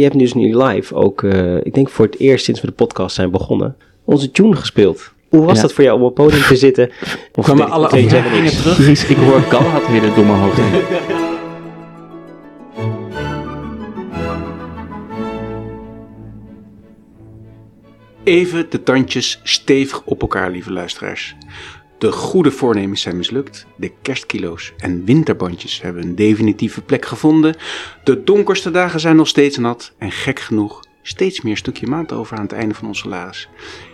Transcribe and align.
Je 0.00 0.06
hebt 0.06 0.18
dus 0.18 0.34
nu 0.34 0.56
live 0.56 0.94
ook, 0.94 1.22
uh, 1.22 1.56
ik 1.56 1.74
denk 1.74 1.88
voor 1.88 2.04
het 2.06 2.18
eerst 2.18 2.44
sinds 2.44 2.60
we 2.60 2.66
de 2.66 2.72
podcast 2.72 3.14
zijn 3.14 3.30
begonnen, 3.30 3.76
onze 4.04 4.30
tune 4.30 4.56
gespeeld. 4.56 5.12
Hoe 5.28 5.44
was 5.44 5.56
Ja. 5.56 5.62
dat 5.62 5.72
voor 5.72 5.84
jou 5.84 5.96
om 5.96 6.04
op 6.04 6.16
het 6.16 6.26
podium 6.26 6.46
te 6.46 6.56
zitten? 6.56 6.90
Of 7.34 7.44
Kwamen 7.44 7.70
alle 7.70 7.88
niks? 8.00 8.62
terug? 8.62 9.08
Ik 9.10 9.16
hoor 9.16 9.40
Galahad 9.40 9.86
hele 9.86 10.14
door 10.14 10.24
mijn 10.24 10.38
hoofd 10.38 10.56
heen. 10.60 10.82
Even 18.24 18.70
de 18.70 18.82
tandjes 18.82 19.40
stevig 19.42 20.02
op 20.04 20.20
elkaar, 20.20 20.50
lieve 20.50 20.72
luisteraars. 20.72 21.36
De 22.00 22.12
goede 22.12 22.50
voornemens 22.50 23.02
zijn 23.02 23.16
mislukt. 23.16 23.66
De 23.76 23.92
kerstkilo's 24.02 24.72
en 24.76 25.04
winterbandjes 25.04 25.80
hebben 25.82 26.02
een 26.02 26.14
definitieve 26.14 26.82
plek 26.82 27.04
gevonden. 27.04 27.56
De 28.04 28.24
donkerste 28.24 28.70
dagen 28.70 29.00
zijn 29.00 29.16
nog 29.16 29.28
steeds 29.28 29.56
nat. 29.56 29.92
En 29.98 30.10
gek 30.10 30.40
genoeg, 30.40 30.84
steeds 31.02 31.40
meer 31.40 31.56
stukje 31.56 31.86
maand 31.86 32.12
over 32.12 32.36
aan 32.36 32.42
het 32.42 32.52
einde 32.52 32.74
van 32.74 32.88
ons 32.88 32.98
salaris. 32.98 33.48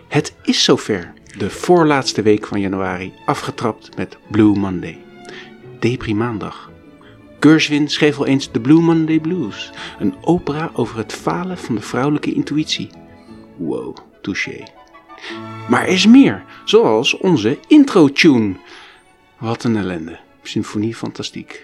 Het 0.08 0.34
is 0.42 0.64
zover. 0.64 1.12
De 1.38 1.50
voorlaatste 1.50 2.22
week 2.22 2.46
van 2.46 2.60
januari, 2.60 3.12
afgetrapt 3.24 3.96
met 3.96 4.16
Blue 4.30 4.56
Monday. 4.58 4.98
Deprimaandag. 5.78 6.70
Gershwin 7.40 7.88
schreef 7.88 8.18
al 8.18 8.26
eens 8.26 8.48
The 8.52 8.60
Blue 8.60 8.80
Monday 8.80 9.20
Blues. 9.20 9.72
Een 9.98 10.14
opera 10.20 10.70
over 10.72 10.96
het 10.96 11.12
falen 11.12 11.58
van 11.58 11.74
de 11.74 11.80
vrouwelijke 11.82 12.32
intuïtie. 12.32 12.90
Wow, 13.56 13.96
touché. 14.22 14.62
Maar 15.68 15.82
er 15.82 15.88
is 15.88 16.06
meer, 16.06 16.44
zoals 16.64 17.16
onze 17.16 17.58
intro-tune. 17.66 18.54
Wat 19.38 19.64
een 19.64 19.76
ellende. 19.76 20.18
Symfonie 20.42 20.94
fantastiek. 20.94 21.62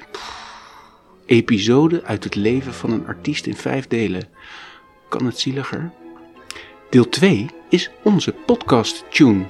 Episode 1.27 2.05
uit 2.05 2.25
het 2.25 2.35
leven 2.35 2.75
van 2.75 2.93
een 2.93 3.07
artiest 3.07 3.47
in 3.47 3.57
vijf 3.57 3.87
delen. 3.87 4.29
Kan 5.09 5.27
het 5.27 5.39
zieliger? 5.39 5.91
Deel 6.91 7.09
2 7.09 7.47
is 7.69 7.91
onze 8.03 8.33
podcast-tune. 8.33 9.45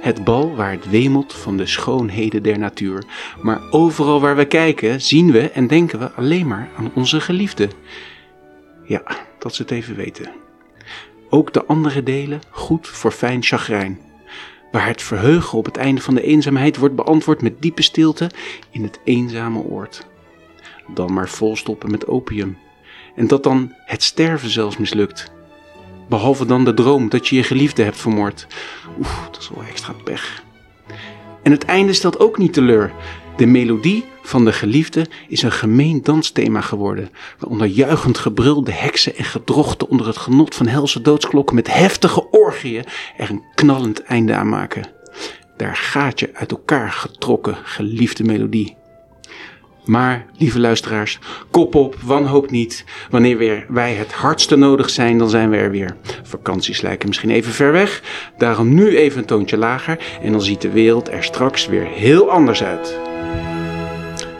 Het 0.00 0.24
bal 0.24 0.54
waar 0.54 0.70
het 0.70 0.90
wemelt 0.90 1.34
van 1.34 1.56
de 1.56 1.66
schoonheden 1.66 2.42
der 2.42 2.58
natuur. 2.58 3.04
Maar 3.42 3.60
overal 3.70 4.20
waar 4.20 4.36
we 4.36 4.44
kijken, 4.44 5.00
zien 5.00 5.32
we 5.32 5.50
en 5.50 5.66
denken 5.66 5.98
we 5.98 6.10
alleen 6.10 6.46
maar 6.46 6.68
aan 6.76 6.90
onze 6.94 7.20
geliefde. 7.20 7.68
Ja, 8.84 9.02
dat 9.38 9.54
ze 9.54 9.62
het 9.62 9.70
even 9.70 9.96
weten. 9.96 10.41
Ook 11.34 11.52
de 11.52 11.64
andere 11.64 12.02
delen 12.02 12.40
goed 12.50 12.88
voor 12.88 13.10
fijn 13.10 13.42
chagrijn. 13.42 14.00
Waar 14.72 14.86
het 14.86 15.02
verheugen 15.02 15.58
op 15.58 15.64
het 15.64 15.76
einde 15.76 16.00
van 16.00 16.14
de 16.14 16.22
eenzaamheid 16.22 16.76
wordt 16.76 16.94
beantwoord 16.94 17.42
met 17.42 17.62
diepe 17.62 17.82
stilte 17.82 18.30
in 18.70 18.82
het 18.82 19.00
eenzame 19.04 19.58
oord. 19.58 20.06
Dan 20.94 21.12
maar 21.12 21.28
volstoppen 21.28 21.90
met 21.90 22.06
opium. 22.06 22.58
En 23.16 23.26
dat 23.26 23.42
dan 23.42 23.74
het 23.84 24.02
sterven 24.02 24.50
zelfs 24.50 24.76
mislukt. 24.76 25.32
Behalve 26.08 26.46
dan 26.46 26.64
de 26.64 26.74
droom 26.74 27.08
dat 27.08 27.28
je 27.28 27.36
je 27.36 27.42
geliefde 27.42 27.82
hebt 27.82 27.98
vermoord. 27.98 28.46
Oeh, 28.98 29.24
dat 29.30 29.40
is 29.40 29.50
wel 29.54 29.64
extra 29.64 29.92
pech. 30.04 30.42
En 31.42 31.52
het 31.52 31.64
einde 31.64 31.92
stelt 31.92 32.18
ook 32.18 32.38
niet 32.38 32.52
teleur. 32.52 32.92
De 33.36 33.46
melodie 33.46 34.04
van 34.22 34.44
de 34.44 34.52
geliefde 34.52 35.06
is 35.28 35.42
een 35.42 35.52
gemeen 35.52 36.02
dansthema 36.02 36.60
geworden, 36.60 37.10
waaronder 37.38 37.66
juichend 37.66 38.18
gebrul 38.18 38.64
de 38.64 38.72
heksen 38.72 39.16
en 39.16 39.24
gedrochten 39.24 39.88
onder 39.88 40.06
het 40.06 40.16
genot 40.16 40.54
van 40.54 40.66
helse 40.66 41.00
doodsklokken 41.00 41.54
met 41.56 41.74
heftige 41.74 42.30
orgieën 42.30 42.84
er 43.16 43.30
een 43.30 43.42
knallend 43.54 44.02
einde 44.02 44.34
aan 44.34 44.48
maken. 44.48 44.90
Daar 45.56 45.76
gaat 45.76 46.20
je 46.20 46.30
uit 46.34 46.50
elkaar 46.50 46.92
getrokken, 46.92 47.56
geliefde 47.62 48.24
melodie. 48.24 48.76
Maar, 49.84 50.26
lieve 50.38 50.60
luisteraars, 50.60 51.18
kop 51.50 51.74
op, 51.74 51.96
wanhoop 52.02 52.50
niet. 52.50 52.84
Wanneer 53.10 53.36
weer 53.36 53.66
wij 53.68 53.94
het 53.94 54.12
hardste 54.12 54.56
nodig 54.56 54.90
zijn, 54.90 55.18
dan 55.18 55.30
zijn 55.30 55.50
we 55.50 55.56
er 55.56 55.70
weer. 55.70 55.96
Vakanties 56.22 56.80
lijken 56.80 57.08
misschien 57.08 57.30
even 57.30 57.52
ver 57.52 57.72
weg, 57.72 58.02
daarom 58.38 58.74
nu 58.74 58.96
even 58.96 59.18
een 59.18 59.24
toontje 59.24 59.56
lager 59.56 59.98
en 60.22 60.32
dan 60.32 60.42
ziet 60.42 60.60
de 60.60 60.70
wereld 60.70 61.08
er 61.08 61.24
straks 61.24 61.66
weer 61.66 61.86
heel 61.86 62.30
anders 62.30 62.62
uit. 62.62 63.11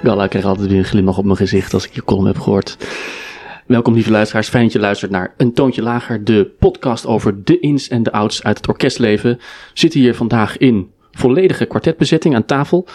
Gala, 0.03 0.25
ik 0.25 0.31
krijg 0.31 0.45
altijd 0.45 0.69
weer 0.69 0.79
een 0.79 0.85
glimlach 0.85 1.19
op 1.19 1.25
mijn 1.25 1.37
gezicht 1.37 1.75
als 1.75 1.87
ik 1.87 1.95
je 1.95 2.05
column 2.05 2.27
heb 2.27 2.39
gehoord. 2.39 2.77
Welkom 3.67 3.95
lieve 3.95 4.11
luisteraars, 4.11 4.49
fijn 4.49 4.63
dat 4.63 4.73
je 4.73 4.79
luistert 4.79 5.11
naar 5.11 5.35
Een 5.37 5.53
Toontje 5.53 5.83
Lager, 5.83 6.25
de 6.25 6.51
podcast 6.59 7.07
over 7.07 7.45
de 7.45 7.61
ins 7.61 7.89
en 7.89 8.03
de 8.03 8.13
outs 8.13 8.43
uit 8.43 8.57
het 8.57 8.69
orkestleven. 8.69 9.37
We 9.37 9.41
zitten 9.75 10.01
hier 10.01 10.15
vandaag 10.15 10.57
in 10.57 10.91
volledige 11.11 11.65
kwartetbezetting 11.65 12.35
aan 12.35 12.45
tafel. 12.45 12.87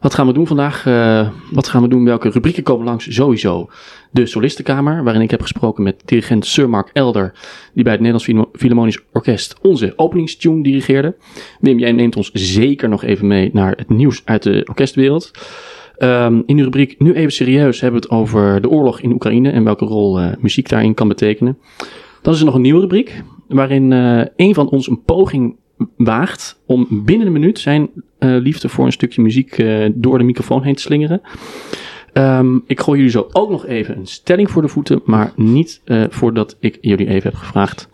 Wat 0.00 0.14
gaan 0.14 0.26
we 0.26 0.32
doen 0.32 0.46
vandaag? 0.46 0.86
Eh, 0.86 1.28
wat 1.50 1.68
gaan 1.68 1.82
we 1.82 1.88
doen? 1.88 2.04
Welke 2.04 2.30
rubrieken 2.30 2.62
komen 2.62 2.84
langs? 2.84 3.14
Sowieso 3.14 3.70
de 4.10 4.26
solistenkamer, 4.26 5.04
waarin 5.04 5.22
ik 5.22 5.30
heb 5.30 5.42
gesproken 5.42 5.82
met 5.82 6.02
dirigent 6.04 6.46
Sir 6.46 6.68
Mark 6.68 6.90
Elder, 6.92 7.32
die 7.74 7.84
bij 7.84 7.92
het 7.92 8.02
Nederlands 8.02 8.48
Philharmonisch 8.52 9.00
Orkest 9.12 9.56
onze 9.62 9.92
openingstune 9.96 10.62
dirigeerde. 10.62 11.16
Wim, 11.60 11.78
jij 11.78 11.92
neemt 11.92 12.16
ons 12.16 12.30
zeker 12.32 12.88
nog 12.88 13.04
even 13.04 13.26
mee 13.26 13.50
naar 13.52 13.72
het 13.76 13.88
nieuws 13.88 14.22
uit 14.24 14.42
de 14.42 14.62
orkestwereld. 14.68 15.30
Ehm, 16.02 16.40
in 16.46 16.56
de 16.56 16.62
rubriek 16.62 16.94
Nu 16.98 17.12
even 17.12 17.32
serieus 17.32 17.80
hebben 17.80 18.00
we 18.00 18.06
het 18.06 18.16
over 18.16 18.60
de 18.60 18.68
oorlog 18.68 19.00
in 19.00 19.12
Oekraïne 19.12 19.50
en 19.50 19.64
welke 19.64 19.84
rol 19.84 20.20
eh, 20.20 20.32
muziek 20.40 20.68
daarin 20.68 20.94
kan 20.94 21.08
betekenen. 21.08 21.58
Dan 22.22 22.32
is 22.32 22.38
er 22.38 22.44
nog 22.44 22.54
een 22.54 22.60
nieuwe 22.60 22.80
rubriek 22.80 23.22
waarin 23.48 23.92
eh, 23.92 24.22
een 24.36 24.54
van 24.54 24.68
ons 24.68 24.88
een 24.88 25.02
poging 25.02 25.56
waagt 25.96 26.60
om 26.66 26.86
binnen 26.90 27.26
een 27.26 27.32
minuut 27.32 27.58
zijn 27.58 27.90
eh, 28.18 28.36
liefde 28.36 28.68
voor 28.68 28.84
een 28.84 28.92
stukje 28.92 29.22
muziek 29.22 29.64
door 29.94 30.18
de 30.18 30.24
microfoon 30.24 30.62
heen 30.62 30.74
te 30.74 30.82
slingeren. 30.82 31.20
Ehm, 32.12 32.56
ik 32.66 32.80
gooi 32.80 32.96
jullie 32.96 33.12
zo 33.12 33.28
ook 33.32 33.50
nog 33.50 33.66
even 33.66 33.96
een 33.96 34.06
stelling 34.06 34.50
voor 34.50 34.62
de 34.62 34.68
voeten, 34.68 35.00
maar 35.04 35.32
niet 35.36 35.82
voordat 36.08 36.56
ik 36.60 36.78
jullie 36.80 37.08
even 37.08 37.30
heb 37.30 37.38
gevraagd 37.38 37.88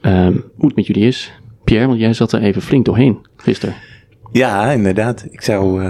ehm, 0.00 0.36
hoe 0.56 0.66
het 0.66 0.76
met 0.76 0.86
jullie 0.86 1.06
is. 1.06 1.32
Pierre, 1.64 1.86
want 1.86 2.00
jij 2.00 2.12
zat 2.12 2.32
er 2.32 2.42
even 2.42 2.62
flink 2.62 2.84
doorheen 2.84 3.18
gisteren. 3.36 3.74
Ja, 4.32 4.70
inderdaad. 4.70 5.26
Ik 5.30 5.42
zou 5.42 5.82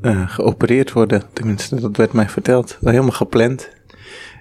eh, 0.00 0.28
geopereerd 0.28 0.92
worden. 0.92 1.22
Tenminste, 1.32 1.80
dat 1.80 1.96
werd 1.96 2.12
mij 2.12 2.28
verteld. 2.28 2.76
Dat 2.80 2.90
helemaal 2.90 3.10
gepland. 3.10 3.68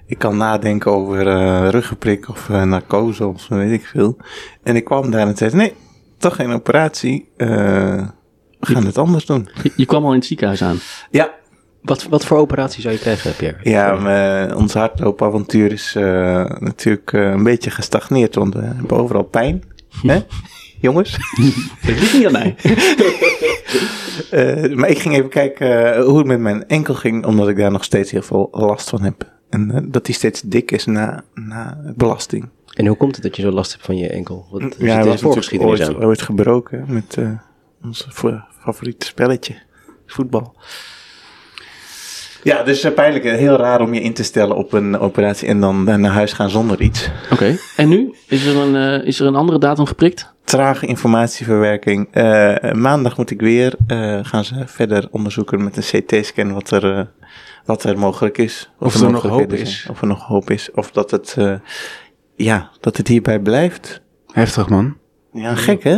Ik 0.06 0.18
kan 0.18 0.38
nadenken 0.38 0.92
over 0.92 1.28
eh 1.28 1.70
ruggenprik 1.70 2.30
of 2.30 2.50
eh, 2.50 2.64
narcose 2.64 3.28
of 3.28 3.47
weet 3.47 3.72
ik 3.72 3.86
veel. 3.86 4.18
En 4.64 4.75
ik 4.75 4.84
kwam 4.86 5.12
daar 5.12 5.28
en 5.28 5.38
zei, 5.38 5.56
nee, 5.56 5.74
toch 6.18 6.36
geen 6.36 6.52
operatie. 6.52 7.30
We 7.38 8.06
gaan 8.59 8.86
het 8.86 8.98
anders 8.98 9.25
doen. 9.25 9.50
Je, 9.64 9.72
je 9.75 9.86
kwam 9.86 10.03
al 10.03 10.09
in 10.12 10.18
het 10.18 10.25
ziekenhuis 10.25 10.64
aan. 10.64 10.78
Ja, 11.12 11.30
Wat, 11.81 12.03
wat 12.03 12.25
voor 12.25 12.38
operatie 12.38 12.81
zou 12.81 12.94
je 12.94 13.00
krijgen, 13.00 13.36
Pierre? 13.36 13.59
ja 13.69 14.56
ons 14.56 14.74
hardloopavontuur 14.74 15.72
is 15.72 15.94
natuurlijk 16.59 17.12
een 17.12 17.44
beetje 17.44 17.72
gestagneerd. 17.72 18.36
Want 18.36 18.53
we 18.53 18.62
hebben 18.62 18.98
overal 18.98 19.24
pijn. 19.24 19.64
Hè? 20.02 20.19
Jongens? 20.81 21.12
Dat 21.85 21.95
ligt 22.00 22.13
niet 22.13 22.25
aan 22.25 22.31
mij. 22.31 22.56
Eh, 24.31 24.69
maar 24.75 24.90
ik 24.90 25.00
ging 25.00 25.16
even 25.16 25.29
kijken 25.29 25.94
eh, 25.95 26.03
hoe 26.06 26.17
het 26.17 26.28
met 26.28 26.40
mijn 26.40 26.67
enkel 26.67 26.94
ging, 26.94 27.25
omdat 27.25 27.50
ik 27.50 27.57
daar 27.57 27.72
nog 27.72 27.84
steeds 27.84 28.12
heel 28.12 28.22
veel 28.22 28.47
last 28.51 28.89
van 28.89 29.01
heb. 29.01 29.31
En 29.50 29.72
eh, 29.72 29.81
dat 29.85 30.06
die 30.06 30.16
steeds 30.16 30.41
dik 30.41 30.72
is 30.72 30.85
na, 30.85 31.23
na 31.34 31.78
belasting. 31.95 32.50
En 32.73 32.85
hoe 32.88 32.97
komt 32.97 33.16
het 33.16 33.23
dat 33.23 33.35
je 33.35 33.41
zo 33.41 33.51
last 33.51 33.72
hebt 33.72 33.85
van 33.85 33.97
je 33.97 34.09
enkel? 34.09 34.47
Wat, 34.51 34.75
ja, 34.78 34.94
hij 34.95 35.06
was 35.06 35.13
de 35.16 35.19
voorgeschiedenis 35.25 35.81
aan? 35.81 35.95
ooit, 35.95 36.03
ooit 36.03 36.22
gebroken 36.22 36.85
met 36.88 37.16
eh 37.18 37.31
ons 37.84 38.07
fa- 38.09 38.47
favoriete 38.59 39.06
spelletje, 39.06 39.56
voetbal. 40.06 40.56
Ja, 42.44 42.63
dus 42.63 42.85
uh, 42.85 42.94
pijnlijk. 42.94 43.25
eh, 43.25 43.33
Heel 43.35 43.55
raar 43.55 43.81
om 43.81 43.94
je 43.94 44.01
in 44.01 44.13
te 44.13 44.23
stellen 44.23 44.55
op 44.55 44.73
een 44.73 45.00
operatie 45.00 45.47
en 45.47 45.59
dan 45.59 45.88
eh, 45.88 45.95
naar 45.95 46.11
huis 46.11 46.33
gaan 46.33 46.50
zonder 46.50 46.81
iets. 46.81 47.09
Oké, 47.31 47.55
en 47.77 47.89
nu? 47.89 48.13
Is 48.27 48.45
er, 48.45 48.55
een, 48.55 49.03
is 49.05 49.19
er 49.19 49.27
een 49.27 49.35
andere 49.35 49.59
datum 49.59 49.85
geprikt? 49.85 50.33
Trage 50.44 50.85
informatieverwerking. 50.85 52.07
Eh, 52.11 52.72
maandag 52.72 53.17
moet 53.17 53.31
ik 53.31 53.41
weer. 53.41 53.73
eh, 53.88 54.19
gaan 54.22 54.44
ze 54.45 54.63
verder 54.66 55.07
onderzoeken 55.11 55.63
met 55.63 55.77
een 55.77 56.01
CT-scan 56.03 56.53
wat 56.53 56.72
er, 56.72 57.11
wat 57.66 57.83
er 57.83 58.00
mogelijk 58.00 58.38
is. 58.38 58.69
Of 58.79 58.95
er 59.01 59.11
nog 59.11 59.21
hoop 59.21 59.50
zijn. 59.50 59.61
is. 59.61 59.88
Of 59.89 60.01
er 60.01 60.07
nog 60.07 60.23
hoop 60.25 60.50
is. 60.50 60.71
Of 60.71 60.91
dat 60.91 61.11
het, 61.11 61.35
eh, 61.38 61.53
ja, 62.35 62.69
dat 62.79 62.97
het 62.97 63.07
hierbij 63.07 63.39
blijft. 63.39 64.01
Heftig 64.31 64.69
man. 64.69 64.97
Ja, 65.33 65.56
gek 65.56 65.83
hè? 65.83 65.97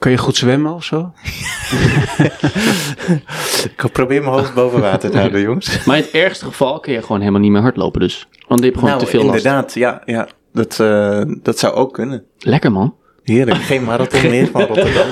Kan 0.00 0.10
je 0.10 0.18
goed 0.18 0.36
zwemmen 0.36 0.72
of 0.72 0.84
zo? 0.84 1.12
Ik 3.76 3.92
probeer 3.92 4.22
mijn 4.22 4.32
hoofd 4.32 4.54
boven 4.54 4.80
water 4.80 5.10
te 5.10 5.18
houden, 5.18 5.40
jongens. 5.40 5.78
Maar 5.86 5.96
in 5.96 6.02
het 6.02 6.12
ergste 6.12 6.44
geval 6.44 6.80
kun 6.80 6.92
je 6.92 7.02
gewoon 7.02 7.18
helemaal 7.20 7.40
niet 7.40 7.50
meer 7.50 7.60
hardlopen 7.60 8.00
dus. 8.00 8.28
Want 8.48 8.60
je 8.60 8.66
hebt 8.66 8.78
gewoon 8.78 8.94
nou, 8.94 9.04
te 9.04 9.10
veel 9.10 9.24
last. 9.24 9.36
inderdaad. 9.36 9.74
Ja, 9.74 10.02
ja. 10.04 10.28
Dat, 10.52 10.80
eh, 10.80 11.22
dat 11.42 11.58
zou 11.58 11.74
ook 11.74 11.94
kunnen. 11.94 12.24
Lekker 12.38 12.72
man. 12.72 12.94
Heerlijk. 13.22 13.58
Geen 13.70 13.84
marathon 13.84 14.30
meer 14.30 14.46
van 14.46 14.62
Rotterdam. 14.62 15.06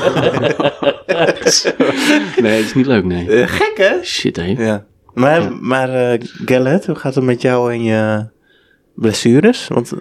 Nee, 2.43 2.57
het 2.57 2.65
is 2.65 2.75
niet 2.75 2.87
leuk, 2.87 3.05
nee. 3.05 3.31
Eh, 3.31 3.49
gek 3.49 3.73
hè? 3.77 4.03
Shit 4.03 4.37
hé. 4.37 4.55
Ja. 4.59 4.85
Maar, 5.15 5.53
maar 5.61 6.13
eh 6.13 6.21
Gallet, 6.45 6.87
hoe 6.87 6.95
gaat 6.95 7.15
het 7.15 7.25
met 7.25 7.43
jou 7.43 7.73
en 7.73 7.83
je 7.83 8.27
blessures? 8.95 9.69
Want 9.69 9.93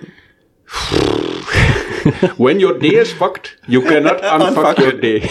When 2.37 2.59
your 2.59 2.79
day 2.79 2.99
is 2.99 3.11
fucked, 3.11 3.57
you 3.65 3.83
cannot 3.83 4.21
unfuck 4.33 4.77
your 4.77 4.99
day. 4.99 5.19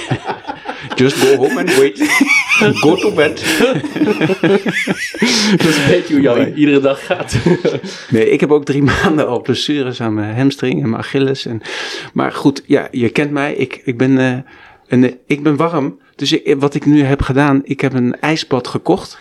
Just 0.96 1.16
go 1.22 1.36
home 1.36 1.58
and 1.58 1.68
wait. 1.78 1.98
Go 2.80 2.94
to 2.96 3.14
bed. 3.14 3.36
Dat 5.56 5.66
is 5.66 5.76
een 5.76 5.88
beetje 5.88 6.14
hoe 6.14 6.20
jou 6.20 6.54
iedere 6.54 6.80
dag 6.80 7.06
gaat. 7.06 7.36
Nee, 8.10 8.30
ik 8.30 8.40
heb 8.40 8.52
ook 8.52 8.64
drie 8.64 8.82
maanden 8.82 9.26
al 9.26 9.40
blessures 9.40 10.00
aan 10.00 10.14
mijn 10.14 10.36
hamstring 10.36 10.82
en 10.82 10.88
mijn 10.88 11.02
Achilles. 11.02 11.46
En, 11.46 11.60
maar 12.12 12.32
goed, 12.32 12.62
ja, 12.66 12.88
je 12.90 13.08
kent 13.08 13.30
mij. 13.30 13.54
Ik, 13.54 13.80
ik, 13.84 13.96
ben, 13.96 14.18
eh, 14.18 14.38
een, 14.88 15.18
ik 15.26 15.42
ben 15.42 15.56
warm. 15.56 15.98
Dus 16.14 16.32
ik, 16.32 16.54
wat 16.58 16.74
ik 16.74 16.86
nu 16.86 17.02
heb 17.02 17.22
gedaan, 17.22 17.60
ik 17.64 17.80
heb 17.80 17.92
een 17.92 18.20
ijsbad 18.20 18.68
gekocht. 18.68 19.18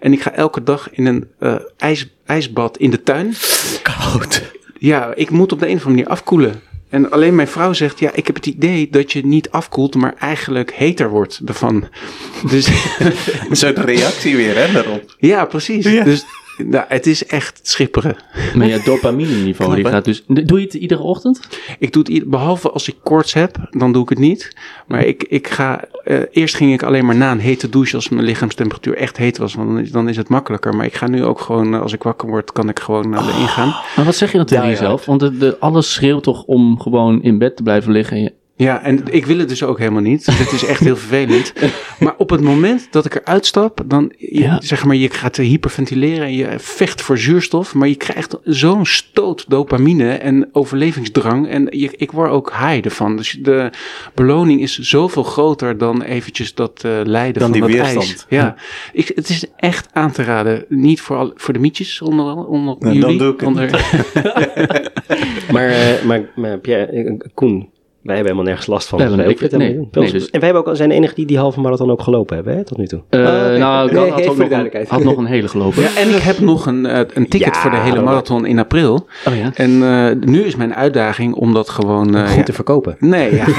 En 0.00 0.12
ik 0.12 0.22
ga 0.22 0.32
elke 0.32 0.62
dag 0.62 0.88
in 0.90 1.06
een 1.06 1.28
eh, 1.38 1.54
ijs, 1.76 2.08
ijsbad 2.26 2.78
in 2.78 2.90
de 2.90 3.02
tuin. 3.02 3.34
Koud. 3.82 4.52
Ja, 4.78 5.14
ik 5.14 5.30
moet 5.30 5.52
op 5.52 5.58
de 5.58 5.68
een 5.68 5.76
of 5.76 5.84
andere 5.84 6.02
manier 6.02 6.18
afkoelen. 6.18 6.60
En 6.94 7.10
alleen 7.10 7.34
mijn 7.34 7.48
vrouw 7.48 7.72
zegt, 7.72 7.98
ja, 7.98 8.10
ik 8.12 8.26
heb 8.26 8.36
het 8.36 8.46
idee 8.46 8.88
dat 8.90 9.12
je 9.12 9.26
niet 9.26 9.50
afkoelt, 9.50 9.94
maar 9.94 10.14
eigenlijk 10.18 10.72
heter 10.72 11.10
wordt 11.10 11.40
ervan. 11.44 11.88
Dus 12.50 12.68
Een 13.50 13.56
soort 13.56 13.78
reactie 13.78 14.36
weer, 14.36 14.56
hè, 14.56 14.72
daarop. 14.72 15.14
ja, 15.18 15.44
precies. 15.44 15.84
Ja. 15.84 16.04
Dus 16.04 16.24
nou, 16.56 16.84
het 16.88 17.06
is 17.06 17.26
echt 17.26 17.60
schipperen. 17.62 18.16
Maar 18.54 18.66
je 18.66 18.82
dopamine 18.84 19.34
niveau, 19.34 19.74
die 19.74 19.84
gaat 19.84 20.04
dus... 20.04 20.22
Doe 20.26 20.58
je 20.58 20.64
het 20.64 20.74
iedere 20.74 21.02
ochtend? 21.02 21.40
Ik 21.78 21.92
doe 21.92 22.02
het, 22.08 22.30
behalve 22.30 22.70
als 22.70 22.88
ik 22.88 22.94
koorts 23.02 23.32
heb, 23.32 23.68
dan 23.70 23.92
doe 23.92 24.02
ik 24.02 24.08
het 24.08 24.18
niet. 24.18 24.56
Maar 24.86 25.04
ik, 25.04 25.24
ik 25.28 25.48
ga, 25.48 25.84
eh, 26.04 26.18
eerst 26.30 26.54
ging 26.54 26.72
ik 26.72 26.82
alleen 26.82 27.06
maar 27.06 27.16
na 27.16 27.30
een 27.30 27.38
hete 27.38 27.68
douche 27.68 27.96
als 27.96 28.08
mijn 28.08 28.24
lichaamstemperatuur 28.24 28.96
echt 28.96 29.16
heet 29.16 29.38
was. 29.38 29.54
Want 29.54 29.68
dan 29.68 29.78
is, 29.78 29.90
dan 29.90 30.08
is 30.08 30.16
het 30.16 30.28
makkelijker. 30.28 30.74
Maar 30.74 30.86
ik 30.86 30.94
ga 30.94 31.06
nu 31.06 31.24
ook 31.24 31.40
gewoon, 31.40 31.74
eh, 31.74 31.80
als 31.80 31.92
ik 31.92 32.02
wakker 32.02 32.28
word, 32.28 32.52
kan 32.52 32.68
ik 32.68 32.80
gewoon 32.80 33.10
naar 33.10 33.22
de 33.22 33.38
ingaan. 33.40 33.68
Maar 33.96 34.04
wat 34.04 34.16
zeg 34.16 34.30
je 34.30 34.36
dan 34.36 34.46
tegen 34.46 34.68
jezelf? 34.68 35.04
Want 35.04 35.20
de, 35.20 35.36
de, 35.36 35.56
alles 35.58 35.92
schreeuwt 35.92 36.22
toch 36.22 36.42
om 36.42 36.80
gewoon 36.80 37.22
in 37.22 37.38
bed 37.38 37.56
te 37.56 37.62
blijven 37.62 37.92
liggen. 37.92 38.32
Ja, 38.56 38.82
en 38.82 39.02
ik 39.10 39.26
wil 39.26 39.38
het 39.38 39.48
dus 39.48 39.62
ook 39.62 39.78
helemaal 39.78 40.02
niet. 40.02 40.26
Het 40.26 40.52
is 40.52 40.64
echt 40.64 40.80
heel 40.80 40.96
vervelend. 40.96 41.52
Maar 41.98 42.14
op 42.16 42.30
het 42.30 42.40
moment 42.40 42.88
dat 42.90 43.04
ik 43.04 43.14
eruit 43.14 43.46
stap, 43.46 43.80
dan 43.86 44.12
je, 44.18 44.38
Ja. 44.40 44.60
zeg 44.60 44.84
maar, 44.84 44.96
je 44.96 45.10
gaat 45.10 45.36
hyperventileren 45.36 46.24
en 46.26 46.34
je 46.34 46.48
vecht 46.58 47.02
voor 47.02 47.18
zuurstof, 47.18 47.74
maar 47.74 47.88
je 47.88 47.94
krijgt 47.94 48.36
zo'n 48.44 48.86
stoot 48.86 49.44
dopamine 49.48 50.10
en 50.12 50.48
overlevingsdrang. 50.52 51.48
En 51.48 51.66
je, 51.70 51.90
ik 51.96 52.12
word 52.12 52.30
ook 52.30 52.50
high 52.50 52.84
ervan. 52.84 53.16
Dus 53.16 53.38
de 53.42 53.70
beloning 54.14 54.60
is 54.60 54.78
zoveel 54.78 55.22
groter 55.22 55.78
dan 55.78 56.02
eventjes 56.02 56.54
dat 56.54 56.80
eh, 56.84 56.90
lijden 57.04 57.40
Dan 57.40 57.50
van 57.50 57.52
die 57.52 57.60
dat 57.60 57.70
weerstand. 57.70 58.04
ijs. 58.06 58.26
Ja, 58.28 58.54
ik, 58.92 59.12
het 59.14 59.28
is 59.28 59.44
echt 59.56 59.88
aan 59.92 60.12
te 60.12 60.22
raden. 60.22 60.64
Niet 60.68 61.00
voor, 61.00 61.16
al, 61.16 61.32
voor 61.34 61.52
de 61.54 61.60
mietjes 61.60 62.02
onder, 62.02 62.46
onder 62.46 62.76
dan 62.78 62.94
jullie. 62.94 63.18
doe 63.18 63.32
ik 63.32 63.40
het 63.40 63.48
onder, 63.48 63.70
Maar, 65.52 65.68
eh, 65.68 66.02
maar, 66.04 66.30
maar 66.36 66.58
Pierre, 66.58 66.86
eh, 66.86 67.14
Koen, 67.34 67.68
wij 68.04 68.14
hebben 68.14 68.32
helemaal 68.32 68.44
nergens 68.44 68.66
last 68.66 68.88
van. 68.88 68.98
Nee, 68.98 69.06
Dus 69.08 69.16
wij 69.16 69.58
nee, 69.58 69.74
nee, 69.92 70.10
dus- 70.12 70.30
En 70.30 70.40
wij 70.40 70.48
hebben 70.50 70.66
ook, 70.70 70.76
zijn 70.76 70.88
de 70.88 70.94
enige 70.94 71.14
die 71.14 71.26
die 71.26 71.38
halve 71.38 71.60
marathon 71.60 71.90
ook 71.90 72.02
gelopen 72.02 72.36
hebben, 72.36 72.56
hè, 72.56 72.64
tot 72.64 72.78
nu 72.78 72.86
toe. 72.86 73.00
Eh, 73.10 73.20
oké. 73.20 73.56
Nou, 73.58 73.86
ik 73.86 73.92
Nee, 73.92 74.10
had, 74.10 74.26
ook 74.28 74.36
nog 74.36 74.50
een, 74.50 74.86
had 74.88 75.02
nog 75.04 75.16
een 75.16 75.24
hele 75.26 75.48
gelopen. 75.48 75.82
ja, 75.82 75.88
en 75.96 76.08
ik 76.08 76.22
heb 76.22 76.38
nog 76.38 76.66
een, 76.66 76.86
eh, 76.86 76.98
een 77.14 77.28
ticket 77.28 77.54
Ja, 77.54 77.60
voor 77.60 77.70
de 77.70 77.76
hele 77.76 78.02
marathon 78.02 78.46
in 78.46 78.58
april. 78.58 79.06
Oh 79.28 79.36
ja? 79.36 79.50
En 79.54 79.82
eh, 79.82 80.28
nu 80.28 80.42
is 80.42 80.56
mijn 80.56 80.74
uitdaging 80.74 81.34
om 81.34 81.54
dat 81.54 81.68
gewoon. 81.68 82.14
eh, 82.16 82.26
Goed 82.26 82.36
ja. 82.36 82.42
te 82.42 82.52
verkopen. 82.52 82.96
Nee, 82.98 83.34
ja. 83.34 83.44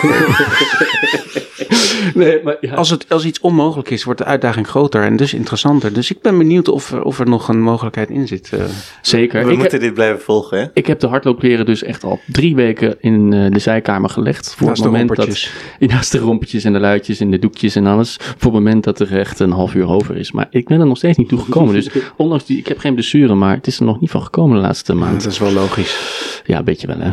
Nee, 2.26 2.40
maar 2.44 2.58
ja. 2.62 2.74
als, 2.74 2.90
het, 2.90 3.06
als 3.10 3.26
iets 3.26 3.40
onmogelijk 3.40 3.90
is, 3.90 4.04
wordt 4.04 4.20
de 4.20 4.26
uitdaging 4.26 4.68
groter 4.68 5.04
en 5.04 5.16
dus 5.16 5.34
interessanter. 5.34 5.94
Dus 5.94 6.12
ik 6.12 6.22
ben 6.22 6.38
benieuwd 6.38 6.68
of 6.68 6.92
er, 6.92 7.04
of 7.04 7.20
er 7.20 7.30
nog 7.30 7.48
een 7.48 7.62
mogelijkheid 7.62 8.10
in 8.10 8.28
zit. 8.28 8.50
eh. 8.54 8.64
Zeker. 9.02 9.46
We 9.46 9.52
Ik, 9.52 9.58
moeten 9.58 9.80
dit 9.80 9.94
blijven 9.94 10.22
volgen, 10.22 10.58
hè? 10.60 10.66
ik 10.74 10.88
heb 10.88 11.00
de 11.00 11.08
hardloopkleren 11.08 11.66
dus 11.66 11.84
echt 11.84 12.04
al 12.04 12.20
drie 12.28 12.56
weken 12.56 12.96
in 13.00 13.34
eh, 13.34 13.52
de 13.52 13.60
zijkamer 13.60 14.10
gelegd. 14.10 14.54
Voor 14.58 14.68
Naast 14.68 14.82
het 14.84 14.92
de 14.92 14.98
moment 14.98 15.18
rompertjes. 15.18 15.54
dat... 15.80 15.90
Naast 15.96 16.12
de 16.12 16.18
rompetjes 16.20 16.64
en 16.64 16.74
de 16.74 16.80
luidjes 16.80 17.20
en 17.20 17.32
de 17.32 17.40
doekjes 17.40 17.76
en 17.76 17.86
alles. 17.86 18.18
Voor 18.20 18.52
het 18.52 18.64
moment 18.64 18.84
dat 18.84 19.00
er 19.00 19.18
echt 19.20 19.40
een 19.40 19.52
half 19.52 19.74
uur 19.74 19.88
over 19.88 20.18
is. 20.18 20.32
Maar 20.32 20.48
ik 20.50 20.68
ben 20.68 20.80
er 20.80 20.86
nog 20.88 20.98
steeds 20.98 21.18
niet 21.18 21.30
toe 21.30 21.40
gekomen. 21.40 21.74
Dus 21.74 21.90
ondanks 22.18 22.46
die... 22.46 22.58
Ik 22.58 22.68
heb 22.68 22.78
geen 22.78 22.94
blessure, 22.94 23.34
maar 23.34 23.56
het 23.56 23.68
is 23.68 23.80
er 23.80 23.86
nog 23.86 24.00
niet 24.00 24.10
van 24.12 24.24
gekomen 24.24 24.56
de 24.56 24.62
laatste 24.62 24.94
maand. 24.94 25.24
Dat 25.24 25.32
is 25.32 25.40
wel 25.40 25.52
logisch. 25.52 26.35
Ja, 26.46 26.58
een 26.58 26.64
beetje 26.64 26.88
wel, 26.88 27.00
hè. 27.00 27.10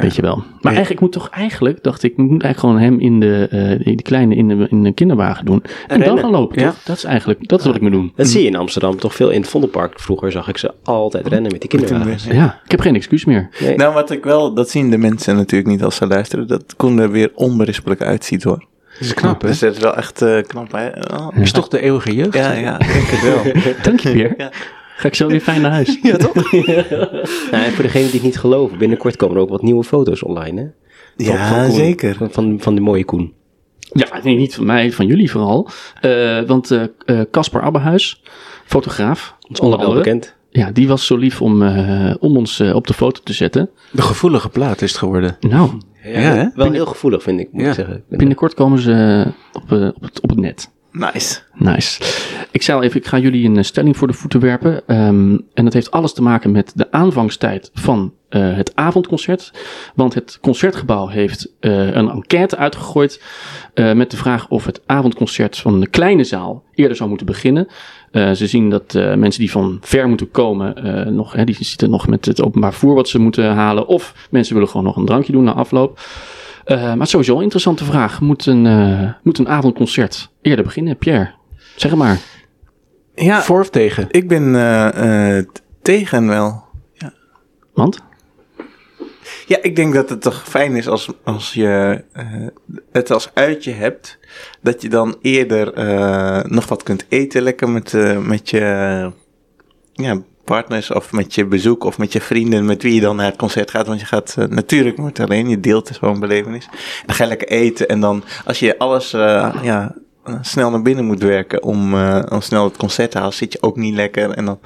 Beetje 0.00 0.22
wel. 0.22 0.44
Maar 0.60 0.72
eigenlijk 0.72 1.00
moet 1.00 1.12
toch 1.12 1.28
eigenlijk, 1.30 1.82
dacht 1.82 2.02
ik, 2.02 2.10
ik 2.10 2.16
moet 2.16 2.42
eigenlijk 2.42 2.58
gewoon 2.58 2.78
hem 2.78 3.00
in 3.00 3.20
de, 3.20 3.46
eh 3.78 3.84
die 3.86 4.02
kleine 4.02 4.34
in 4.34 4.48
de, 4.48 4.66
in 4.70 4.82
de 4.82 4.92
kinderwagen 4.92 5.44
doen. 5.44 5.62
En, 5.86 6.00
dan 6.00 6.18
gaan 6.18 6.30
lopen, 6.30 6.60
Ja. 6.62 6.70
toch? 6.70 6.82
Dat 6.84 6.96
is 6.96 7.04
eigenlijk, 7.04 7.48
dat 7.48 7.60
is 7.60 7.66
wat 7.66 7.74
ik 7.74 7.80
moet 7.80 7.90
doen. 7.90 8.12
Dat 8.16 8.26
zie 8.26 8.40
je 8.42 8.46
in 8.46 8.56
Amsterdam 8.56 8.96
toch 8.98 9.14
veel 9.14 9.30
in 9.30 9.40
het 9.40 9.50
Vondelpark. 9.50 10.00
Vroeger 10.00 10.32
zag 10.32 10.48
ik 10.48 10.56
ze 10.58 10.72
altijd 10.82 11.26
rennen 11.26 11.52
met 11.52 11.60
die 11.60 11.70
kinderwagens. 11.70 12.24
Ja, 12.24 12.60
ik 12.64 12.70
heb 12.70 12.80
geen 12.80 12.94
excuus 12.94 13.24
meer. 13.24 13.48
Nee. 13.60 13.76
Nou, 13.76 13.94
wat 13.94 14.10
ik 14.10 14.24
wel, 14.24 14.54
dat 14.54 14.70
zien 14.70 14.90
de 14.90 14.98
mensen 14.98 15.36
natuurlijk 15.36 15.70
niet 15.70 15.82
als 15.82 15.96
ze 15.96 16.06
luisteren, 16.06 16.46
dat 16.46 16.74
Koen 16.76 16.98
er 16.98 17.10
weer 17.10 17.30
onberispelijk 17.34 18.02
uitziet 18.02 18.42
hoor. 18.42 18.64
Dat 18.98 19.00
is 19.00 19.14
knap, 19.14 19.40
hè? 19.42 19.48
Dus 19.48 19.58
dat 19.58 19.74
is 19.74 19.78
wel 19.80 19.96
echt 19.96 20.22
eh, 20.22 20.42
knap, 20.42 20.72
hè? 20.72 20.88
Oh, 21.16 21.28
Is 21.40 21.52
toch 21.52 21.68
de 21.68 21.80
eeuwige 21.80 22.14
jeugd? 22.14 22.34
ja, 22.34 22.52
ja, 22.52 22.80
ik 22.80 22.92
denk 22.92 23.06
het 23.06 23.22
wel. 23.22 23.52
Dank 23.82 24.00
je, 24.00 24.10
Pierre. 24.12 24.34
Ja. 24.38 24.50
Ga 24.96 25.08
ik 25.08 25.14
zo 25.14 25.26
weer 25.28 25.40
fijn 25.40 25.60
naar 25.60 25.70
huis. 25.70 25.98
ja, 26.02 26.16
toch? 26.16 26.52
Nou, 27.50 27.64
en 27.64 27.72
voor 27.72 27.82
degenen 27.84 28.06
die 28.06 28.14
het 28.14 28.22
niet 28.22 28.38
geloven, 28.38 28.78
binnenkort 28.78 29.16
komen 29.16 29.36
er 29.36 29.42
ook 29.42 29.48
wat 29.48 29.62
nieuwe 29.62 29.84
foto's 29.84 30.22
online, 30.22 30.60
hè? 30.60 30.66
Van- 31.26 31.36
van 31.36 31.36
Ja, 31.36 31.62
Koen. 31.66 31.72
zeker. 31.74 32.14
Van, 32.14 32.30
van, 32.30 32.56
van 32.60 32.74
de 32.74 32.80
mooie 32.80 33.04
Koen. 33.04 33.32
Ja, 33.80 34.20
nee, 34.22 34.36
niet 34.36 34.54
van 34.54 34.66
mij, 34.66 34.92
van 34.92 35.06
jullie 35.06 35.30
vooral. 35.30 35.68
Eh, 36.00 36.40
want 36.46 36.70
eh, 36.70 36.82
eh, 37.04 37.20
Caspar 37.30 37.62
Abbehuis, 37.62 38.22
fotograaf, 38.64 39.36
Dat 39.40 39.50
is 39.50 39.60
onder 39.60 39.78
allemaal 39.78 39.94
andere, 39.96 40.14
bekend. 40.16 40.34
ja, 40.50 40.70
die 40.70 40.88
was 40.88 41.06
zo 41.06 41.16
lief 41.16 41.42
om, 41.42 41.62
eh, 41.62 42.14
om 42.20 42.36
ons 42.36 42.60
eh, 42.60 42.74
op 42.74 42.86
de 42.86 42.94
foto 42.94 43.20
te 43.24 43.32
zetten. 43.32 43.70
De 43.90 44.02
gevoelige 44.02 44.48
plaat 44.48 44.82
is 44.82 44.90
het 44.90 44.98
geworden. 44.98 45.36
Nou, 45.40 45.70
Ja, 46.02 46.10
hè? 46.20 46.46
Wel 46.54 46.72
heel 46.72 46.86
gevoelig, 46.86 47.22
vind 47.22 47.40
ik, 47.40 47.48
moet 47.52 47.62
Ja. 47.62 47.68
ik 47.68 47.74
zeggen. 47.74 48.04
Binnenkort 48.08 48.54
komen 48.54 48.78
ze 48.78 49.24
op, 49.52 49.62
op, 49.72 50.02
het, 50.02 50.20
op 50.20 50.28
het 50.30 50.38
net. 50.38 50.70
Nice. 50.96 51.38
Nice. 51.54 52.02
Ik 52.50 52.62
zei 52.62 52.78
al 52.78 52.82
even, 52.82 53.00
ik 53.00 53.06
ga 53.06 53.18
jullie 53.18 53.48
een 53.48 53.56
eh, 53.56 53.62
stelling 53.62 53.96
voor 53.96 54.06
de 54.06 54.12
voeten 54.12 54.40
werpen. 54.40 54.82
Ehm, 54.86 55.38
en 55.54 55.64
dat 55.64 55.72
heeft 55.72 55.90
alles 55.90 56.12
te 56.12 56.22
maken 56.22 56.50
met 56.50 56.72
de 56.74 56.90
aanvangstijd 56.90 57.70
van 57.74 58.14
eh, 58.28 58.56
het 58.56 58.76
avondconcert. 58.76 59.52
Want 59.94 60.14
het 60.14 60.38
concertgebouw 60.40 61.06
heeft 61.06 61.52
eh, 61.60 61.94
een 61.94 62.08
enquête 62.10 62.56
uitgegooid 62.56 63.22
met 63.74 64.10
de 64.10 64.16
vraag 64.16 64.48
of 64.48 64.64
het 64.64 64.80
avondconcert 64.86 65.56
van 65.56 65.80
de 65.80 65.88
kleine 65.88 66.24
zaal 66.24 66.64
eerder 66.74 66.96
zou 66.96 67.08
moeten 67.08 67.26
beginnen. 67.26 67.68
Ze 68.12 68.46
zien 68.46 68.70
dat 68.70 68.92
mensen 68.94 69.40
die 69.40 69.50
van 69.50 69.78
ver 69.80 70.08
moeten 70.08 70.30
komen, 70.30 71.14
nog, 71.14 71.32
hè, 71.32 71.44
die 71.44 71.56
zitten 71.58 71.90
nog 71.90 72.06
met 72.06 72.24
het 72.24 72.42
openbaar 72.42 72.70
vervoer 72.70 72.94
wat 72.94 73.08
ze 73.08 73.18
moeten 73.18 73.54
halen. 73.54 73.86
Of 73.86 74.28
mensen 74.30 74.54
willen 74.54 74.68
gewoon 74.68 74.86
nog 74.86 74.96
een 74.96 75.04
drankje 75.04 75.32
doen 75.32 75.44
na 75.44 75.52
afloop. 75.52 76.00
Eh, 76.66 76.94
maar 76.94 77.06
sowieso 77.06 77.36
een 77.36 77.42
interessante 77.42 77.84
vraag. 77.84 78.20
Moet 78.20 78.46
een, 78.46 78.66
eh, 78.66 79.12
moet 79.22 79.38
een 79.38 79.48
avondconcert 79.48 80.30
eerder 80.42 80.64
beginnen? 80.64 80.96
Pierre, 80.96 81.30
zeg 81.76 81.90
het 81.90 82.00
maar. 82.00 82.18
Ja, 83.14 83.42
Voor 83.42 83.60
of 83.60 83.70
tegen? 83.70 84.06
ik 84.10 84.28
ben 84.28 84.54
eh, 84.54 85.36
eh, 85.38 85.44
t- 85.52 85.62
tegen 85.82 86.26
wel. 86.26 86.64
Want? 87.74 87.98
Ja, 89.46 89.58
ik 89.62 89.76
denk 89.76 89.94
dat 89.94 90.08
het 90.08 90.22
toch 90.22 90.42
fijn 90.48 90.76
is 90.76 90.88
als, 90.88 91.08
als 91.24 91.52
je 91.54 92.04
eh, 92.12 92.26
het 92.92 93.10
als 93.10 93.30
uitje 93.34 93.72
hebt. 93.72 94.18
Dat 94.60 94.82
je 94.82 94.88
dan 94.88 95.16
eerder 95.22 95.72
eh, 95.72 96.44
nog 96.44 96.68
wat 96.68 96.82
kunt 96.82 97.06
eten 97.08 97.42
lekker 97.42 97.68
met, 97.68 97.94
eh, 97.94 98.18
met 98.18 98.50
je 98.50 98.58
ja, 99.92 100.20
partners 100.46 100.90
of 100.90 101.12
met 101.12 101.34
je 101.34 101.44
bezoek 101.44 101.84
of 101.84 101.98
met 101.98 102.12
je 102.12 102.20
vrienden 102.20 102.64
met 102.64 102.82
wie 102.82 102.94
je 102.94 103.00
dan 103.00 103.16
naar 103.16 103.26
het 103.26 103.36
concert 103.36 103.70
gaat. 103.70 103.86
Want 103.86 104.00
je 104.00 104.06
gaat 104.06 104.34
eh, 104.38 104.44
natuurlijk 104.44 104.98
nooit 104.98 105.20
alleen, 105.20 105.48
je 105.48 105.60
deelt 105.60 105.98
zo'n 106.00 106.20
belevenis. 106.20 106.68
Dan 107.06 107.14
ga 107.14 107.22
je 107.22 107.28
lekker 107.28 107.48
eten 107.48 107.88
en 107.88 108.00
dan 108.00 108.24
als 108.44 108.58
je 108.58 108.78
alles 108.78 109.12
eh, 109.12 109.54
ja, 109.62 109.94
snel 110.40 110.70
naar 110.70 110.82
binnen 110.82 111.04
moet 111.04 111.22
werken 111.22 111.62
om, 111.62 111.94
eh, 111.94 112.22
om 112.28 112.40
snel 112.40 112.64
het 112.64 112.76
concert 112.76 113.10
te 113.10 113.18
halen, 113.18 113.34
zit 113.34 113.52
je 113.52 113.62
ook 113.62 113.76
niet 113.76 113.94
lekker. 113.94 114.30
En 114.30 114.44
dan 114.44 114.58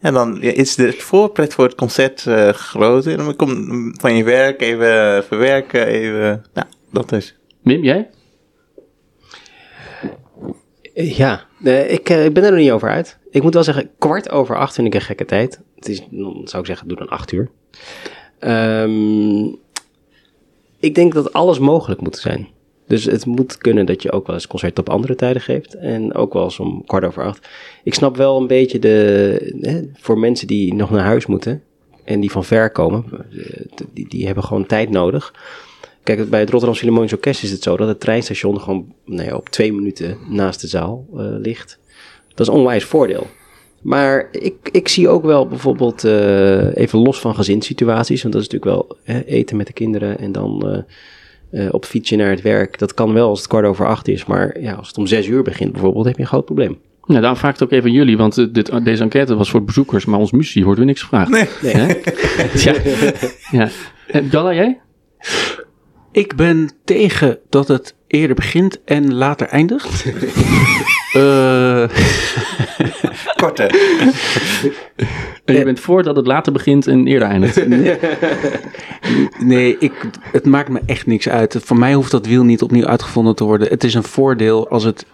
en 0.00 0.14
dan 0.14 0.42
is 0.42 0.74
de 0.74 0.92
voorpret 0.92 1.54
voor 1.54 1.64
het 1.64 1.74
concert 1.74 2.26
groter. 2.52 3.18
En 3.18 3.24
dan 3.24 3.36
kom 3.36 3.94
van 4.00 4.16
je 4.16 4.24
werk 4.24 4.60
even 4.60 5.24
verwerken, 5.24 5.86
even... 5.86 6.44
Nou, 6.54 6.66
dat 6.90 7.12
is... 7.12 7.36
Wim, 7.62 7.82
jij? 7.82 8.08
Ja, 10.94 11.46
eh, 11.64 11.92
ik, 11.92 12.08
eh, 12.08 12.24
ik 12.24 12.32
ben 12.32 12.44
er 12.44 12.50
nog 12.50 12.60
niet 12.60 12.70
over 12.70 12.90
uit. 12.90 13.18
Ik 13.30 13.42
moet 13.42 13.54
wel 13.54 13.62
zeggen, 13.62 13.90
kwart 13.98 14.30
over 14.30 14.56
acht 14.56 14.74
vind 14.74 14.86
ik 14.86 14.94
een 14.94 15.00
gekke 15.00 15.24
tijd. 15.24 15.60
Het 15.74 15.88
is, 15.88 16.02
zou 16.44 16.58
ik 16.58 16.66
zeggen, 16.66 16.88
doe 16.88 16.96
dan 16.96 17.08
acht 17.08 17.32
uur. 17.32 17.50
Ehm, 18.38 19.44
ik 20.78 20.94
denk 20.94 21.14
dat 21.14 21.32
alles 21.32 21.58
mogelijk 21.58 22.00
moet 22.00 22.16
zijn. 22.16 22.48
Dus 22.86 23.04
het 23.04 23.26
moet 23.26 23.58
kunnen 23.58 23.86
dat 23.86 24.02
je 24.02 24.12
ook 24.12 24.26
wel 24.26 24.36
eens 24.36 24.46
concert 24.46 24.78
op 24.78 24.88
andere 24.88 25.14
tijden 25.14 25.42
geeft. 25.42 25.74
En 25.74 26.14
ook 26.14 26.32
wel 26.32 26.44
eens 26.44 26.58
om 26.58 26.84
kwart 26.84 27.04
over 27.04 27.24
acht. 27.24 27.48
Ik 27.84 27.94
snap 27.94 28.16
wel 28.16 28.40
een 28.40 28.46
beetje 28.46 28.78
de... 28.78 29.56
Hè, 29.60 29.82
voor 29.94 30.18
mensen 30.18 30.46
die 30.46 30.74
nog 30.74 30.90
naar 30.90 31.04
huis 31.04 31.26
moeten... 31.26 31.62
en 32.04 32.20
die 32.20 32.30
van 32.30 32.44
ver 32.44 32.70
komen... 32.70 33.04
eh, 33.10 33.64
die, 33.92 34.08
die 34.08 34.26
hebben 34.26 34.44
gewoon 34.44 34.66
tijd 34.66 34.90
nodig... 34.90 35.34
Kijk, 36.04 36.30
bij 36.30 36.40
het 36.40 36.50
Rotterdam 36.50 36.78
Philharmonisch 36.78 37.12
Orkest 37.12 37.42
is 37.42 37.50
het 37.50 37.62
zo 37.62 37.76
dat 37.76 37.88
het 37.88 38.00
treinstation 38.00 38.60
gewoon 38.60 38.94
nou 39.04 39.28
ja, 39.28 39.36
op 39.36 39.48
twee 39.48 39.72
minuten 39.72 40.18
naast 40.28 40.60
de 40.60 40.66
zaal 40.66 41.06
eh, 41.16 41.24
ligt. 41.38 41.78
Dat 42.28 42.46
is 42.46 42.52
een 42.52 42.58
onwijs 42.58 42.84
voordeel. 42.84 43.26
Maar 43.84 44.28
ik, 44.30 44.54
ik 44.72 44.88
zie 44.88 45.08
ook 45.08 45.24
wel 45.24 45.46
bijvoorbeeld, 45.46 46.04
eh, 46.04 46.76
even 46.76 46.98
los 46.98 47.20
van 47.20 47.34
gezinssituaties, 47.34 48.22
want 48.22 48.34
dat 48.34 48.42
is 48.42 48.48
natuurlijk 48.48 48.76
wel 48.76 48.96
hè, 49.02 49.24
eten 49.24 49.56
met 49.56 49.66
de 49.66 49.72
kinderen 49.72 50.18
en 50.18 50.32
dan 50.32 50.68
eh, 51.50 51.66
eh, 51.66 51.74
op 51.74 51.84
fietsje 51.84 52.16
naar 52.16 52.30
het 52.30 52.42
werk. 52.42 52.78
Dat 52.78 52.94
kan 52.94 53.12
wel 53.12 53.28
als 53.28 53.38
het 53.38 53.48
kwart 53.48 53.66
over 53.66 53.86
acht 53.86 54.08
is. 54.08 54.24
Maar 54.24 54.60
ja, 54.60 54.72
als 54.72 54.88
het 54.88 54.98
om 54.98 55.06
zes 55.06 55.26
uur 55.26 55.42
begint 55.42 55.72
bijvoorbeeld, 55.72 56.04
heb 56.04 56.16
je 56.16 56.22
een 56.22 56.28
groot 56.28 56.44
probleem. 56.44 56.78
Nou, 57.06 57.20
daarom 57.20 57.38
vraag 57.38 57.52
ik 57.52 57.58
het 57.58 57.68
ook 57.68 57.74
even 57.74 57.90
aan 57.90 57.96
jullie, 57.96 58.16
want 58.16 58.54
dit, 58.54 58.84
deze 58.84 59.02
enquête 59.02 59.34
was 59.34 59.50
voor 59.50 59.64
bezoekers, 59.64 60.04
maar 60.04 60.18
ons 60.18 60.32
muzie 60.32 60.64
wordt 60.64 60.78
weer 60.78 60.88
niks 60.88 61.02
gevraagd. 61.02 61.30
Nee. 61.30 61.48
Nee. 61.62 62.00
Ja. 62.54 62.74
ja. 64.12 64.20
Dalla, 64.30 64.54
jij? 64.54 64.80
Ik 66.14 66.36
ben 66.36 66.70
tegen 66.84 67.38
dat 67.48 67.68
het 67.68 67.94
eerder 68.06 68.36
begint 68.36 68.84
en 68.84 69.14
later 69.14 69.46
eindigt. 69.46 70.04
Eh, 71.14 71.88
Korte. 73.42 73.62
En 75.44 75.54
je 75.54 75.64
bent 75.64 75.80
voor 75.80 76.02
dat 76.02 76.16
het 76.16 76.26
later 76.26 76.52
begint 76.52 76.86
en 76.86 77.06
eerder 77.06 77.28
eindigt. 77.28 77.66
nee, 79.38 79.76
ik, 79.78 79.92
het 80.32 80.46
maakt 80.46 80.68
me 80.68 80.80
echt 80.86 81.06
niks 81.06 81.28
uit. 81.28 81.56
Voor 81.62 81.78
mij 81.78 81.94
hoeft 81.94 82.10
dat 82.10 82.26
wiel 82.26 82.44
niet 82.44 82.62
opnieuw 82.62 82.86
uitgevonden 82.86 83.34
te 83.34 83.44
worden. 83.44 83.68
Het 83.68 83.84
is 83.84 83.94
een 83.94 84.02
voordeel 84.02 84.68
als 84.68 84.84
het 84.84 85.06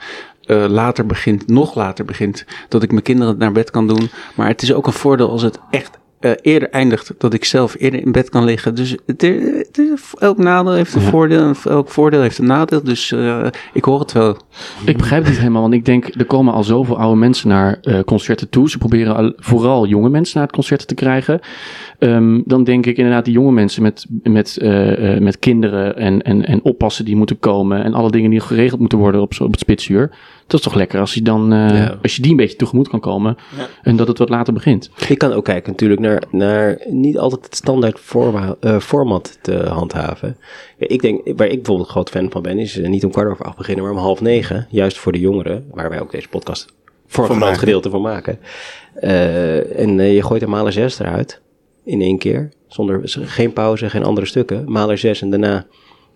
eh, 0.42 0.64
later 0.68 1.06
begint, 1.06 1.48
nog 1.48 1.74
later 1.74 2.04
begint, 2.04 2.44
dat 2.68 2.82
ik 2.82 2.90
mijn 2.90 3.02
kinderen 3.02 3.38
naar 3.38 3.52
bed 3.52 3.70
kan 3.70 3.86
doen. 3.86 4.10
Maar 4.34 4.48
het 4.48 4.62
is 4.62 4.72
ook 4.72 4.86
een 4.86 4.92
voordeel 4.92 5.30
als 5.30 5.42
het 5.42 5.58
echt 5.70 5.98
eh, 6.20 6.30
eerder 6.42 6.70
eindigt, 6.70 7.14
dat 7.18 7.34
ik 7.34 7.44
zelf 7.44 7.76
eerder 7.78 8.00
in 8.00 8.12
bed 8.12 8.28
kan 8.28 8.44
liggen. 8.44 8.74
Dus 8.74 8.96
het, 9.06 9.22
het 9.22 9.80
elk 10.18 10.38
nadeel 10.38 10.72
heeft 10.72 10.94
een 10.94 11.02
Ja. 11.02 11.08
voordeel 11.08 11.40
en 11.40 11.54
elk 11.64 11.88
voordeel 11.88 12.20
heeft 12.20 12.38
een 12.38 12.46
nadeel. 12.46 12.82
Dus 12.82 13.12
eh, 13.12 13.46
ik 13.72 13.84
hoor 13.84 14.00
het 14.00 14.12
wel. 14.12 14.36
Ik 14.84 14.96
begrijp 14.96 15.22
het 15.22 15.30
niet 15.30 15.40
helemaal, 15.40 15.62
want 15.62 15.74
ik 15.74 15.84
denk, 15.84 16.06
er 16.06 16.24
komen 16.24 16.54
al 16.54 16.64
zoveel 16.64 16.98
oude 16.98 17.18
mensen 17.18 17.48
naar 17.48 17.78
eh, 17.82 18.00
concerten 18.00 18.48
toe. 18.48 18.70
Ze 18.70 18.78
proberen 18.78 19.16
al, 19.16 19.32
vooral 19.36 19.86
jonge 19.86 20.08
mensen 20.08 20.38
naar 20.38 20.46
het 20.46 20.56
concert 20.56 20.88
te 20.88 20.94
krijgen. 20.94 21.40
Ehm, 21.98 22.40
dan 22.44 22.64
denk 22.64 22.86
ik 22.86 22.96
inderdaad 22.96 23.24
die 23.24 23.34
jonge 23.34 23.52
mensen 23.52 23.82
met, 23.82 24.06
met, 24.22 24.58
met 25.20 25.38
kinderen 25.38 25.96
en, 25.96 26.22
en, 26.22 26.46
en 26.46 26.62
oppassen 26.62 27.04
die 27.04 27.16
moeten 27.16 27.38
komen. 27.38 27.84
En 27.84 27.94
alle 27.94 28.10
dingen 28.10 28.30
die 28.30 28.40
geregeld 28.40 28.80
moeten 28.80 28.98
worden 28.98 29.20
op, 29.20 29.32
op 29.40 29.50
het 29.50 29.60
spitsuur. 29.60 30.10
Dat 30.50 30.60
is 30.60 30.66
toch 30.66 30.74
lekker 30.74 31.00
als 31.00 31.14
je, 31.14 31.22
dan, 31.22 31.52
eh, 31.52 31.58
Ja. 31.68 31.98
als 32.02 32.16
je 32.16 32.22
die 32.22 32.30
een 32.30 32.36
beetje 32.36 32.56
tegemoet 32.56 32.88
kan 32.88 33.00
komen. 33.00 33.36
En 33.82 33.96
dat 33.96 34.08
het 34.08 34.18
wat 34.18 34.28
later 34.28 34.52
begint. 34.52 34.90
Je 35.08 35.16
kan 35.16 35.32
ook 35.32 35.44
kijken 35.44 35.70
natuurlijk 35.70 36.00
naar, 36.00 36.22
naar 36.30 36.80
niet 36.88 37.18
altijd 37.18 37.44
het 37.44 37.56
standaard 37.56 37.98
forma- 37.98 38.56
eh, 38.60 38.78
format 38.78 39.38
te 39.42 39.52
handhaven. 39.68 40.36
Ja, 40.78 40.88
ik 40.88 41.00
denk, 41.02 41.20
waar 41.36 41.46
ik 41.46 41.54
bijvoorbeeld 41.56 41.86
een 41.86 41.92
groot 41.92 42.10
fan 42.10 42.30
van 42.30 42.42
ben, 42.42 42.58
is 42.58 42.78
eh, 42.78 42.88
niet 42.88 43.04
om 43.04 43.10
kwart 43.10 43.30
over 43.30 43.44
acht 43.44 43.56
beginnen, 43.56 43.84
maar 43.84 43.92
om 43.92 43.98
half 43.98 44.20
negen. 44.20 44.66
Juist 44.70 44.98
voor 44.98 45.12
de 45.12 45.18
jongeren, 45.20 45.64
waar 45.70 45.88
wij 45.90 46.00
ook 46.00 46.10
deze 46.12 46.28
podcast 46.28 46.66
voor 47.06 47.30
een 47.30 47.40
groot 47.40 47.58
gedeelte 47.58 47.90
van 47.90 48.00
maken. 48.00 48.38
Eh, 48.94 49.78
en 49.80 49.98
je 50.02 50.22
gooit 50.22 50.42
er 50.42 50.48
malen 50.48 50.72
zes 50.72 50.98
eruit 50.98 51.40
in 51.84 52.00
één 52.00 52.18
keer. 52.18 52.48
Zonder 52.68 53.00
geen 53.04 53.52
pauze, 53.52 53.90
geen 53.90 54.04
andere 54.04 54.26
stukken. 54.26 54.64
Malen 54.72 54.98
zes 54.98 55.22
en 55.22 55.30
daarna 55.30 55.66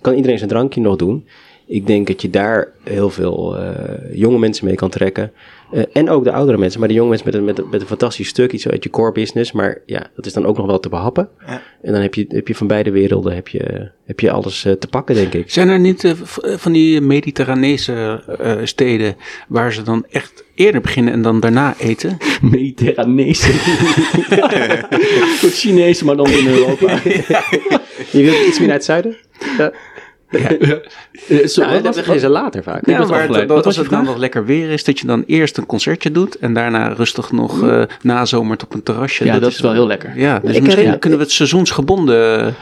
kan 0.00 0.14
iedereen 0.14 0.38
zijn 0.38 0.50
drankje 0.50 0.80
nog 0.80 0.96
doen. 0.96 1.26
Ik 1.66 1.86
denk 1.86 2.06
dat 2.06 2.22
je 2.22 2.30
daar 2.30 2.68
heel 2.82 3.10
veel 3.10 3.56
eh, 3.58 4.16
jonge 4.18 4.38
mensen 4.38 4.66
mee 4.66 4.74
kan 4.74 4.90
trekken. 4.90 5.32
Eh, 5.72 5.82
en 5.92 6.10
ook 6.10 6.24
de 6.24 6.32
oudere 6.32 6.58
mensen. 6.58 6.78
Maar 6.80 6.88
de 6.88 6.94
jonge 6.94 7.08
mensen 7.08 7.26
met 7.26 7.34
een, 7.36 7.44
met, 7.44 7.58
een- 7.58 7.68
met 7.70 7.80
een 7.80 7.86
fantastisch 7.86 8.28
stuk, 8.28 8.52
iets 8.52 8.68
uit 8.68 8.82
je 8.84 8.90
core 8.90 9.12
business. 9.12 9.52
Maar 9.52 9.78
ja, 9.86 10.06
dat 10.16 10.26
is 10.26 10.32
dan 10.32 10.46
ook 10.46 10.56
nog 10.56 10.66
wel 10.66 10.80
te 10.80 10.88
behappen. 10.88 11.28
Ja. 11.46 11.62
En 11.82 11.92
dan 11.92 12.02
heb 12.02 12.14
je, 12.14 12.24
heb 12.28 12.48
je 12.48 12.54
van 12.54 12.66
beide 12.66 12.90
werelden 12.90 13.34
heb 13.34 13.48
je, 13.48 13.90
heb 14.06 14.20
je 14.20 14.30
alles 14.30 14.64
eh, 14.64 14.72
te 14.72 14.86
pakken, 14.86 15.14
denk 15.14 15.32
ik. 15.34 15.50
Zijn 15.50 15.68
er 15.68 15.78
niet 15.78 16.14
van 16.56 16.72
die 16.72 17.00
Mediterranese 17.00 18.22
eh, 18.40 18.52
steden 18.64 19.16
waar 19.48 19.72
ze 19.72 19.82
dan 19.82 20.06
echt 20.10 20.44
eerder 20.54 20.80
beginnen 20.80 21.12
en 21.12 21.22
dan 21.22 21.40
daarna 21.40 21.74
eten? 21.78 22.16
Mediterranese. 22.50 23.52
Goed 25.40 25.52
Chinees, 25.54 26.02
maar 26.02 26.16
dan 26.16 26.30
in 26.30 26.46
Europa. 26.46 26.98
Je 28.12 28.22
wilt 28.22 28.46
iets 28.46 28.58
meer 28.58 28.66
naar 28.68 28.76
het 28.76 28.84
zuiden? 28.84 29.16
Ja. 29.58 29.72
Eh, 30.34 31.46
zo, 31.46 31.60
Nou, 31.60 31.72
wat 31.74 31.82
dat 31.84 31.94
beginnen 31.94 32.20
ze 32.20 32.28
later 32.28 32.62
vaak. 32.62 32.86
Ja, 32.86 33.06
maar 33.06 33.26
dat, 33.28 33.36
Wat 33.36 33.48
was 33.48 33.64
als 33.64 33.76
het 33.76 33.90
dan 33.90 34.04
nog 34.04 34.16
lekker 34.16 34.44
weer 34.44 34.70
is, 34.70 34.84
dat 34.84 34.98
je 34.98 35.06
dan 35.06 35.24
eerst 35.26 35.56
een 35.58 35.66
concertje 35.66 36.10
doet 36.10 36.38
en 36.38 36.54
daarna 36.54 36.88
rustig 36.88 37.32
nog 37.32 37.60
Mm. 37.60 37.70
eh 37.70 37.82
nazomert 38.02 38.62
op 38.62 38.74
een 38.74 38.82
terrasje. 38.82 39.24
Ja, 39.24 39.38
dat 39.38 39.50
is 39.50 39.60
wel 39.60 39.72
heel 39.72 39.86
lekker. 39.86 40.12
Ja, 40.18 40.32
dus 40.32 40.42
Ik 40.42 40.44
misschien 40.46 40.68
herinner- 40.70 40.98
kunnen 40.98 41.18
we 41.18 41.24
het 41.24 41.34
seizoensgebonden 41.34 42.40
eh, 42.46 42.52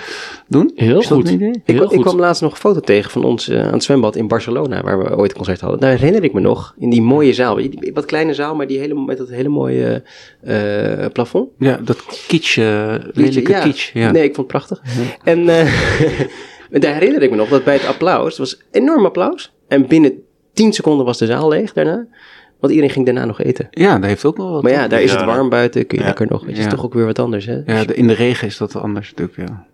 doen. 0.48 0.72
Heel 0.74 1.00
is 1.00 1.06
goed. 1.06 1.30
Ik, 1.30 1.38
Heel 1.64 1.82
ik 1.82 1.88
goed. 1.88 2.00
kwam 2.00 2.18
laatst 2.18 2.42
nog 2.42 2.50
een 2.52 2.58
foto 2.58 2.80
tegen 2.80 3.10
van 3.10 3.24
ons 3.24 3.48
eh, 3.48 3.66
aan 3.66 3.72
het 3.72 3.84
zwembad 3.84 4.16
in 4.16 4.28
Barcelona, 4.28 4.82
waar 4.82 4.98
we 5.02 5.16
ooit 5.16 5.30
een 5.30 5.36
concert 5.36 5.60
hadden. 5.60 5.80
Daar 5.80 5.90
herinner 5.90 6.24
ik 6.24 6.32
me 6.32 6.40
nog, 6.40 6.74
in 6.78 6.90
die 6.90 7.02
mooie 7.02 7.32
zaal. 7.32 7.54
Die- 7.54 7.68
die- 7.80 7.92
Wat 7.94 8.04
kleine 8.04 8.34
zaal, 8.34 8.54
maar 8.54 8.66
die 8.66 8.78
hele, 8.78 8.94
met 8.94 9.18
dat 9.18 9.28
hele 9.28 9.48
mooie 9.48 10.02
plafond. 11.12 11.48
Ja, 11.58 11.78
dat 11.84 12.24
kitsch, 12.28 12.56
lelijke 13.12 13.50
ja. 13.50 13.60
kitsch. 13.60 13.92
Ja. 13.92 14.10
Nee, 14.10 14.24
ik 14.24 14.34
vond 14.34 14.52
het 14.52 14.66
prachtig. 14.66 14.80
En 15.24 15.48
eh, 15.48 15.72
daar 16.80 16.92
herinner 16.94 17.22
ik 17.22 17.30
me 17.30 17.36
nog 17.36 17.48
dat 17.48 17.64
bij 17.64 17.74
het 17.74 17.86
applaus, 17.86 18.28
het 18.28 18.38
was 18.38 18.60
enorm 18.70 19.04
applaus. 19.04 19.52
En 19.68 19.86
binnen 19.86 20.12
10 20.52 20.72
seconden 20.72 21.06
was 21.06 21.18
de 21.18 21.26
zaal 21.26 21.48
leeg 21.48 21.72
daarna. 21.72 22.06
Want 22.60 22.72
iedereen 22.74 22.94
ging 22.94 23.04
daarna 23.06 23.24
nog 23.24 23.40
eten. 23.40 23.68
ja, 23.70 23.94
dat 23.98 24.04
heeft 24.08 24.24
ook 24.24 24.36
wel 24.36 24.50
wat. 24.50 24.62
Maar 24.62 24.72
ja, 24.72 24.88
daar 24.88 25.02
is 25.02 25.10
Ja. 25.12 25.16
het 25.16 25.26
warm 25.26 25.48
buiten, 25.48 25.86
kun 25.86 25.96
je 25.98 26.02
Ja. 26.02 26.08
lekker 26.08 26.26
nog. 26.30 26.40
Het 26.46 26.58
is 26.58 26.64
Ja. 26.64 26.70
toch 26.70 26.84
ook 26.84 26.94
weer 26.94 27.04
wat 27.06 27.18
anders, 27.18 27.46
hè? 27.46 27.60
Ja, 27.66 27.84
de- 27.84 27.94
in 27.94 28.06
de 28.06 28.12
regen 28.12 28.46
is 28.46 28.56
dat 28.56 28.76
anders 28.76 29.14
natuurlijk, 29.14 29.48
ja. 29.50 29.66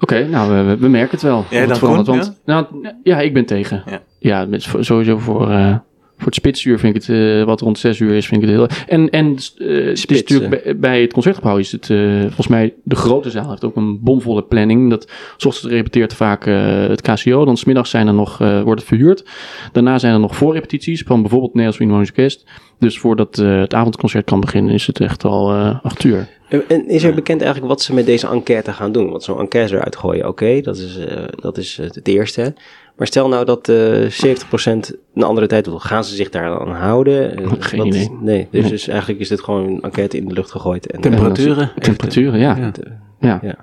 Oké, 0.00 0.26
nou, 0.28 0.66
we, 0.66 0.76
we 0.76 0.88
merken 0.88 1.10
het 1.10 1.22
wel. 1.22 1.36
Wat 1.50 1.68
dan, 1.68 1.76
verandert, 1.76 2.06
Koen, 2.06 2.16
want, 2.16 2.38
nou, 2.44 2.66
ja, 3.02 3.20
ik 3.20 3.34
ben 3.34 3.44
tegen. 3.46 3.82
Ja. 3.86 4.00
Ja, 4.18 4.46
voor- 4.58 4.84
sowieso 4.84 5.18
voor, 5.18 5.50
eh, 5.50 5.76
voor 6.20 6.28
het 6.28 6.40
spitsuur 6.40 6.78
vind 6.78 6.96
ik 6.96 7.02
het, 7.02 7.16
eh, 7.16 7.44
wat 7.44 7.60
rond 7.60 7.78
zes 7.78 7.98
uur 7.98 8.14
is, 8.14 8.26
vind 8.26 8.42
ik 8.42 8.48
het 8.48 8.56
heel... 8.56 8.68
En, 8.86 9.10
en 9.10 9.26
eh, 9.26 9.68
het 9.84 9.98
is 9.98 10.06
natuurlijk 10.06 10.62
bij, 10.64 10.76
bij 10.76 11.00
het 11.00 11.12
concertgebouw 11.12 11.56
is 11.56 11.72
het, 11.72 11.90
eh, 11.90 12.20
volgens 12.20 12.48
mij, 12.48 12.74
de 12.82 12.96
grote 12.96 13.30
zaal 13.30 13.50
heeft 13.50 13.64
ook 13.64 13.76
een 13.76 14.00
bomvolle 14.02 14.42
planning. 14.42 14.90
Dat, 14.90 15.10
s 15.36 15.44
ochtends 15.44 15.74
repeteert 15.74 16.14
vaak 16.14 16.44
het 16.44 17.00
KCO, 17.00 17.44
dan 17.44 17.56
smiddags 17.56 17.90
zijn 17.90 18.06
er 18.06 18.14
nog, 18.14 18.38
wordt 18.38 18.80
het 18.80 18.88
verhuurd. 18.88 19.24
Daarna 19.72 19.98
zijn 19.98 20.14
er 20.14 20.20
nog 20.20 20.36
voorrepetities 20.36 21.02
van 21.02 21.20
bijvoorbeeld 21.20 21.54
Nederlands 21.54 21.76
Philharmonisch 21.76 22.10
Orkest. 22.16 22.44
Dus 22.78 22.98
voordat 22.98 23.36
het 23.36 23.74
avondconcert 23.74 24.24
kan 24.24 24.40
beginnen 24.40 24.74
is 24.74 24.86
het 24.86 25.00
echt 25.00 25.24
al 25.24 25.52
acht 25.82 26.04
uur. 26.04 26.28
En- 26.68 26.88
is 26.88 27.02
er 27.02 27.14
bekend 27.14 27.42
eigenlijk 27.42 27.72
wat 27.72 27.82
ze 27.82 27.94
met 27.94 28.06
deze 28.06 28.28
enquête 28.28 28.72
gaan 28.72 28.92
doen? 28.92 29.10
Want 29.10 29.22
zo'n 29.22 29.38
enquête 29.38 29.74
eruit 29.74 29.96
gooien, 29.96 30.28
oké, 30.28 30.60
dat 30.60 30.76
is, 30.76 30.98
dat 31.40 31.58
is 31.58 31.76
het 31.76 32.08
eerste. 32.08 32.54
Maar 33.00 33.08
stel 33.08 33.28
nou 33.28 33.44
dat 33.44 33.68
eh 33.68 34.10
70% 34.10 34.90
een 35.14 35.22
andere 35.22 35.46
tijd 35.46 35.66
wil. 35.66 35.78
Gaan 35.78 36.04
ze 36.04 36.14
zich 36.14 36.30
daar 36.30 36.60
aan 36.60 36.74
houden? 36.74 37.36
Eh, 37.36 37.52
Geen 37.58 37.78
wat- 37.78 37.88
idee. 37.88 38.10
Nee, 38.20 38.48
dus, 38.50 38.60
Nee. 38.62 38.70
dus 38.70 38.88
eigenlijk 38.88 39.20
is 39.20 39.28
dit 39.28 39.40
gewoon 39.40 39.66
een 39.66 39.80
enquête 39.80 40.16
in 40.16 40.28
de 40.28 40.34
lucht 40.34 40.50
gegooid. 40.50 40.86
En, 40.86 41.00
Temperatuur. 41.00 41.72
Temperaturen. 41.78 42.40
Ja. 42.40 42.56
Ja. 42.56 42.72
Ja, 43.20 43.28
ja. 43.28 43.38
ja. 43.42 43.56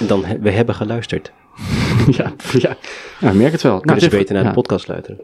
En 0.00 0.06
dan, 0.06 0.24
we 0.40 0.50
hebben 0.50 0.74
geluisterd. 0.74 1.32
ja, 2.18 2.32
ja. 3.20 3.32
merk 3.32 3.52
het 3.52 3.62
wel. 3.62 3.80
Kunnen 3.80 4.00
ze 4.02 4.08
beter 4.08 4.34
naar 4.34 4.42
ja. 4.42 4.48
de 4.48 4.54
podcast 4.54 4.88
luisteren. 4.88 5.20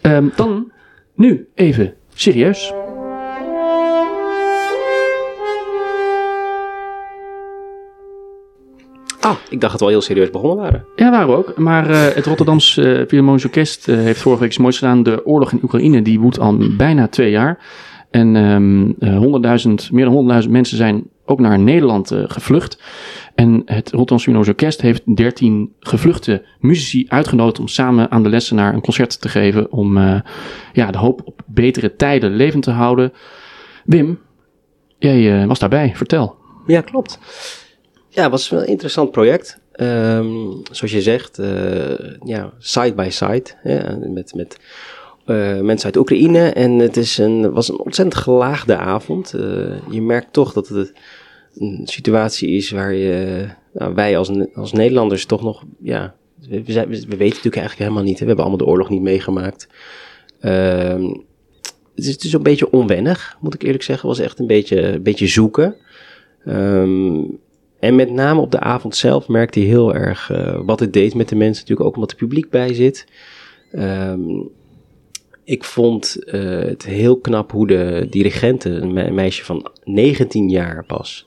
Ehm, 0.00 0.28
dan, 0.36 0.72
nu 1.14 1.48
even 1.54 1.94
serieus. 2.14 2.72
Ah, 9.28 9.36
ik 9.48 9.60
dacht 9.60 9.72
dat 9.72 9.80
we 9.80 9.86
al 9.86 9.92
heel 9.92 10.00
serieus 10.00 10.30
begonnen 10.30 10.56
waren. 10.56 10.84
Ja, 10.96 11.10
waren 11.10 11.28
we 11.28 11.36
ook. 11.36 11.56
Maar 11.56 11.90
eh, 11.90 12.14
het 12.14 12.26
Rotterdams 12.26 12.76
eh 12.76 12.84
Philharmonisch 12.84 13.44
Orkest 13.44 13.88
eh, 13.88 13.96
heeft 13.96 14.20
vorige 14.20 14.40
week 14.40 14.50
iets 14.50 14.60
moois 14.60 14.78
gedaan. 14.78 15.02
De 15.02 15.26
oorlog 15.26 15.52
in 15.52 15.60
Oekraïne, 15.62 16.02
die 16.02 16.20
woedt 16.20 16.38
al 16.38 16.56
bijna 16.76 17.08
twee 17.08 17.30
jaar. 17.30 17.58
En 18.10 18.36
ehm 18.36 18.90
eh, 18.98 19.62
100.000, 19.66 19.92
meer 19.92 20.04
dan 20.04 20.42
100.000 20.42 20.50
mensen 20.50 20.76
zijn 20.76 21.04
ook 21.24 21.40
naar 21.40 21.58
Nederland 21.58 22.12
gevlucht. 22.26 22.78
En 23.38 23.62
het 23.64 23.90
Rotterdams 23.90 24.22
Philharmonisch 24.22 24.48
Orkest 24.48 24.80
heeft 24.80 25.16
13 25.16 25.72
gevluchte 25.80 26.44
muzici 26.60 27.04
uitgenodigd 27.08 27.58
om 27.58 27.68
samen 27.68 28.10
aan 28.10 28.22
de 28.22 28.28
lessenaar 28.28 28.74
een 28.74 28.80
concert 28.80 29.20
te 29.20 29.28
geven. 29.28 29.72
Om 29.72 29.96
eh, 29.96 30.20
ja, 30.72 30.90
de 30.90 30.98
hoop 30.98 31.20
op 31.24 31.42
betere 31.46 31.96
tijden 31.96 32.34
levend 32.34 32.62
te 32.62 32.70
houden. 32.70 33.12
Wim, 33.84 34.18
jij 34.98 35.40
eh, 35.40 35.46
was 35.46 35.58
daarbij. 35.58 35.92
Vertel. 35.94 36.36
Ja, 36.66 36.80
klopt. 36.80 37.18
Ja, 38.08 38.30
was 38.30 38.50
een 38.50 38.66
interessant 38.66 39.10
project. 39.10 39.58
Ehm, 39.72 40.50
zoals 40.70 40.92
je 40.92 41.02
zegt, 41.02 41.38
eh, 41.38 42.16
ja, 42.24 42.52
side 42.58 42.94
by 42.94 43.08
side. 43.10 43.44
Met 44.12 44.34
met 44.34 44.56
eh, 45.24 45.60
mensen 45.60 45.86
uit 45.86 45.96
Oekraïne. 45.96 46.48
En 46.48 46.72
het 46.72 46.96
is 46.96 47.18
een, 47.18 47.52
was 47.52 47.68
een 47.68 47.78
ontzettend 47.78 48.22
gelaagde 48.22 48.76
avond. 48.76 49.34
Eh, 49.34 49.90
je 49.90 50.02
merkt 50.02 50.32
toch 50.32 50.52
dat 50.52 50.68
het 50.68 50.92
een 51.54 51.80
situatie 51.84 52.48
is 52.48 52.70
waar 52.70 52.94
je, 52.94 53.46
nou, 53.72 53.94
wij 53.94 54.18
als, 54.18 54.30
als 54.54 54.72
Nederlanders 54.72 55.26
toch 55.26 55.42
nog, 55.42 55.64
ja, 55.82 56.14
we, 56.48 56.62
weten 56.64 57.16
natuurlijk 57.18 57.44
eigenlijk 57.44 57.78
helemaal 57.78 58.02
niet. 58.02 58.18
We 58.18 58.26
hebben 58.26 58.44
allemaal 58.44 58.64
de 58.64 58.72
oorlog 58.72 58.88
niet 58.88 59.02
meegemaakt. 59.02 59.68
Ehm, 60.40 61.04
het 61.94 62.24
is, 62.24 62.32
een 62.32 62.42
beetje 62.42 62.70
onwennig, 62.70 63.36
moet 63.40 63.54
ik 63.54 63.62
eerlijk 63.62 63.82
zeggen. 63.82 64.08
Was 64.08 64.18
echt 64.18 64.38
een 64.38 64.46
beetje, 64.46 64.82
een 64.82 65.02
beetje 65.02 65.26
zoeken. 65.26 65.76
Ehm, 66.44 67.20
en 67.78 67.94
met 67.94 68.10
name 68.10 68.40
op 68.40 68.50
de 68.50 68.60
avond 68.60 68.96
zelf 68.96 69.28
merkte 69.28 69.58
hij 69.58 69.68
heel 69.68 69.94
erg 69.94 70.30
eh, 70.30 70.60
wat 70.64 70.80
het 70.80 70.92
deed 70.92 71.14
met 71.14 71.28
de 71.28 71.36
mensen. 71.36 71.62
Natuurlijk 71.62 71.88
ook 71.88 71.94
omdat 71.94 72.10
er 72.10 72.16
publiek 72.16 72.50
bij 72.50 72.74
zit. 72.74 73.06
Ehm, 73.72 74.20
ik 75.44 75.64
vond 75.64 76.24
eh, 76.24 76.58
het 76.58 76.84
heel 76.84 77.18
knap 77.18 77.50
hoe 77.50 77.66
de 77.66 78.06
dirigente, 78.10 78.70
een 78.70 78.92
me- 78.92 79.10
meisje 79.10 79.44
van 79.44 79.70
19 79.84 80.48
jaar 80.48 80.84
pas, 80.84 81.26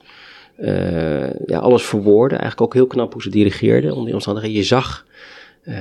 eh, 0.56 1.34
ja, 1.46 1.58
alles 1.58 1.82
verwoorden. 1.82 2.38
Eigenlijk 2.38 2.60
ook 2.60 2.74
heel 2.74 2.86
knap 2.86 3.12
hoe 3.12 3.22
ze 3.22 3.30
dirigeerde 3.30 3.90
onder 3.90 4.04
die 4.04 4.14
omstandigheden. 4.14 4.58
Je 4.58 4.64
zag 4.64 5.06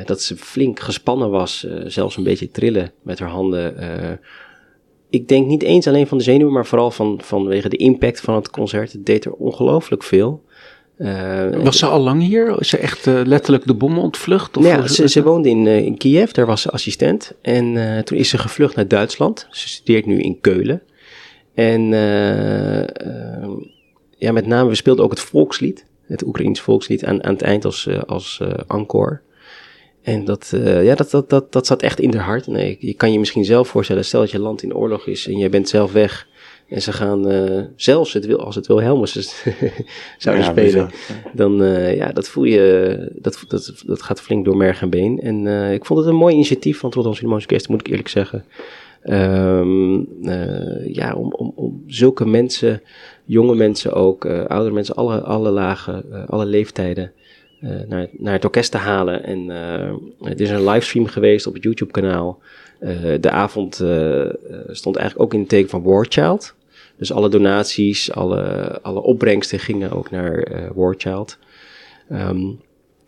dat 0.06 0.22
ze 0.22 0.38
flink 0.38 0.80
gespannen 0.80 1.30
was, 1.30 1.68
zelfs 1.86 2.18
een 2.18 2.24
beetje 2.24 2.51
trillen 2.51 2.92
met 3.01 3.20
haar 3.20 3.30
handen. 3.30 3.75
Ik 5.10 5.28
denk 5.28 5.48
niet 5.48 5.63
eens 5.63 5.88
alleen 5.88 6.08
van 6.08 6.18
de 6.18 6.24
zenuwen, 6.24 6.54
maar 6.54 6.66
vooral 6.66 6.92
van, 6.92 7.20
vanwege 7.24 7.70
de 7.70 7.78
impact 7.78 8.22
van 8.22 8.36
het 8.36 8.50
concert. 8.50 8.92
Het 8.92 9.06
deed 9.06 9.25
er 9.25 9.34
ongelooflijk 9.34 10.04
veel. 10.04 10.44
Eh, 11.01 11.63
Was 11.63 11.77
ze 11.77 11.86
al 11.86 12.00
lang 12.00 12.22
hier? 12.22 12.60
Is 12.60 12.70
ze 12.70 12.77
echt 12.77 13.08
eh, 13.08 13.22
letterlijk 13.24 13.65
de 13.65 13.74
bommen 13.74 14.01
ontvlucht? 14.01 14.58
Of 14.58 14.63
nou 14.63 14.88
ze, 14.88 15.10
ze 15.10 15.24
woonde 15.24 15.50
in, 15.50 15.67
eh, 15.67 15.86
in 15.86 15.98
Kiev, 15.98 16.31
daar 16.31 16.46
was 16.46 16.62
ze 16.62 16.70
assistent. 16.70 17.34
En 17.41 18.03
toen 18.05 18.17
is 18.17 18.29
ze 18.29 18.38
gevlucht 18.38 18.75
naar 18.75 18.88
Duitsland. 18.88 19.48
Ze 19.50 19.70
studeert 19.70 20.05
nu 20.05 20.22
in 20.22 20.39
Keulen. 20.41 20.81
En 21.53 21.81
ja, 24.17 24.31
met 24.31 24.46
name, 24.46 24.70
we 24.70 24.75
speelden 24.75 25.05
ook 25.05 25.12
het 25.12 25.20
volkslied. 25.20 25.86
Het 26.08 26.25
Oekraïens 26.25 26.62
volkslied 26.62 27.05
aan, 27.05 27.24
aan 27.24 27.34
het 27.34 27.41
eind 27.41 27.65
als, 27.65 27.88
als 28.05 28.41
encore. 28.67 29.20
En 30.01 30.25
dat, 30.25 30.53
ja, 30.63 30.96
dat, 30.96 31.12
dat, 31.12 31.29
dat, 31.29 31.51
dat 31.51 31.65
zat 31.65 31.81
echt 31.81 32.00
in 32.00 32.13
haar 32.13 32.25
hart. 32.25 32.48
Nee, 32.48 32.77
je 32.79 32.93
kan 32.93 33.12
je 33.12 33.20
misschien 33.20 33.46
zelf 33.46 33.67
voorstellen, 33.67 34.05
stel 34.05 34.20
dat 34.20 34.31
je 34.31 34.39
land 34.39 34.63
in 34.63 34.75
oorlog 34.75 35.08
is 35.08 35.27
en 35.27 35.38
jij 35.38 35.50
bent 35.50 35.70
zelf 35.70 35.91
weg. 35.91 36.27
En 36.72 36.82
ze 36.82 36.92
gaan 36.92 37.30
eh, 37.30 37.62
zelfs 37.75 38.13
het 38.13 38.25
wil, 38.25 38.40
als 38.40 38.56
het 38.56 38.68
Wilhelmus 38.68 39.12
zouden 40.18 40.46
Ja, 40.46 40.51
spelen 40.51 40.66
bizar. 40.66 40.92
dan 41.34 41.62
uh, 41.62 41.96
ja, 41.96 42.12
dat 42.12 42.28
voel 42.28 42.44
je, 42.44 43.12
dat, 43.16 43.44
dat, 43.48 43.84
dat 43.86 44.01
gaat 44.01 44.22
flink 44.22 44.46
door 44.46 44.58
merg 44.58 44.82
en 44.82 44.90
been. 44.90 45.20
En 45.20 45.46
uh, 45.46 45.74
ik 45.74 45.86
vond 45.86 46.00
het 46.00 46.10
een 46.10 46.16
mooi 46.16 46.34
initiatief 46.34 46.80
van 46.80 46.90
het 46.90 46.98
Rotterdam 46.98 47.13
Philharmonisch 47.13 47.46
Orkest, 47.46 47.70
moet 47.70 47.80
ik 47.80 47.88
eerlijk 47.88 48.08
zeggen. 48.08 48.46
Um, 49.04 50.08
uh, 50.22 50.94
ja, 50.94 51.13
om, 51.13 51.34
om, 51.34 51.51
om 51.56 51.84
zulke 51.88 52.25
mensen, 52.25 52.82
jonge 53.25 53.56
mensen 53.56 53.94
ook, 53.94 54.25
uh, 54.25 54.46
oudere 54.46 54.74
mensen, 54.74 54.96
alle, 54.96 55.22
alle 55.22 55.50
lagen, 55.50 56.28
alle 56.28 56.46
leeftijden, 56.46 57.12
naar, 57.88 58.08
naar 58.12 58.34
het 58.34 58.46
orkest 58.46 58.72
te 58.72 58.78
halen. 58.78 59.24
En 59.24 59.50
het 60.22 60.40
is 60.40 60.50
een 60.50 60.63
livestream 60.63 61.08
geweest 61.08 61.48
op 61.48 61.54
het 61.54 61.63
YouTube 61.63 61.92
kanaal. 61.92 62.40
de 63.20 63.30
avond 63.30 63.75
stond 64.68 64.96
eigenlijk 64.96 65.20
ook 65.20 65.34
in 65.34 65.40
het 65.40 65.50
teken 65.50 65.70
van 65.70 65.84
War 65.84 66.06
Child. 66.10 66.56
Dus 67.01 67.12
alle 67.12 67.29
donaties, 67.29 68.12
alle, 68.12 68.79
alle 68.81 69.01
opbrengsten 69.01 69.60
gingen 69.60 69.91
ook 69.91 70.12
naar 70.12 70.51
uh, 70.51 70.70
War 70.75 70.96
Child. 70.98 71.38
Um, 72.12 72.60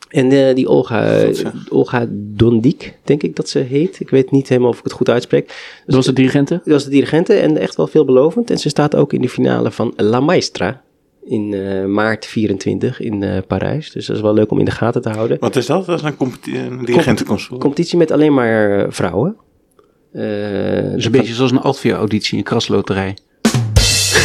en 0.09 0.31
uh, 0.31 0.55
die 0.55 0.67
Olga, 0.67 1.29
Olga 1.69 2.07
Dondik, 2.09 2.97
denk 3.03 3.23
ik 3.23 3.35
dat 3.35 3.49
ze 3.49 3.59
heet. 3.59 3.99
Ik 3.99 4.09
weet 4.09 4.31
niet 4.31 4.49
helemaal 4.49 4.69
of 4.69 4.77
ik 4.77 4.83
het 4.83 4.93
goed 4.93 5.09
uitspreek. 5.09 5.47
Dus 5.47 5.81
dat 5.85 5.95
was 5.95 6.05
de 6.05 6.13
dirigente? 6.13 6.53
Dat 6.53 6.73
was 6.73 6.83
de 6.83 6.89
dirigente 6.89 7.33
en 7.33 7.57
echt 7.57 7.75
wel 7.75 7.87
veelbelovend. 7.87 8.49
En 8.49 8.57
ze 8.57 8.69
staat 8.69 8.95
ook 8.95 9.13
in 9.13 9.21
de 9.21 9.29
finale 9.29 9.71
van 9.71 9.93
La 9.95 10.19
Maestra 10.19 10.81
in 11.23 11.51
uh, 11.51 11.85
maart 11.85 12.25
24 12.25 12.99
in 12.99 13.21
uh, 13.21 13.37
Parijs. 13.47 13.91
Dus 13.91 14.05
dat 14.05 14.15
is 14.15 14.21
wel 14.21 14.33
leuk 14.33 14.51
om 14.51 14.59
in 14.59 14.65
de 14.65 14.71
gaten 14.71 15.01
te 15.01 15.09
houden. 15.09 15.37
Wat 15.39 15.55
is 15.55 15.65
dat? 15.65 15.85
Dat 15.85 15.99
is 15.99 16.05
een, 16.05 16.17
competi 16.17 16.57
een 16.57 16.85
dirigentenconsult. 16.85 17.59
Competitie 17.59 17.97
met 17.97 18.11
alleen 18.11 18.33
maar 18.33 18.79
uh, 18.79 18.85
vrouwen. 18.89 19.35
dus 20.11 21.05
een 21.05 21.11
beetje 21.11 21.33
zoals 21.33 21.51
een 21.51 21.61
Altvia-auditie 21.61 22.37
in 22.37 22.43
krasloterij. 22.43 23.17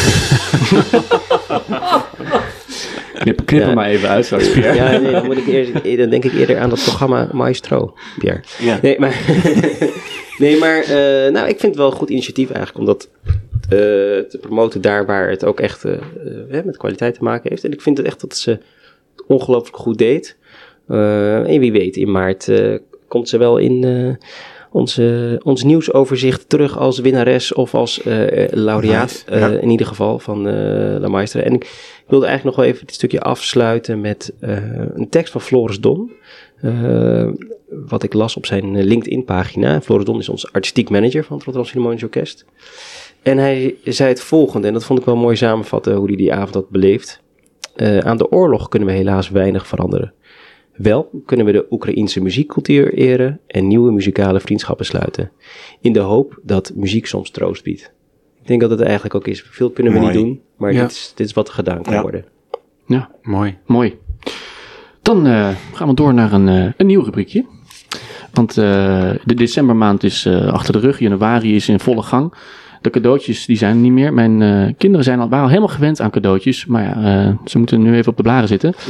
Knip, 3.18 3.40
knip 3.44 3.62
ja. 3.62 3.74
maar 3.74 3.88
even 3.88 4.08
uit 4.08 4.24
straks, 4.24 4.52
Pierre. 4.52 4.74
Ja, 4.74 4.98
nee, 4.98 5.12
dan, 5.12 5.26
moet 5.26 5.36
ik 5.36 5.46
eerst, 5.46 5.98
dan 5.98 6.10
denk 6.10 6.24
ik 6.24 6.32
eerder 6.32 6.58
aan 6.58 6.70
dat 6.70 6.82
programma 6.82 7.28
Maestro, 7.32 7.94
Pierre. 8.18 8.40
Ja. 8.58 8.78
Nee, 8.82 8.98
maar, 8.98 9.20
nee, 10.38 10.58
maar 10.58 10.82
uh, 10.82 11.32
nou, 11.32 11.48
ik 11.48 11.60
vind 11.60 11.62
het 11.62 11.76
wel 11.76 11.86
een 11.86 11.96
goed 11.96 12.10
initiatief 12.10 12.50
eigenlijk, 12.50 12.78
omdat 12.78 13.08
uh, 13.22 13.30
te 14.28 14.38
promoten 14.40 14.80
daar 14.80 15.06
waar 15.06 15.30
het 15.30 15.44
ook 15.44 15.60
echt 15.60 15.84
uh, 15.84 15.92
met 16.64 16.76
kwaliteit 16.76 17.14
te 17.14 17.22
maken 17.22 17.50
heeft. 17.50 17.64
En 17.64 17.72
ik 17.72 17.80
vind 17.80 17.98
het 17.98 18.06
echt 18.06 18.20
dat 18.20 18.36
ze 18.36 18.50
het 18.50 19.24
ongelooflijk 19.26 19.76
goed 19.76 19.98
deed. 19.98 20.36
en 20.86 21.58
wie 21.58 21.72
weet, 21.72 21.96
in 21.96 22.10
maart 22.10 22.50
komt 23.08 23.28
ze 23.28 23.38
wel 23.38 23.58
in 23.58 23.84
onze, 24.78 25.40
ons 25.44 25.62
nieuwsoverzicht 25.62 26.48
terug 26.48 26.78
als 26.78 26.98
winnares 26.98 27.52
of 27.52 27.74
als 27.74 28.06
uh, 28.06 28.24
laureaat. 28.50 29.24
Ja. 29.28 29.48
In 29.48 29.70
ieder 29.70 29.86
geval 29.86 30.18
van 30.18 30.46
uh, 30.46 30.54
La 30.98 31.08
Maestra. 31.08 31.40
En 31.40 31.52
ik 31.52 32.02
wilde 32.06 32.26
eigenlijk 32.26 32.56
nog 32.56 32.64
wel 32.64 32.74
even 32.74 32.86
dit 32.86 32.94
stukje 32.94 33.20
afsluiten 33.20 34.00
met 34.00 34.32
een 34.94 35.08
tekst 35.10 35.32
van 35.32 35.40
Floris 35.40 35.80
Don. 35.80 36.12
wat 37.86 38.02
ik 38.02 38.12
las 38.12 38.36
op 38.36 38.46
zijn 38.46 38.82
LinkedIn-pagina. 38.82 39.80
Floris 39.80 40.04
Don 40.04 40.18
is 40.18 40.28
onze 40.28 40.48
artistiek 40.52 40.90
manager 40.90 41.24
van 41.24 41.36
het 41.36 41.44
Rotterdam 41.44 41.64
Philharmonisch 41.64 42.02
Orkest. 42.02 42.44
En 43.22 43.38
hij 43.38 43.74
zei 43.84 44.08
het 44.08 44.20
volgende, 44.20 44.66
en 44.66 44.72
dat 44.72 44.84
vond 44.84 44.98
ik 44.98 45.04
wel 45.04 45.16
mooi 45.16 45.36
samenvatten 45.36 45.94
hoe 45.94 46.06
hij 46.06 46.16
die 46.16 46.32
avond 46.32 46.54
had 46.54 46.70
beleefd. 46.70 47.20
aan 48.00 48.16
de 48.16 48.30
oorlog 48.30 48.68
kunnen 48.68 48.88
we 48.88 48.94
helaas 48.94 49.30
weinig 49.30 49.66
veranderen. 49.66 50.12
Wel 50.78 51.10
kunnen 51.26 51.46
we 51.46 51.52
de 51.52 51.66
Oekraïense 51.70 52.20
muziekcultuur 52.22 52.94
eren 52.94 53.40
en 53.46 53.66
nieuwe 53.66 53.92
muzikale 53.92 54.40
vriendschappen 54.40 54.86
sluiten. 54.86 55.30
In 55.80 55.92
de 55.92 55.98
hoop 55.98 56.38
dat 56.42 56.72
muziek 56.74 57.06
soms 57.06 57.30
troost 57.30 57.62
biedt. 57.64 57.92
Ik 58.42 58.46
denk 58.46 58.60
dat 58.60 58.70
het 58.70 58.80
eigenlijk 58.80 59.14
ook 59.14 59.26
is. 59.26 59.42
Veel 59.50 59.70
kunnen 59.70 59.92
we 59.92 59.98
Mooi. 59.98 60.12
niet 60.12 60.22
doen, 60.24 60.40
maar 60.56 60.72
Ja. 60.72 60.80
dit, 60.82 60.90
is, 60.90 61.12
dit 61.14 61.26
is 61.26 61.32
wat 61.32 61.48
er 61.48 61.54
gedaan 61.54 61.82
kan 61.82 61.92
Ja. 61.92 62.02
worden. 62.02 62.24
Ja, 62.86 63.10
Mooi. 63.22 63.56
mooi. 63.66 63.98
Dan 65.02 65.26
eh, 65.26 65.48
gaan 65.72 65.88
we 65.88 65.94
door 65.94 66.14
naar 66.14 66.32
een, 66.32 66.48
eh, 66.48 66.72
een 66.76 66.86
nieuw 66.86 67.02
rubriekje. 67.02 67.44
Want 68.32 68.50
eh, 68.58 69.10
de 69.24 69.34
decembermaand 69.34 70.02
is 70.02 70.24
eh, 70.26 70.46
achter 70.52 70.72
de 70.72 70.78
rug. 70.78 70.98
Januari 70.98 71.54
is 71.54 71.68
in 71.68 71.80
volle 71.80 72.02
gang. 72.02 72.34
De 72.80 72.90
cadeautjes 72.90 73.46
die 73.46 73.56
zijn 73.56 73.74
er 73.74 73.80
niet 73.80 73.92
meer. 73.92 74.12
Mijn 74.12 74.42
eh, 74.42 74.74
kinderen 74.78 75.04
zijn 75.04 75.20
al, 75.20 75.28
waren 75.28 75.44
al 75.44 75.50
helemaal 75.50 75.74
gewend 75.74 76.00
aan 76.00 76.10
cadeautjes. 76.10 76.66
Maar 76.66 76.82
ja, 76.82 77.24
eh, 77.26 77.34
ze 77.44 77.58
moeten 77.58 77.82
nu 77.82 77.94
even 77.96 78.10
op 78.10 78.16
de 78.16 78.22
blaren 78.22 78.48
zitten. 78.48 78.74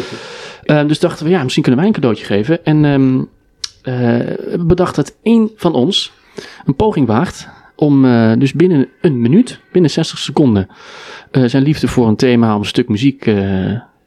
Eh, 0.63 0.87
dus 0.87 0.99
dachten 0.99 1.25
we, 1.25 1.31
ja, 1.31 1.43
misschien 1.43 1.63
kunnen 1.63 1.81
wij 1.81 1.91
een 1.91 1.97
cadeautje 1.97 2.25
geven. 2.25 2.65
En 2.65 2.85
eh, 2.85 3.93
we 4.53 4.65
bedacht 4.67 4.95
dat 4.95 5.17
één 5.23 5.51
van 5.57 5.73
ons 5.73 6.13
een 6.65 6.75
poging 6.77 7.07
waagt 7.07 7.49
om 7.77 8.03
dus 8.39 8.53
binnen 8.53 8.89
een 9.01 9.21
minuut, 9.21 9.61
binnen 9.73 9.91
60 9.91 10.19
seconden, 10.19 10.69
zijn 11.31 11.63
liefde 11.63 11.89
voor 11.89 12.09
een 12.09 12.17
thema, 12.17 12.55
om 12.55 12.61
een 12.61 12.67
stuk 12.67 12.89
muziek 12.89 13.31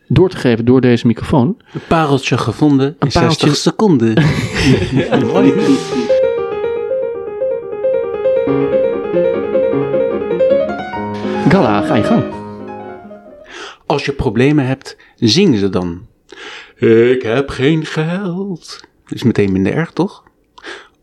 door 0.08 0.30
te 0.30 0.38
geven 0.38 0.66
door 0.66 0.82
deze 0.82 1.08
microfoon. 1.08 1.58
Een 1.74 1.82
pareltje 1.88 2.38
gevonden 2.38 2.88
in 2.88 2.96
Een 3.00 3.12
pareltje- 3.12 3.48
60 3.48 3.56
seconden. 3.56 4.14
Mooi. 5.34 5.54
Gala, 11.52 11.82
ga 11.82 11.96
je 11.96 12.04
gang. 12.04 12.24
Als 13.86 14.06
je 14.06 14.12
problemen 14.12 14.66
hebt, 14.66 14.98
zing 15.16 15.58
ze 15.58 15.70
dan. 15.70 16.08
Ik 16.76 17.22
heb 17.22 17.50
geen 17.50 17.86
geld. 17.86 18.80
Is 19.08 19.24
meteen 19.24 19.52
minder 19.52 19.74
erg, 19.74 19.92
toch? 19.92 20.24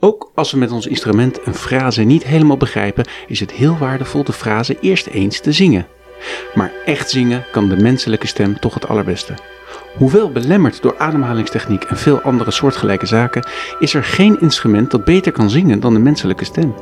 Ook 0.01 0.31
als 0.35 0.51
we 0.51 0.59
met 0.59 0.73
ons 0.73 0.87
instrument 0.87 1.47
een 1.47 1.55
frase 1.55 2.03
niet 2.03 2.25
helemaal 2.25 2.57
begrijpen, 2.57 3.07
is 3.27 3.41
het 3.41 3.53
heel 3.53 3.79
waardevol 3.79 4.25
de 4.25 4.33
frase 4.33 4.77
eerst 4.81 5.07
eens 5.07 5.41
te 5.41 5.53
zingen. 5.53 5.87
Maar 6.55 6.73
echt 6.85 7.11
zingen 7.11 7.45
kan 7.53 7.69
de 7.69 7.77
menselijke 7.77 8.27
stem 8.27 8.61
toch 8.61 8.75
het 8.75 8.89
allerbeste. 8.89 9.35
Hoewel 9.97 10.33
belemmerd 10.33 10.83
door 10.83 10.99
ademhalingstechniek 10.99 11.85
en 11.85 11.97
veel 11.97 12.21
andere 12.21 12.51
soortgelijke 12.51 13.07
zaken, 13.07 13.47
is 13.79 13.95
er 13.95 14.05
geen 14.05 14.41
instrument 14.41 14.91
dat 14.91 15.05
beter 15.05 15.33
kan 15.33 15.51
zingen 15.51 15.81
dan 15.81 15.95
de 15.95 16.01
menselijke 16.01 16.45
stem. 16.45 16.75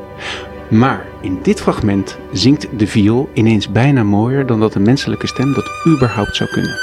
Maar 0.71 1.07
in 1.21 1.39
dit 1.43 1.61
fragment 1.61 2.19
zingt 2.33 2.67
de 2.79 2.87
viool 2.87 3.31
ineens 3.33 3.69
bijna 3.69 4.03
mooier 4.03 4.47
dan 4.47 4.61
dat 4.61 4.73
de 4.73 4.81
menselijke 4.81 5.27
stem 5.27 5.53
dat 5.53 5.71
überhaupt 5.87 6.37
zou 6.37 6.51
kunnen. 6.51 6.77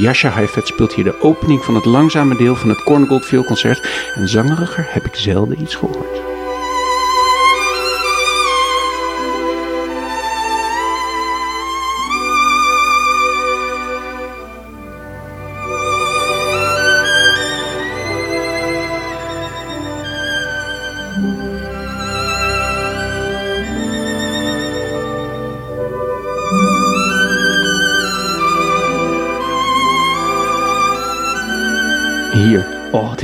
Jascha 0.00 0.30
Heifetz 0.30 0.68
speelt 0.68 0.94
hier 0.94 1.04
de 1.04 1.20
opening 1.20 1.64
van 1.64 1.74
het 1.74 1.84
langzame 1.84 2.36
deel 2.36 2.56
van 2.56 2.68
het 2.68 2.82
Korngold 2.82 3.26
vioolconcert 3.26 4.12
en 4.14 4.28
zangeriger 4.28 4.86
heb 4.88 5.04
ik 5.04 5.14
zelden 5.14 5.60
iets 5.60 5.74
gehoord. 5.74 6.29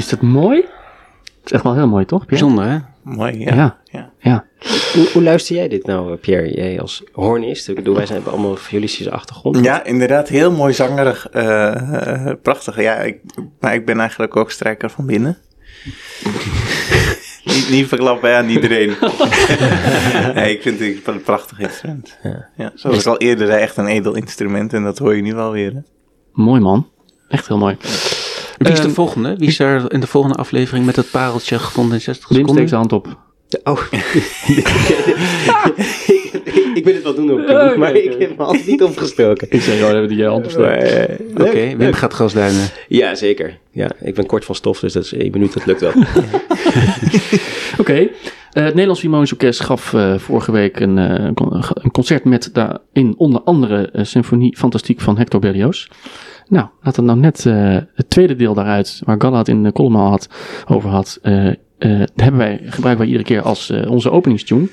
Is 0.07 0.13
dat 0.13 0.21
mooi? 0.23 0.57
Het 0.61 1.45
is 1.45 1.53
echt 1.53 1.63
wel 1.63 1.75
heel 1.75 1.89
mooi, 1.89 2.05
toch? 2.05 2.27
Pierre? 2.27 2.47
Bijzonder, 2.47 2.73
hè? 2.73 2.79
Mooi, 3.03 3.39
ja. 3.39 3.55
Ja. 3.55 3.77
ja. 3.85 4.11
Ja. 4.21 4.45
Hoe, 4.95 5.09
hoe 5.13 5.23
luister 5.23 5.57
jij 5.57 5.69
dit 5.69 5.87
nou, 5.87 6.17
Pierre? 6.17 6.55
Jij 6.55 6.81
als 6.81 7.03
hornist. 7.13 7.69
Ik 7.69 7.75
bedoel, 7.75 7.95
wij 7.95 8.07
zijn 8.07 8.27
allemaal 8.27 8.57
violistische 8.57 9.11
achtergrond. 9.11 9.65
Ja, 9.65 9.85
inderdaad, 9.85 10.29
heel 10.29 10.53
mooi 10.53 10.73
zangerig. 10.73 11.29
eh, 11.29 12.27
eh, 12.31 12.37
prachtig. 12.43 12.81
Ja, 12.81 12.95
ik, 12.97 13.21
maar 13.61 13.75
ik 13.75 13.87
ben 13.87 14.01
eigenlijk 14.01 14.37
ook 14.37 14.51
strijker 14.51 14.91
van 14.91 15.07
binnen. 15.07 15.39
niet, 17.45 17.69
niet 17.71 17.87
verklappen 17.87 18.37
aan 18.37 18.49
iedereen. 18.49 18.89
nee, 20.35 20.55
ik 20.55 20.63
vind 20.63 20.79
het 20.81 21.07
een 21.07 21.23
prachtig 21.23 21.59
instrument. 21.61 22.19
Ja. 22.23 22.49
Ja, 22.57 22.73
zoals 22.75 22.99
ik 23.01 23.07
al 23.07 23.19
eerder 23.19 23.47
zei, 23.47 23.61
echt 23.61 23.77
een 23.77 23.87
edel 23.87 24.15
instrument. 24.15 24.73
En 24.73 24.83
dat 24.83 24.99
hoor 24.99 25.17
je 25.17 25.23
nu 25.23 25.35
wel 25.35 25.51
weer. 25.53 25.73
hè. 25.73 25.81
Mooi 26.33 26.61
man. 26.61 26.89
Echt 27.29 27.49
heel 27.49 27.59
mooi. 27.59 27.77
Wie 28.59 28.73
is 28.73 28.79
de 28.81 28.85
Ehm, 28.85 28.95
volgende? 28.95 29.35
Wie 29.39 29.49
is 29.49 29.59
er 29.59 29.93
in 29.93 30.01
de 30.01 30.07
volgende 30.07 30.37
aflevering 30.37 30.87
met 30.87 30.97
het 30.97 31.11
pareltje 31.11 31.59
gevonden 31.59 31.95
in 31.95 32.01
60 32.01 32.29
Wim 32.29 32.37
steekt 32.49 32.69
seconden? 32.69 32.69
zijn 32.69 32.81
hand 32.81 32.93
op. 32.93 33.25
Oh. 33.65 33.81
ik 36.75 36.81
wil 36.85 36.95
het 36.95 37.03
wel 37.03 37.15
doen 37.15 37.31
op 37.33 37.39
Oké, 37.39 37.77
maar 37.77 37.95
ik 37.95 38.15
heb 38.19 38.37
me 38.37 38.45
altijd 38.45 38.67
niet 38.67 38.83
opgestoken. 38.83 39.47
Ik 39.51 39.61
zeg, 39.61 39.81
oh, 39.83 39.89
hebben 39.89 40.09
die 40.09 40.17
je 40.19 40.25
hand 40.25 40.45
opsteekt. 40.45 41.21
Oké, 41.41 41.77
Wim 41.77 41.93
gaat 41.93 42.13
grasduinen. 42.13 42.67
Ja, 42.89 43.15
zeker. 43.15 43.59
Ja, 43.71 43.91
ik 44.01 44.15
ben 44.15 44.27
kort 44.27 44.45
van 44.45 44.55
stof, 44.55 44.81
dus 44.81 44.93
dat 44.93 45.05
is 45.05 45.13
één 45.13 45.31
minuut, 45.31 45.53
dat 45.53 45.67
lukt 45.67 45.81
wel. 45.81 45.93
Oké. 47.81 47.93
Eh, 47.93 48.09
het 48.53 48.65
Nederlands 48.65 49.01
Philharmonisch 49.01 49.33
Orkest 49.33 49.61
gaf 49.61 49.95
eh, 49.95 50.19
vorige 50.19 50.53
week 50.53 50.81
een, 50.81 50.99
eh, 50.99 51.31
een 51.75 51.91
concert 51.91 52.25
met 52.25 52.51
daarin 52.53 53.15
onder 53.17 53.41
andere 53.41 53.91
uh, 53.93 54.05
Symfonie 54.05 54.57
Fantastiek 54.57 55.01
van 55.01 55.19
Hector 55.19 55.41
Berlioz. 55.41 55.87
Nou, 56.49 56.67
laten 56.83 57.01
we 57.01 57.09
nou 57.09 57.19
net 57.21 57.47
eh, 57.47 57.77
het 57.95 58.11
tweede 58.11 58.37
deel 58.37 58.55
daaruit, 58.55 59.01
waar 59.05 59.21
Galla 59.21 59.39
het 59.39 59.49
in 59.49 59.63
de 59.63 59.73
column 59.73 59.97
al 59.97 60.09
had, 60.09 60.29
over 60.69 60.91
had, 60.91 61.19
eh, 61.23 61.47
eh, 61.49 61.55
hebben 62.15 62.37
wij, 62.37 62.61
gebruiken 62.65 62.97
wij 62.97 63.07
iedere 63.07 63.25
keer 63.25 63.43
als 63.43 63.71
onze 63.71 64.11
openingstune. 64.11 64.69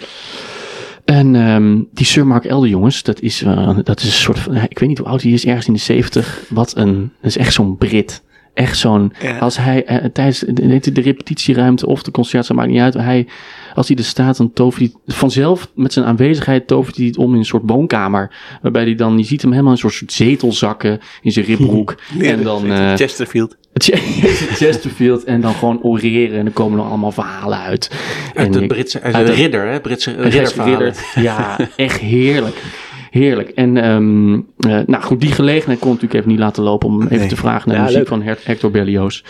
En 1.06 1.36
ehm, 1.36 1.82
die 1.92 2.06
Sir 2.06 2.28
Mark 2.28 2.46
Elder, 2.46 2.70
jongens, 2.70 3.04
dat 3.04 3.20
is, 3.20 3.44
dat 3.84 4.00
is 4.00 4.06
een 4.06 4.12
soort 4.12 4.40
van, 4.40 4.56
ik 4.56 4.80
weet 4.80 4.90
niet 4.90 4.98
hoe 4.98 5.08
oud 5.08 5.22
hij 5.22 5.32
is, 5.32 5.46
ergens 5.46 5.68
in 5.68 5.74
de 5.74 5.80
70. 5.80 6.44
Wat 6.50 6.76
een, 6.76 7.12
dat 7.22 7.30
is 7.30 7.38
echt 7.38 7.54
zo'n 7.54 7.78
Brit. 7.78 8.24
Echt 8.54 8.78
zo'n, 8.78 9.14
Ja. 9.22 9.38
als 9.38 9.58
hij 9.58 9.86
eh, 9.86 10.06
tijdens 10.14 10.40
de, 10.40 10.92
de, 10.92 11.02
repetitieruimte 11.02 11.88
of 11.88 12.04
de 12.04 12.12
concert, 12.12 12.54
maakt 12.54 12.70
niet 12.70 12.80
uit. 12.82 12.94
Hij, 12.94 13.28
als 13.76 13.88
hij 13.88 13.98
er 13.98 14.04
staat, 14.04 14.38
dan 14.38 14.54
tovert 14.54 14.92
hij 15.06 15.16
vanzelf 15.16 15.70
met 15.76 15.94
zijn 15.94 16.06
aanwezigheid 16.06 16.68
tovert 16.68 16.98
hij 16.98 17.06
het 17.06 17.18
om 17.18 17.32
in 17.34 17.40
een 17.40 17.46
soort 17.46 17.64
woonkamer. 17.66 18.32
Waarbij 18.62 18.84
hij 18.84 18.96
dan, 18.96 19.18
je 19.18 19.24
ziet 19.24 19.42
hem 19.42 19.52
helemaal 19.52 19.74
in 19.74 19.78
een 19.84 19.90
soort, 19.90 19.94
soort 20.12 20.12
zetel 20.14 20.52
zakken 20.54 21.00
in 21.22 21.32
zijn 21.32 21.46
ribbroek. 21.46 21.96
en 22.20 22.44
dan 22.44 22.72
eh, 22.72 22.94
Chesterfield. 22.94 23.56
Chesterfield 24.54 25.24
en 25.24 25.42
dan 25.42 25.54
gewoon 25.54 25.82
oreren 25.82 26.38
en 26.38 26.44
dan 26.44 26.54
komen 26.54 26.80
er 26.80 26.86
allemaal 26.86 27.12
verhalen 27.12 27.58
uit. 27.60 27.92
Uit 28.34 28.56
En 28.56 28.62
de 28.62 28.68
Britse, 28.68 29.02
uit 29.02 29.16
uit 29.16 29.28
de 29.28 29.34
de- 29.34 29.42
ridder, 29.42 29.68
hè? 29.72 29.80
Britse 29.80 30.12
ridderverhalen. 30.12 30.78
ridder. 30.80 31.24
Ja, 31.24 31.58
echt 31.76 32.00
heerlijk. 32.00 32.62
Heerlijk. 33.14 33.50
En 33.50 33.78
ehm, 33.78 34.34
eh, 34.34 34.88
nou 34.88 35.04
goed, 35.04 35.22
die 35.22 35.32
gelegenheid 35.32 35.80
kon 35.80 35.88
ik 35.88 35.94
natuurlijk 35.94 36.14
even 36.14 36.30
niet 36.30 36.40
laten 36.40 36.64
lopen 36.64 36.90
om 36.90 37.02
even 37.04 37.18
Nee. 37.18 37.28
te 37.28 37.36
vragen 37.36 37.68
naar 37.70 37.78
Ja, 37.78 37.82
de 37.84 37.92
muziek 37.92 38.00
leuk. 38.00 38.08
van 38.08 38.22
Her- 38.22 38.40
Hector 38.44 38.72
Berlioz. 38.72 39.24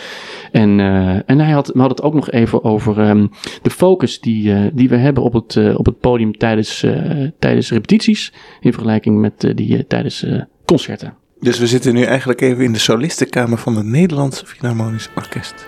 En, 0.52 0.80
eh, 0.80 1.30
en 1.30 1.38
hij 1.40 1.50
had, 1.52 1.66
we 1.66 1.78
hadden 1.78 1.96
het 1.96 2.06
ook 2.06 2.14
nog 2.14 2.30
even 2.30 2.64
over 2.64 3.00
ehm, 3.00 3.26
de 3.62 3.70
focus 3.70 4.20
die, 4.20 4.52
eh, 4.52 4.60
die 4.72 4.88
we 4.88 4.96
hebben 4.96 5.22
op 5.22 5.32
het, 5.32 5.76
op 5.76 5.86
het 5.86 6.00
podium 6.00 6.36
tijdens, 6.36 6.82
eh, 6.82 7.28
tijdens 7.38 7.70
repetities. 7.70 8.32
In 8.60 8.72
vergelijking 8.72 9.20
met 9.20 9.52
die 9.54 9.86
tijdens 9.86 10.22
eh, 10.24 10.40
concerten. 10.64 11.14
Dus 11.40 11.58
we 11.58 11.66
zitten 11.66 11.94
nu 11.94 12.02
eigenlijk 12.02 12.40
even 12.40 12.64
in 12.64 12.72
de 12.72 12.78
solistenkamer 12.78 13.58
van 13.58 13.76
het 13.76 13.86
Nederlandse 13.86 14.46
Philharmonisch 14.46 15.08
Orkest. 15.16 15.66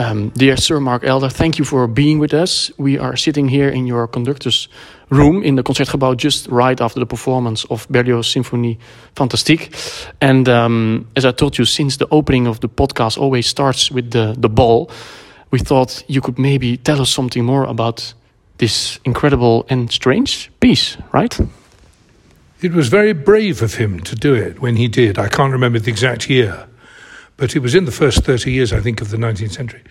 Um, 0.00 0.30
dear 0.30 0.56
Sir 0.56 0.80
Mark 0.80 1.04
Elder, 1.04 1.28
thank 1.28 1.58
you 1.58 1.64
for 1.66 1.86
being 1.86 2.18
with 2.18 2.32
us. 2.32 2.72
We 2.78 2.98
are 2.98 3.16
sitting 3.16 3.48
here 3.48 3.68
in 3.68 3.86
your 3.86 4.08
conductor's 4.08 4.66
room 5.10 5.42
in 5.42 5.56
the 5.56 5.62
Concertgebouw 5.62 6.16
just 6.16 6.46
right 6.46 6.80
after 6.80 6.98
the 6.98 7.04
performance 7.04 7.66
of 7.66 7.86
Berlioz 7.90 8.26
Symphony 8.26 8.78
Fantastique. 9.14 9.76
And 10.18 10.48
um, 10.48 11.06
as 11.16 11.26
I 11.26 11.32
told 11.32 11.58
you, 11.58 11.66
since 11.66 11.98
the 11.98 12.08
opening 12.10 12.46
of 12.46 12.60
the 12.60 12.68
podcast 12.68 13.18
always 13.18 13.46
starts 13.46 13.90
with 13.90 14.12
the, 14.12 14.34
the 14.38 14.48
ball, 14.48 14.90
we 15.50 15.58
thought 15.58 16.02
you 16.08 16.22
could 16.22 16.38
maybe 16.38 16.78
tell 16.78 17.02
us 17.02 17.10
something 17.10 17.44
more 17.44 17.64
about 17.64 18.14
this 18.56 18.98
incredible 19.04 19.66
and 19.68 19.92
strange 19.92 20.50
piece, 20.60 20.96
right? 21.12 21.38
It 22.62 22.72
was 22.72 22.88
very 22.88 23.12
brave 23.12 23.60
of 23.60 23.74
him 23.74 24.00
to 24.00 24.16
do 24.16 24.32
it 24.32 24.62
when 24.62 24.76
he 24.76 24.88
did. 24.88 25.18
I 25.18 25.28
can't 25.28 25.52
remember 25.52 25.78
the 25.78 25.90
exact 25.90 26.30
year, 26.30 26.66
but 27.40 27.56
it 27.56 27.60
was 27.60 27.74
in 27.74 27.86
the 27.86 27.90
first 27.90 28.22
30 28.22 28.52
years, 28.52 28.70
I 28.70 28.80
think, 28.80 29.00
of 29.00 29.08
the 29.08 29.16
19th 29.16 29.52
century. 29.52 29.82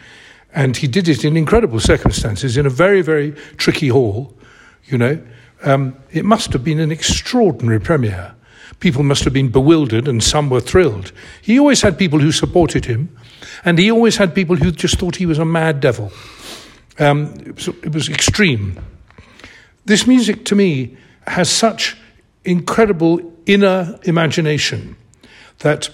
And 0.54 0.78
he 0.78 0.86
did 0.88 1.08
it 1.08 1.26
in 1.26 1.36
incredible 1.36 1.80
circumstances 1.80 2.58
in 2.58 2.68
a 2.68 2.70
very, 2.70 3.02
very 3.02 3.32
tricky 3.58 3.88
hall, 3.88 4.38
you 4.86 5.00
know. 5.00 5.20
Um, 5.64 5.98
it 6.12 6.26
must 6.26 6.54
have 6.54 6.64
been 6.64 6.80
an 6.80 6.92
extraordinary 6.92 7.80
premiere. 7.80 8.36
People 8.80 9.02
must 9.02 9.24
have 9.24 9.34
been 9.34 9.50
bewildered 9.50 10.08
and 10.08 10.24
some 10.24 10.52
were 10.52 10.62
thrilled. 10.62 11.12
He 11.42 11.58
always 11.58 11.82
had 11.82 11.98
people 11.98 12.20
who 12.20 12.32
supported 12.32 12.86
him, 12.86 13.18
and 13.66 13.80
he 13.80 13.90
always 13.90 14.18
had 14.18 14.36
people 14.36 14.56
who 14.56 14.72
just 14.72 15.00
thought 15.00 15.16
he 15.16 15.26
was 15.26 15.40
a 15.40 15.46
mad 15.46 15.80
devil. 15.80 16.12
Um, 17.00 17.34
it, 17.48 17.56
was, 17.56 17.68
it 17.68 17.94
was 17.96 18.10
extreme. 18.10 18.80
This 19.86 20.06
music, 20.06 20.46
to 20.46 20.56
me, 20.56 20.98
has 21.26 21.50
such 21.50 21.98
incredible 22.46 23.34
inner 23.48 24.00
imagination 24.04 24.96
that 25.60 25.90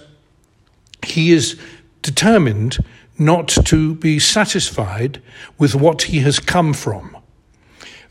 he 1.05 1.31
is 1.31 1.59
determined 2.01 2.77
not 3.17 3.47
to 3.47 3.95
be 3.95 4.19
satisfied 4.19 5.21
with 5.57 5.75
what 5.75 6.03
he 6.03 6.19
has 6.19 6.39
come 6.39 6.73
from, 6.73 7.17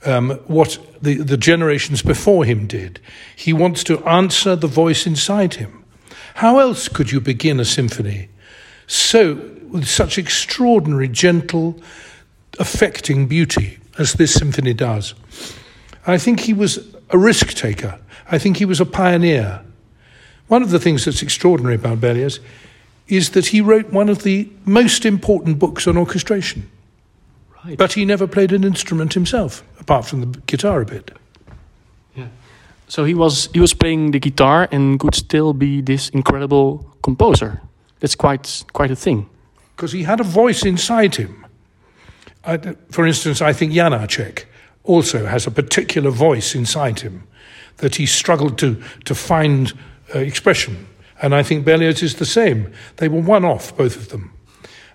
um, 0.05 0.31
what 0.47 0.79
the, 1.03 1.17
the 1.17 1.37
generations 1.37 2.03
before 2.03 2.45
him 2.45 2.67
did. 2.67 3.01
He 3.37 3.53
wants 3.53 3.85
to 3.85 4.05
answer 4.07 4.57
the 4.57 4.67
voice 4.67 5.07
inside 5.07 5.55
him. 5.55 5.85
How 6.37 6.59
else 6.59 6.89
could 6.89 7.13
you 7.13 7.21
begin 7.21 7.61
a 7.61 7.65
symphony 7.65 8.29
so 8.87 9.35
with 9.69 9.87
such 9.87 10.19
extraordinary, 10.19 11.09
gentle, 11.09 11.81
affecting 12.59 13.27
beauty 13.27 13.79
as 13.99 14.15
this 14.15 14.35
symphony 14.35 14.75
does? 14.75 15.15
I 16.07 16.19
think 16.19 16.41
he 16.41 16.53
was 16.53 16.95
a 17.11 17.19
risk 17.19 17.55
taker. 17.55 18.01
I 18.31 18.39
think 18.39 18.57
he 18.57 18.65
was 18.65 18.81
a 18.81 18.87
pioneer. 18.87 19.63
One 20.49 20.63
of 20.63 20.71
the 20.71 20.81
things 20.81 21.05
that's 21.05 21.23
extraordinary 21.23 21.77
about 21.77 22.01
Berlioz 22.01 22.41
is 23.07 23.31
that 23.31 23.47
he 23.47 23.61
wrote 23.61 23.93
one 23.93 24.09
of 24.09 24.23
the 24.23 24.49
most 24.65 25.05
important 25.05 25.59
books 25.59 25.87
on 25.87 25.97
orchestration. 25.97 26.71
Right. 27.65 27.79
But 27.79 27.93
he 27.95 28.05
never 28.05 28.27
played 28.27 28.53
an 28.53 28.65
instrument 28.65 29.15
himself, 29.15 29.63
apart 29.81 30.07
from 30.07 30.21
the 30.21 30.41
guitar 30.47 30.81
a 30.81 30.87
bit. 30.87 31.11
So 32.87 33.05
he 33.05 33.15
was 33.15 33.49
he 33.53 33.61
was 33.61 33.75
playing 33.75 34.13
the 34.13 34.19
guitar 34.19 34.69
and 34.71 35.01
could 35.01 35.15
still 35.15 35.55
be 35.55 35.81
this 35.83 36.11
incredible 36.11 36.85
composer. 37.03 37.61
That's 38.01 38.15
quite 38.15 38.65
quite 38.73 38.91
a 38.93 38.97
thing. 38.97 39.27
because 39.77 39.93
he 39.93 40.05
had 40.05 40.21
a 40.21 40.25
voice 40.25 40.65
inside 40.65 41.17
him. 41.17 41.47
I, 42.45 42.59
for 42.91 43.07
instance, 43.07 43.41
I 43.41 43.53
think 43.53 43.73
Janacek 43.73 44.45
also 44.85 45.27
has 45.27 45.47
a 45.47 45.51
particular 45.51 46.11
voice 46.11 46.55
inside 46.55 47.01
him 47.01 47.27
that 47.79 47.97
he 47.97 48.07
struggled 48.07 48.59
to, 48.59 48.81
to 49.05 49.15
find 49.15 49.73
uh, 50.15 50.19
expression. 50.19 50.87
And 51.25 51.35
I 51.35 51.43
think 51.43 51.65
Berlioz 51.65 52.03
is 52.03 52.17
the 52.17 52.27
same. 52.27 52.71
They 52.97 53.09
were 53.09 53.23
one 53.23 53.47
off, 53.47 53.75
both 53.75 53.97
of 53.97 54.11
them. 54.11 54.35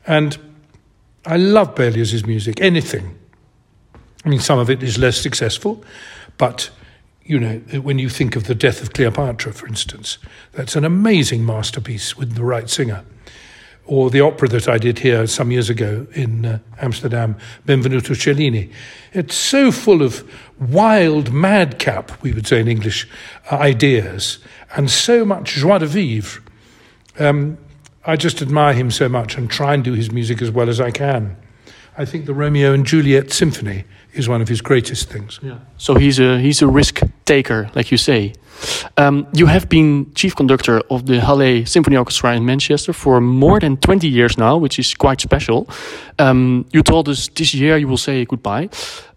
And 0.05 0.37
I 1.25 1.37
love 1.37 1.73
Berlioz's 1.73 2.23
music, 2.23 2.61
anything. 2.61 3.17
I 4.23 4.29
mean, 4.29 4.39
some 4.39 4.59
of 4.59 4.69
it 4.69 4.83
is 4.83 4.99
less 4.99 5.19
successful, 5.19 5.83
but 6.37 6.69
you 7.23 7.39
know, 7.39 7.57
when 7.81 7.97
you 7.97 8.09
think 8.09 8.35
of 8.35 8.43
the 8.43 8.53
death 8.53 8.79
of 8.79 8.93
Cleopatra, 8.93 9.53
for 9.53 9.65
instance, 9.65 10.19
that's 10.51 10.75
an 10.75 10.85
amazing 10.85 11.43
masterpiece 11.43 12.15
with 12.15 12.35
the 12.35 12.43
right 12.43 12.69
singer 12.69 13.03
or 13.89 14.11
the 14.11 14.21
opera 14.21 14.47
that 14.47 14.69
I 14.69 14.77
did 14.77 14.99
here 14.99 15.25
some 15.25 15.49
years 15.49 15.67
ago 15.67 16.05
in 16.13 16.45
uh, 16.45 16.59
Amsterdam, 16.79 17.35
Benvenuto 17.65 18.15
Cellini. 18.15 18.69
It's 19.13 19.33
so 19.33 19.71
full 19.71 20.03
of 20.03 20.23
wild 20.59 21.33
madcap, 21.33 22.21
we 22.21 22.31
would 22.31 22.45
say 22.45 22.59
in 22.59 22.67
English, 22.67 23.07
uh, 23.51 23.55
ideas, 23.55 24.37
and 24.75 24.91
so 24.91 25.25
much 25.25 25.55
joie 25.55 25.79
de 25.79 25.87
vivre. 25.87 26.39
Um, 27.17 27.57
I 28.05 28.15
just 28.15 28.43
admire 28.43 28.75
him 28.75 28.91
so 28.91 29.09
much 29.09 29.35
and 29.37 29.49
try 29.49 29.73
and 29.73 29.83
do 29.83 29.93
his 29.93 30.11
music 30.11 30.39
as 30.43 30.51
well 30.51 30.69
as 30.69 30.79
I 30.79 30.91
can. 30.91 31.35
I 31.97 32.05
think 32.05 32.27
the 32.27 32.33
Romeo 32.33 32.73
and 32.73 32.85
Juliet 32.85 33.31
Symphony 33.31 33.85
is 34.13 34.29
one 34.29 34.39
of 34.41 34.47
his 34.47 34.61
greatest 34.61 35.09
things. 35.09 35.39
Yeah. 35.41 35.57
So 35.77 35.95
he's 35.95 36.19
a 36.19 36.39
he's 36.39 36.61
a 36.61 36.67
risk 36.67 37.01
taker, 37.25 37.71
like 37.73 37.91
you 37.91 37.97
say. 37.97 38.33
Um, 38.97 39.27
you 39.33 39.47
have 39.47 39.69
been 39.69 40.11
chief 40.13 40.35
conductor 40.35 40.81
of 40.89 41.05
the 41.05 41.19
Halle 41.19 41.65
Symphony 41.65 41.97
Orchestra 41.97 42.35
in 42.35 42.45
Manchester 42.45 42.93
for 42.93 43.21
more 43.21 43.59
than 43.59 43.77
20 43.77 44.07
years 44.07 44.37
now, 44.37 44.57
which 44.57 44.79
is 44.79 44.93
quite 44.93 45.21
special. 45.21 45.67
Um, 46.17 46.65
you 46.71 46.83
told 46.83 47.09
us 47.09 47.29
this 47.29 47.53
year 47.53 47.77
you 47.77 47.87
will 47.87 47.97
say 47.97 48.25
goodbye. 48.25 48.69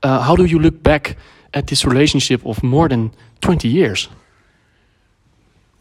Uh, 0.03 0.21
how 0.21 0.37
do 0.37 0.45
you 0.45 0.59
look 0.59 0.83
back 0.83 1.17
at 1.55 1.67
this 1.67 1.85
relationship 1.85 2.45
of 2.47 2.63
more 2.63 2.89
than 2.89 3.11
20 3.41 3.69
years? 3.69 4.09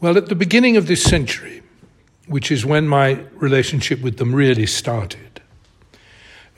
Well, 0.00 0.16
at 0.16 0.28
the 0.28 0.34
beginning 0.34 0.76
of 0.76 0.86
this 0.86 1.02
century, 1.02 1.62
which 2.26 2.50
is 2.50 2.66
when 2.66 2.88
my 2.88 3.20
relationship 3.34 4.00
with 4.00 4.16
them 4.16 4.34
really 4.34 4.66
started, 4.66 5.40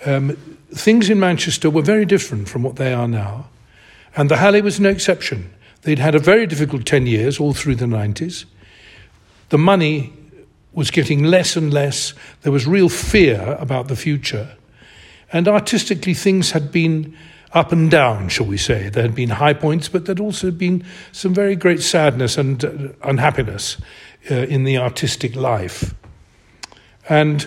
um, 0.06 0.36
things 0.72 1.10
in 1.10 1.20
Manchester 1.20 1.70
were 1.70 1.82
very 1.82 2.04
different 2.04 2.48
from 2.48 2.62
what 2.62 2.76
they 2.76 2.92
are 2.92 3.08
now. 3.08 3.48
And 4.16 4.30
the 4.30 4.36
Halle 4.36 4.60
was 4.62 4.78
no 4.78 4.88
exception. 4.88 5.50
They'd 5.84 5.98
had 5.98 6.14
a 6.14 6.18
very 6.18 6.46
difficult 6.46 6.86
10 6.86 7.06
years 7.06 7.38
all 7.38 7.52
through 7.52 7.76
the 7.76 7.86
90s. 7.86 8.46
The 9.50 9.58
money 9.58 10.12
was 10.72 10.90
getting 10.90 11.24
less 11.24 11.56
and 11.56 11.72
less. 11.72 12.14
There 12.42 12.52
was 12.52 12.66
real 12.66 12.88
fear 12.88 13.56
about 13.60 13.88
the 13.88 13.96
future. 13.96 14.56
And 15.32 15.46
artistically, 15.46 16.14
things 16.14 16.50
had 16.50 16.72
been 16.72 17.16
up 17.52 17.70
and 17.70 17.90
down, 17.90 18.28
shall 18.30 18.46
we 18.46 18.56
say. 18.56 18.88
There 18.88 19.02
had 19.02 19.14
been 19.14 19.30
high 19.30 19.52
points, 19.52 19.88
but 19.88 20.06
there'd 20.06 20.20
also 20.20 20.50
been 20.50 20.84
some 21.12 21.34
very 21.34 21.54
great 21.54 21.82
sadness 21.82 22.36
and 22.36 22.64
uh, 22.64 22.70
unhappiness 23.02 23.76
uh, 24.30 24.34
in 24.34 24.64
the 24.64 24.78
artistic 24.78 25.36
life. 25.36 25.94
And 27.08 27.46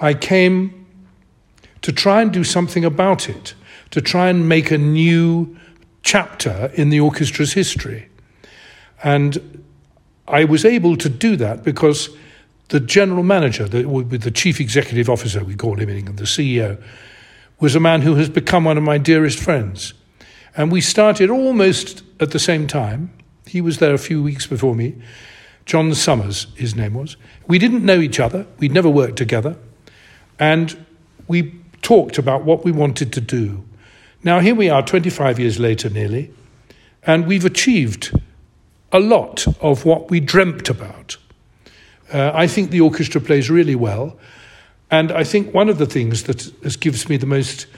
I 0.00 0.14
came 0.14 0.86
to 1.82 1.92
try 1.92 2.22
and 2.22 2.32
do 2.32 2.44
something 2.44 2.84
about 2.84 3.28
it, 3.28 3.54
to 3.90 4.00
try 4.00 4.28
and 4.28 4.48
make 4.48 4.70
a 4.70 4.78
new 4.78 5.56
chapter 6.08 6.70
in 6.72 6.88
the 6.88 6.98
orchestra's 6.98 7.52
history. 7.52 8.08
And 9.04 9.62
I 10.26 10.44
was 10.44 10.64
able 10.64 10.96
to 10.96 11.08
do 11.10 11.36
that 11.36 11.62
because 11.62 12.08
the 12.68 12.80
general 12.80 13.22
manager, 13.22 13.68
the, 13.68 13.82
the 13.82 14.30
chief 14.30 14.58
executive 14.58 15.10
officer, 15.10 15.44
we 15.44 15.54
call 15.54 15.74
him 15.78 15.90
in 15.90 15.98
England, 15.98 16.18
the 16.18 16.24
CEO, 16.24 16.82
was 17.60 17.74
a 17.74 17.80
man 17.80 18.00
who 18.00 18.14
has 18.14 18.30
become 18.30 18.64
one 18.64 18.78
of 18.78 18.84
my 18.84 18.96
dearest 18.96 19.38
friends. 19.38 19.92
And 20.56 20.72
we 20.72 20.80
started 20.80 21.28
almost 21.28 22.02
at 22.20 22.30
the 22.30 22.38
same 22.38 22.66
time. 22.66 23.12
He 23.46 23.60
was 23.60 23.76
there 23.76 23.92
a 23.92 23.98
few 23.98 24.22
weeks 24.22 24.46
before 24.46 24.74
me. 24.74 24.94
John 25.66 25.94
Summers, 25.94 26.46
his 26.54 26.74
name 26.74 26.94
was. 26.94 27.18
We 27.46 27.58
didn't 27.58 27.84
know 27.84 28.00
each 28.00 28.18
other, 28.18 28.46
we'd 28.58 28.72
never 28.72 28.88
worked 28.88 29.16
together. 29.16 29.58
And 30.38 30.86
we 31.26 31.54
talked 31.82 32.16
about 32.16 32.44
what 32.44 32.64
we 32.64 32.72
wanted 32.72 33.12
to 33.12 33.20
do. 33.20 33.67
Now, 34.28 34.40
here 34.40 34.54
we 34.54 34.68
are, 34.68 34.82
25 34.82 35.38
years 35.38 35.58
later 35.58 35.88
nearly, 35.88 36.30
and 37.02 37.26
we've 37.26 37.46
achieved 37.46 38.14
a 38.92 39.00
lot 39.00 39.46
of 39.62 39.86
what 39.86 40.10
we 40.10 40.20
dreamt 40.20 40.68
about. 40.68 41.16
Uh, 42.12 42.32
I 42.34 42.46
think 42.46 42.70
the 42.70 42.82
orchestra 42.82 43.22
plays 43.22 43.48
really 43.48 43.74
well. 43.74 44.18
And 44.90 45.10
I 45.12 45.24
think 45.24 45.54
one 45.54 45.70
of 45.70 45.78
the 45.78 45.86
things 45.86 46.24
that 46.24 46.78
gives 46.78 47.08
me 47.08 47.16
the 47.16 47.24
most 47.24 47.68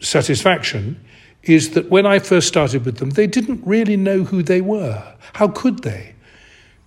satisfaction 0.00 1.00
is 1.44 1.74
that 1.74 1.90
when 1.90 2.06
I 2.06 2.18
first 2.18 2.48
started 2.48 2.84
with 2.84 2.96
them, 2.96 3.10
they 3.10 3.28
didn't 3.28 3.64
really 3.64 3.96
know 3.96 4.24
who 4.24 4.42
they 4.42 4.60
were. 4.60 5.14
How 5.34 5.46
could 5.46 5.84
they? 5.84 6.16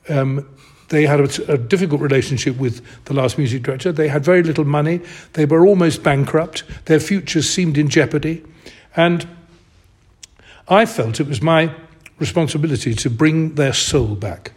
Um, 0.10 0.46
they 0.90 1.06
had 1.06 1.22
a, 1.22 1.54
a, 1.54 1.58
difficult 1.58 2.02
relationship 2.02 2.58
with 2.58 2.82
the 3.06 3.14
last 3.14 3.38
music 3.38 3.64
director. 3.64 3.94
They 3.94 4.10
had 4.10 4.26
very 4.26 4.44
little 4.44 4.66
money. 4.66 5.00
They 5.32 5.46
were 5.46 5.66
almost 5.66 6.04
bankrupt. 6.04 6.66
Their 6.88 7.00
futures 7.00 7.50
seemed 7.50 7.78
in 7.78 7.88
jeopardy. 7.88 8.44
And 8.96 9.28
I 10.68 10.86
felt 10.86 11.20
it 11.20 11.28
was 11.28 11.42
my 11.42 11.72
responsibility 12.20 12.94
to 12.94 13.10
bring 13.10 13.56
their 13.56 13.74
soul 13.74 14.16
back. 14.16 14.52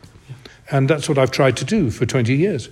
And 0.70 0.88
that's 0.90 1.08
what 1.08 1.18
I've 1.18 1.30
tried 1.30 1.56
to 1.58 1.64
do 1.64 1.90
for 1.90 2.06
20 2.06 2.34
years. 2.34 2.68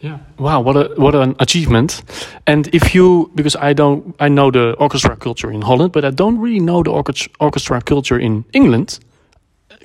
Yeah. 0.00 0.18
Wow, 0.38 0.60
what 0.60 0.76
a 0.76 0.94
what 0.96 1.14
an 1.14 1.34
achievement. 1.38 2.02
And 2.46 2.68
if 2.74 2.94
you 2.94 3.30
because 3.34 3.56
I 3.56 3.72
don't 3.72 4.14
I 4.20 4.28
know 4.28 4.50
the 4.50 4.74
orchestra 4.78 5.16
culture 5.16 5.50
in 5.50 5.62
Holland, 5.62 5.92
but 5.92 6.04
I 6.04 6.10
don't 6.10 6.38
really 6.38 6.60
know 6.60 6.82
the 6.82 6.90
orchestra, 6.90 7.32
orchestra 7.40 7.80
culture 7.80 8.18
in 8.18 8.44
England. 8.52 8.98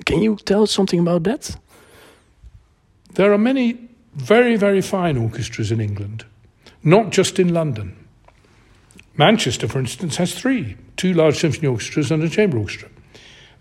Can 0.04 0.22
you 0.22 0.36
tell 0.36 0.62
us 0.62 0.70
something 0.70 1.00
about 1.00 1.22
that? 1.24 1.56
There 3.14 3.32
are 3.32 3.38
many 3.38 3.76
very 4.14 4.56
very 4.56 4.82
fine 4.82 5.16
orchestras 5.16 5.70
in 5.70 5.80
England, 5.80 6.24
not 6.82 7.16
just 7.16 7.38
in 7.38 7.54
London. 7.54 8.01
Manchester, 9.16 9.68
for 9.68 9.78
instance, 9.78 10.16
has 10.16 10.34
three: 10.34 10.76
two 10.96 11.12
large 11.12 11.36
symphony 11.36 11.68
orchestras 11.68 12.10
and 12.10 12.22
a 12.22 12.28
chamber 12.28 12.58
orchestra. 12.58 12.88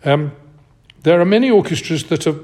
Um, 0.04 0.32
there 1.04 1.20
are 1.20 1.26
many 1.26 1.50
orchestras 1.50 2.06
that 2.06 2.28
are, 2.28 2.40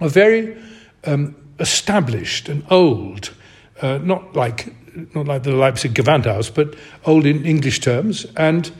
are 0.00 0.08
very 0.08 0.56
um, 1.04 1.34
established 1.58 2.48
and 2.48 2.64
old, 2.70 3.32
uh, 3.80 3.98
not 3.98 4.34
like 4.34 4.74
not 5.14 5.26
like 5.26 5.42
the 5.42 5.52
Leipzig 5.52 5.94
Gewandhaus, 5.94 6.54
but 6.54 6.74
old 7.04 7.26
in 7.26 7.44
English 7.46 7.80
terms. 7.80 8.26
And 8.36 8.70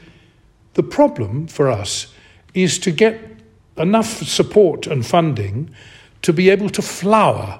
the 0.74 0.82
problem 0.82 1.46
for 1.46 1.70
us 1.70 2.12
is 2.54 2.78
to 2.80 2.90
get 2.90 3.18
enough 3.76 4.22
support 4.22 4.86
and 4.86 5.06
funding 5.06 5.70
to 6.20 6.32
be 6.32 6.50
able 6.50 6.68
to 6.70 6.82
flower. 6.82 7.58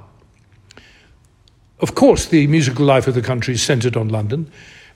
Of 1.80 1.94
course, 1.94 2.26
the 2.26 2.46
musical 2.46 2.84
life 2.84 3.08
of 3.08 3.14
the 3.14 3.22
country 3.22 3.54
is 3.54 3.62
centred 3.62 3.96
on 3.96 4.08
London, 4.08 4.50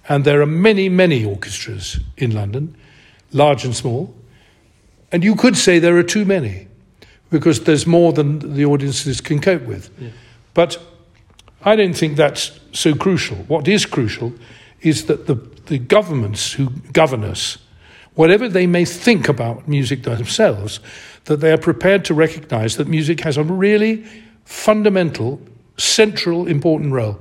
and 0.09 0.25
there 0.25 0.41
are 0.41 0.47
many, 0.47 0.89
many 0.89 1.25
orchestras 1.25 2.01
in 2.17 2.33
London, 2.33 2.77
large 3.33 3.65
and 3.65 3.75
small. 3.75 4.15
And 5.11 5.25
you 5.25 5.35
could 5.35 5.57
say 5.57 5.79
there 5.79 5.97
are 5.97 6.03
too 6.03 6.25
many 6.25 6.69
because 7.31 7.65
there's 7.65 7.87
more 7.87 8.13
than 8.13 8.55
the 8.55 8.65
audiences 8.65 9.21
can 9.21 9.41
cope 9.41 9.63
with. 9.63 9.91
Yeah. 9.99 10.11
But 10.55 10.79
I 11.65 11.75
don't 11.75 11.95
think 11.95 12.17
that's 12.17 12.59
so 12.73 12.95
crucial. 12.95 13.37
What 13.49 13.67
is 13.67 13.85
crucial 13.85 14.33
is 14.81 15.07
that 15.07 15.27
the, 15.27 15.35
the 15.67 15.79
governments 15.79 16.53
who 16.53 16.71
govern 16.93 17.25
us, 17.25 17.59
whatever 18.15 18.49
they 18.49 18.67
may 18.67 18.85
think 18.85 19.29
about 19.29 19.67
music 19.67 20.05
themselves, 20.05 20.81
that 21.25 21.41
they 21.41 21.53
are 21.53 21.59
prepared 21.59 22.05
to 22.05 22.15
recognize 22.15 22.77
that 22.77 22.87
music 22.87 23.21
has 23.21 23.37
a 23.37 23.43
really 23.43 24.05
fundamental, 24.45 25.41
central, 25.77 26.47
important 26.47 26.93
role 26.93 27.21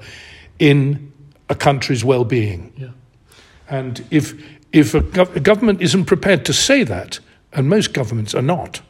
in 0.60 1.12
a 1.49 1.55
country's 1.55 2.03
well 2.03 2.25
being. 2.25 2.73
Yeah. 2.77 2.89
And 3.69 4.05
if, 4.12 4.34
if 4.71 4.93
a, 4.93 5.01
gov- 5.01 5.36
a 5.36 5.39
government 5.39 5.81
isn't 5.81 6.05
prepared 6.05 6.45
to 6.45 6.53
say 6.53 6.84
that, 6.84 7.19
and 7.53 7.69
most 7.69 7.93
governments 7.93 8.36
are 8.36 8.41
not, 8.41 8.81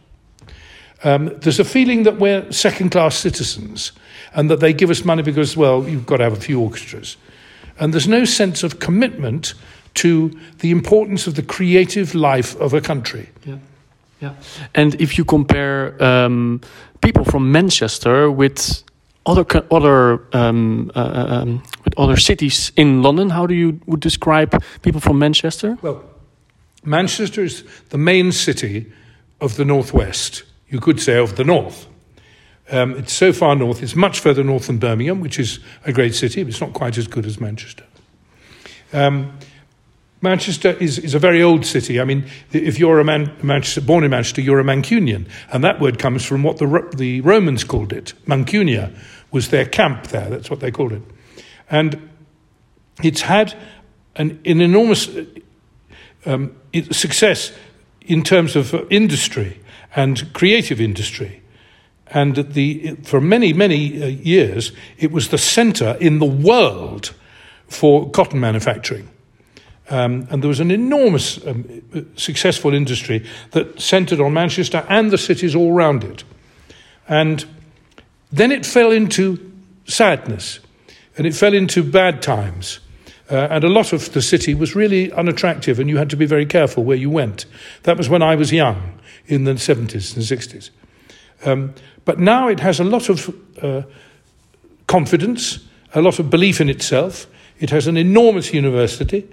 um, 1.04 1.26
there's 1.40 1.60
a 1.60 1.66
feeling 1.66 2.04
that 2.04 2.18
we're 2.18 2.52
second 2.52 2.90
class 2.90 3.16
citizens 3.16 3.92
and 4.34 4.50
that 4.50 4.60
they 4.60 4.74
give 4.74 4.90
us 4.90 5.06
money 5.06 5.22
because, 5.22 5.56
well, 5.56 5.88
you've 5.88 6.06
got 6.06 6.18
to 6.18 6.24
have 6.24 6.34
a 6.34 6.40
few 6.40 6.60
orchestras. 6.60 7.18
And 7.80 7.94
there's 7.94 8.08
no 8.08 8.26
sense 8.26 8.64
of 8.64 8.80
commitment 8.80 9.54
to 9.96 10.32
the 10.60 10.72
importance 10.72 11.28
of 11.28 11.36
the 11.36 11.44
creative 11.44 12.16
life 12.16 12.56
of 12.60 12.74
a 12.74 12.82
country. 12.82 13.30
Yeah. 13.46 13.58
Yeah. 14.22 14.34
And 14.74 15.00
if 15.00 15.18
you 15.18 15.26
compare 15.26 16.02
um, 16.04 16.62
people 17.02 17.26
from 17.26 17.52
Manchester 17.52 18.32
with 18.32 18.84
other 19.26 19.46
other 19.72 20.22
um, 20.34 20.92
uh, 20.96 21.00
uh, 21.00 21.42
um, 21.42 21.50
with 21.58 21.75
other 21.98 22.18
cities 22.18 22.72
in 22.76 23.02
London, 23.02 23.30
how 23.30 23.48
do 23.48 23.54
you 23.54 23.80
would 23.86 24.00
describe 24.00 24.62
people 24.82 25.02
from 25.02 25.20
Manchester? 25.20 25.78
Well, 25.82 26.04
Manchester 26.84 27.44
is 27.44 27.64
the 27.90 27.98
main 27.98 28.32
city 28.32 28.92
of 29.42 29.56
the 29.56 29.66
northwest 29.66 30.44
you 30.70 30.80
could 30.80 31.00
say, 31.00 31.18
of 31.18 31.36
the 31.36 31.44
north. 31.44 31.88
Um, 32.72 32.98
it's 32.98 33.14
so 33.14 33.32
far 33.32 33.56
north, 33.56 33.84
it's 33.84 33.96
much 33.96 34.20
further 34.20 34.44
north 34.44 34.68
than 34.68 34.78
Birmingham, 34.78 35.20
which 35.20 35.40
is 35.40 35.60
a 35.86 35.94
great 35.94 36.16
city, 36.16 36.44
but 36.44 36.50
it's 36.50 36.62
not 36.62 36.74
quite 36.74 36.98
as 36.98 37.08
good 37.08 37.26
as 37.26 37.40
Manchester. 37.40 37.84
Um, 38.92 39.38
Manchester 40.22 40.72
is, 40.72 40.98
is 40.98 41.14
a 41.14 41.20
very 41.20 41.44
old 41.44 41.66
city. 41.66 42.00
I 42.00 42.04
mean, 42.04 42.26
if 42.52 42.80
you're 42.80 43.00
a 43.00 43.04
man, 43.04 43.32
Manchester, 43.44 43.82
born 43.82 44.04
in 44.04 44.10
Manchester, 44.12 44.42
you're 44.42 44.60
a 44.60 44.64
Mancunian. 44.64 45.28
And 45.52 45.64
that 45.64 45.80
word 45.80 46.00
comes 46.00 46.26
from 46.26 46.42
what 46.42 46.58
the, 46.58 46.90
the 46.96 47.22
Romans 47.22 47.64
called 47.64 47.94
it. 47.94 48.14
Mancunia 48.26 48.98
was 49.32 49.50
their 49.50 49.66
camp 49.66 50.08
there. 50.08 50.28
That's 50.30 50.50
what 50.50 50.62
they 50.62 50.72
called 50.72 50.94
it. 50.94 51.04
And 51.70 52.10
it's 53.04 53.22
had 53.22 53.56
an, 54.16 54.40
an 54.46 54.62
enormous 54.62 55.10
um, 56.26 56.56
success 56.92 57.52
in 58.02 58.24
terms 58.24 58.56
of 58.56 58.74
industry 58.90 59.60
and 59.96 60.32
creative 60.34 60.80
industry. 60.80 61.42
And 62.08 62.36
the, 62.36 62.96
for 63.04 63.20
many, 63.20 63.54
many 63.54 64.02
uh, 64.02 64.08
years, 64.08 64.72
it 64.98 65.12
was 65.12 65.30
the 65.30 65.38
center 65.38 65.98
in 66.00 66.20
the 66.20 66.26
world 66.26 67.14
for 67.68 68.10
cotton 68.12 68.40
manufacturing. 68.40 69.10
Um, 69.90 70.28
and 70.30 70.42
there 70.42 70.48
was 70.48 70.60
an 70.60 70.72
enormous, 70.72 71.46
um, 71.46 71.82
successful 72.16 72.74
industry 72.74 73.26
that 73.52 73.80
centered 73.80 74.20
on 74.20 74.34
Manchester 74.34 74.86
and 74.90 75.12
the 75.12 75.18
cities 75.18 75.56
all 75.56 75.74
around 75.74 76.04
it. 76.04 76.24
And 77.08 77.46
then 78.32 78.52
it 78.52 78.66
fell 78.66 78.92
into 78.92 79.52
sadness 79.86 80.60
and 81.18 81.26
it 81.26 81.34
fell 81.34 81.54
into 81.54 81.84
bad 81.84 82.22
times. 82.22 82.80
Uh, 83.30 83.48
and 83.50 83.64
a 83.64 83.70
lot 83.70 83.92
of 83.92 84.14
the 84.14 84.22
city 84.22 84.54
was 84.54 84.76
really 84.76 85.12
unattractive, 85.12 85.80
and 85.80 85.90
you 85.90 85.98
had 85.98 86.10
to 86.12 86.18
be 86.18 86.26
very 86.26 86.46
careful 86.46 86.84
where 86.84 86.98
you 86.98 87.10
went. 87.10 87.46
That 87.84 87.98
was 87.98 88.08
when 88.08 88.22
I 88.22 88.36
was 88.36 88.52
young 88.52 89.00
in 89.26 89.46
the 89.46 89.54
70s 89.54 90.16
and 90.16 90.24
60s. 90.24 90.70
Um, 91.44 91.74
but 92.06 92.20
now 92.20 92.48
it 92.48 92.60
has 92.60 92.80
a 92.80 92.84
lot 92.84 93.10
of 93.10 93.36
uh, 93.62 93.82
confidence, 94.88 95.60
a 95.94 96.02
lot 96.02 96.20
of 96.20 96.30
belief 96.30 96.62
in 96.62 96.70
itself. 96.70 97.26
It 97.60 97.72
has 97.72 97.88
an 97.88 97.98
enormous 97.98 98.54
university, 98.54 99.28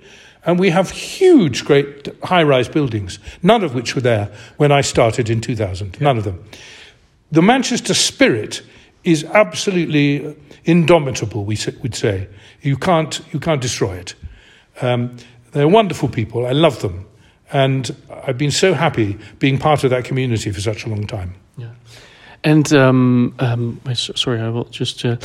and 0.46 0.58
we 0.58 0.70
have 0.70 0.90
huge, 0.90 1.64
great 1.64 2.08
high 2.24 2.42
rise 2.42 2.68
buildings, 2.68 3.18
none 3.42 3.62
of 3.62 3.74
which 3.74 3.94
were 3.94 4.00
there 4.00 4.30
when 4.56 4.72
I 4.72 4.80
started 4.80 5.28
in 5.28 5.40
2000. 5.40 6.00
None 6.00 6.16
of 6.16 6.24
them. 6.24 6.42
The 7.30 7.42
Manchester 7.42 7.94
spirit 7.94 8.62
is 9.04 9.24
absolutely 9.24 10.36
indomitable, 10.64 11.44
we 11.44 11.58
would 11.82 11.94
say. 11.94 12.28
You 12.60 12.76
can't, 12.76 13.20
you 13.32 13.40
can't 13.40 13.60
destroy 13.60 13.96
it. 13.96 14.14
Um, 14.80 15.16
they're 15.52 15.68
wonderful 15.68 16.08
people. 16.08 16.46
I 16.46 16.52
love 16.52 16.80
them. 16.80 17.06
And 17.52 17.94
I've 18.26 18.38
been 18.38 18.50
so 18.50 18.72
happy 18.72 19.18
being 19.38 19.58
part 19.58 19.84
of 19.84 19.90
that 19.90 20.04
community 20.04 20.52
for 20.52 20.60
such 20.60 20.86
a 20.86 20.88
long 20.88 21.06
time. 21.06 21.34
Yeah. 21.56 21.70
And 22.44 22.72
um, 22.72 23.34
um, 23.38 23.80
sorry, 23.94 24.40
I 24.40 24.48
will 24.48 24.64
just 24.64 25.04
uh, 25.04 25.16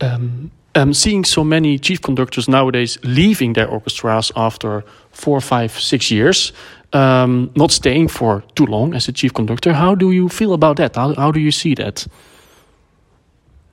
um, 0.00 0.50
um, 0.74 0.92
seeing 0.94 1.24
so 1.24 1.44
many 1.44 1.78
chief 1.78 2.00
conductors 2.00 2.48
nowadays 2.48 2.98
leaving 3.02 3.54
their 3.54 3.68
orchestras 3.68 4.32
after 4.34 4.84
four, 5.10 5.40
five, 5.40 5.70
six 5.70 6.10
years. 6.10 6.52
um, 6.92 7.50
not 7.54 7.70
staying 7.70 8.08
for 8.08 8.42
too 8.54 8.66
long 8.66 8.94
as 8.94 9.08
a 9.08 9.12
chief 9.12 9.32
conductor. 9.32 9.72
How 9.72 9.94
do 9.94 10.10
you 10.10 10.28
feel 10.28 10.52
about 10.52 10.76
that? 10.76 10.96
How, 10.96 11.14
how 11.14 11.30
do 11.30 11.40
you 11.40 11.50
see 11.50 11.74
that? 11.74 12.06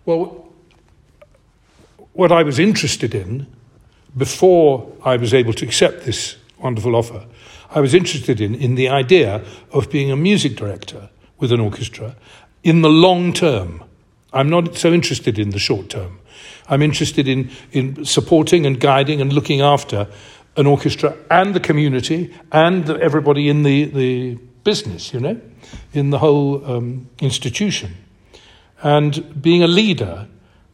Well, 0.06 0.50
what 2.12 2.32
I 2.32 2.44
was 2.44 2.60
interested 2.60 3.16
in 3.16 3.48
before 4.18 4.92
I 5.04 5.16
was 5.16 5.34
able 5.34 5.54
to 5.54 5.66
accept 5.66 6.04
this 6.04 6.36
wonderful 6.60 6.96
offer, 6.96 7.26
I 7.72 7.80
was 7.80 7.94
interested 7.94 8.42
in, 8.42 8.54
in 8.54 8.76
the 8.76 8.90
idea 8.90 9.44
of 9.72 9.90
being 9.90 10.12
a 10.12 10.16
music 10.16 10.56
director 10.56 11.10
with 11.40 11.52
an 11.52 11.60
orchestra 11.60 12.16
in 12.64 12.82
the 12.82 12.90
long 12.90 13.34
term. 13.34 13.84
I'm 14.34 14.50
not 14.50 14.76
so 14.76 14.94
interested 14.94 15.40
in 15.40 15.52
the 15.52 15.60
short 15.60 15.90
term. 15.90 16.20
I'm 16.68 16.82
interested 16.82 17.28
in, 17.28 17.50
in 17.72 18.06
supporting 18.06 18.66
and 18.66 18.80
guiding 18.80 19.22
and 19.22 19.32
looking 19.32 19.62
after 19.62 20.08
an 20.56 20.68
orchestra 20.68 21.16
and 21.32 21.54
the 21.54 21.60
community 21.60 22.34
and 22.52 22.90
everybody 22.90 23.50
in 23.50 23.64
the, 23.64 23.86
the 23.86 24.36
business, 24.64 25.14
you 25.14 25.20
know, 25.20 25.40
in 25.94 26.10
the 26.10 26.20
whole 26.20 26.64
um, 26.70 27.10
institution. 27.20 28.03
And 28.84 29.42
being 29.42 29.64
a 29.64 29.68
leader 29.68 30.28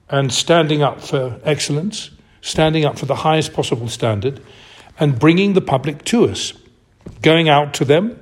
and 0.10 0.34
standing 0.34 0.82
up 0.82 1.02
for 1.02 1.40
excellence, 1.44 2.10
standing 2.42 2.84
up 2.84 2.98
for 2.98 3.06
the 3.06 3.16
highest 3.16 3.54
possible 3.54 3.88
standard, 3.88 4.42
and 5.00 5.18
bringing 5.18 5.54
the 5.54 5.62
public 5.62 6.04
to 6.06 6.26
us, 6.26 6.54
going 7.22 7.48
out 7.48 7.74
to 7.76 7.86
them, 7.86 8.20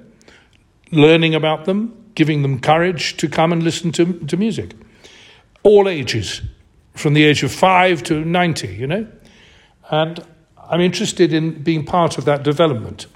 learning 0.91 1.33
about 1.33 1.65
them, 1.65 2.11
giving 2.15 2.41
them 2.41 2.59
courage 2.59 3.17
to 3.17 3.27
come 3.27 3.53
and 3.53 3.63
listen 3.63 3.91
to, 3.93 4.13
to 4.25 4.37
music. 4.37 4.73
All 5.63 5.87
ages, 5.87 6.41
from 6.93 7.13
the 7.13 7.23
age 7.23 7.43
of 7.43 7.51
five 7.51 8.03
to 8.03 8.25
90, 8.25 8.67
you 8.67 8.87
know? 8.87 9.07
And 9.89 10.23
I'm 10.69 10.81
interested 10.81 11.31
in 11.31 11.63
being 11.63 11.85
part 11.85 12.17
of 12.17 12.25
that 12.25 12.43
development. 12.43 13.07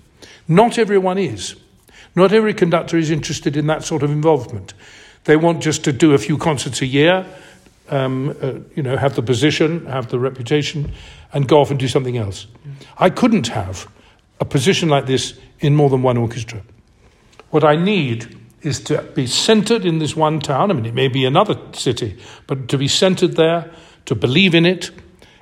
Not 0.47 0.77
everyone 0.77 1.17
is. 1.17 1.55
Not 2.15 2.31
every 2.31 2.53
conductor 2.53 2.97
is 2.97 3.09
interested 3.09 3.57
in 3.57 3.67
that 3.67 3.83
sort 3.83 4.03
of 4.03 4.11
involvement. 4.11 4.73
They 5.23 5.35
want 5.35 5.61
just 5.61 5.83
to 5.83 5.91
do 5.91 6.13
a 6.13 6.17
few 6.17 6.37
concerts 6.37 6.81
a 6.81 6.85
year, 6.85 7.25
um, 7.89 8.35
uh, 8.41 8.53
you 8.75 8.83
know, 8.83 8.97
have 8.97 9.15
the 9.15 9.21
position, 9.21 9.85
have 9.85 10.09
the 10.09 10.19
reputation, 10.19 10.91
and 11.33 11.47
go 11.47 11.59
off 11.59 11.69
and 11.69 11.79
do 11.79 11.87
something 11.87 12.17
else. 12.17 12.47
I 12.97 13.09
couldn't 13.09 13.47
have 13.47 13.87
a 14.39 14.45
position 14.45 14.89
like 14.89 15.05
this 15.05 15.37
in 15.59 15.75
more 15.75 15.89
than 15.89 16.01
one 16.01 16.17
orchestra. 16.17 16.61
What 17.51 17.63
I 17.63 17.75
need 17.75 18.37
is 18.61 18.79
to 18.81 19.01
be 19.01 19.27
centered 19.27 19.85
in 19.85 19.99
this 19.99 20.15
one 20.15 20.39
town. 20.39 20.71
I 20.71 20.73
mean, 20.73 20.85
it 20.85 20.93
may 20.93 21.07
be 21.07 21.25
another 21.25 21.55
city, 21.73 22.17
but 22.47 22.67
to 22.69 22.77
be 22.77 22.87
centered 22.87 23.35
there, 23.35 23.71
to 24.05 24.15
believe 24.15 24.55
in 24.55 24.65
it, 24.65 24.91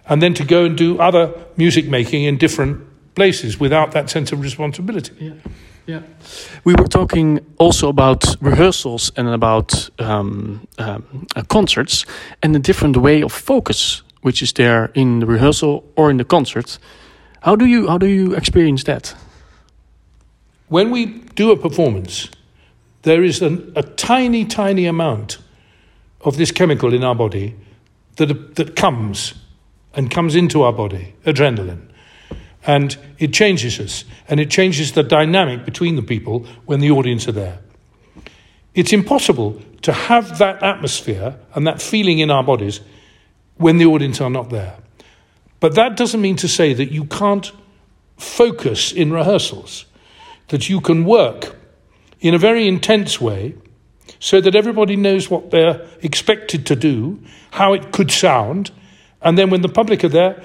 and 0.07 0.21
then 0.21 0.33
to 0.33 0.43
go 0.43 0.65
and 0.65 0.77
do 0.77 0.99
other 0.99 1.33
music 1.55 1.87
making 1.87 2.23
in 2.23 2.37
different 2.37 2.85
places 3.15 3.59
without 3.59 3.91
that 3.91 4.09
sense 4.09 4.31
of 4.31 4.41
responsibility. 4.41 5.13
Yeah. 5.19 5.33
Yeah. 5.89 6.01
We 6.63 6.75
were 6.75 6.87
talking 6.87 7.39
also 7.57 7.89
about 7.89 8.35
rehearsals 8.41 9.11
and 9.15 9.27
about 9.27 9.89
um, 9.97 10.67
um, 10.77 11.25
uh, 11.35 11.41
concerts 11.47 12.05
and 12.43 12.53
the 12.53 12.59
different 12.59 12.97
way 12.97 13.23
of 13.23 13.31
focus 13.31 14.03
which 14.21 14.41
is 14.43 14.53
there 14.53 14.91
in 14.93 15.19
the 15.19 15.25
rehearsal 15.25 15.83
or 15.95 16.11
in 16.11 16.17
the 16.17 16.25
concert. 16.25 16.77
How 17.41 17.55
do 17.55 17.65
you 17.65 17.87
how 17.87 17.97
do 17.97 18.05
you 18.05 18.35
experience 18.35 18.83
that? 18.83 19.15
When 20.67 20.91
we 20.91 21.05
do 21.35 21.51
a 21.51 21.57
performance, 21.57 22.29
there 23.01 23.23
is 23.23 23.41
an, 23.41 23.71
a 23.75 23.81
tiny, 23.81 24.45
tiny 24.45 24.85
amount 24.85 25.39
of 26.21 26.37
this 26.37 26.51
chemical 26.51 26.93
in 26.93 27.03
our 27.03 27.15
body 27.15 27.55
that, 28.17 28.55
that 28.55 28.75
comes 28.75 29.33
and 29.95 30.11
comes 30.11 30.35
into 30.35 30.61
our 30.61 30.73
body, 30.73 31.15
adrenaline. 31.25 31.89
And 32.65 32.97
it 33.17 33.33
changes 33.33 33.79
us, 33.79 34.03
and 34.27 34.39
it 34.39 34.51
changes 34.51 34.91
the 34.91 35.03
dynamic 35.03 35.65
between 35.65 35.95
the 35.95 36.01
people 36.01 36.45
when 36.65 36.81
the 36.81 36.91
audience 36.91 37.27
are 37.27 37.33
there. 37.33 37.59
It's 38.75 38.93
impossible 38.93 39.61
to 39.81 39.93
have 39.93 40.37
that 40.39 40.61
atmosphere 40.61 41.35
and 41.55 41.65
that 41.67 41.81
feeling 41.81 42.19
in 42.19 42.29
our 42.29 42.43
bodies 42.43 42.81
when 43.55 43.77
the 43.77 43.85
audience 43.85 44.21
are 44.21 44.29
not 44.29 44.49
there. 44.49 44.77
But 45.59 45.75
that 45.75 45.97
doesn't 45.97 46.21
mean 46.21 46.35
to 46.37 46.47
say 46.47 46.73
that 46.73 46.91
you 46.91 47.05
can't 47.05 47.51
focus 48.17 48.91
in 48.91 49.11
rehearsals, 49.11 49.85
that 50.49 50.69
you 50.69 50.81
can 50.81 51.05
work 51.05 51.55
in 52.19 52.33
a 52.33 52.37
very 52.37 52.67
intense 52.67 53.19
way 53.19 53.55
so 54.19 54.41
that 54.41 54.55
everybody 54.55 54.95
knows 54.95 55.29
what 55.29 55.51
they're 55.51 55.85
expected 56.01 56.65
to 56.65 56.75
do, 56.75 57.21
how 57.51 57.73
it 57.73 57.91
could 57.91 58.11
sound, 58.11 58.71
and 59.21 59.37
then 59.37 59.49
when 59.49 59.61
the 59.61 59.69
public 59.69 60.03
are 60.03 60.09
there, 60.09 60.43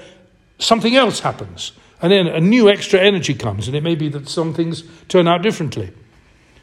something 0.59 0.95
else 0.95 1.19
happens. 1.19 1.71
And 2.05 2.11
then 2.11 2.27
a 2.27 2.39
new 2.39 2.69
extra 2.69 2.99
energy 2.99 3.33
comes, 3.33 3.65
and 3.65 3.75
it 3.75 3.81
may 3.81 3.95
be 3.95 4.09
that 4.09 4.29
some 4.29 4.53
things 4.53 4.83
turn 5.07 5.27
out 5.27 5.41
differently. 5.41 5.91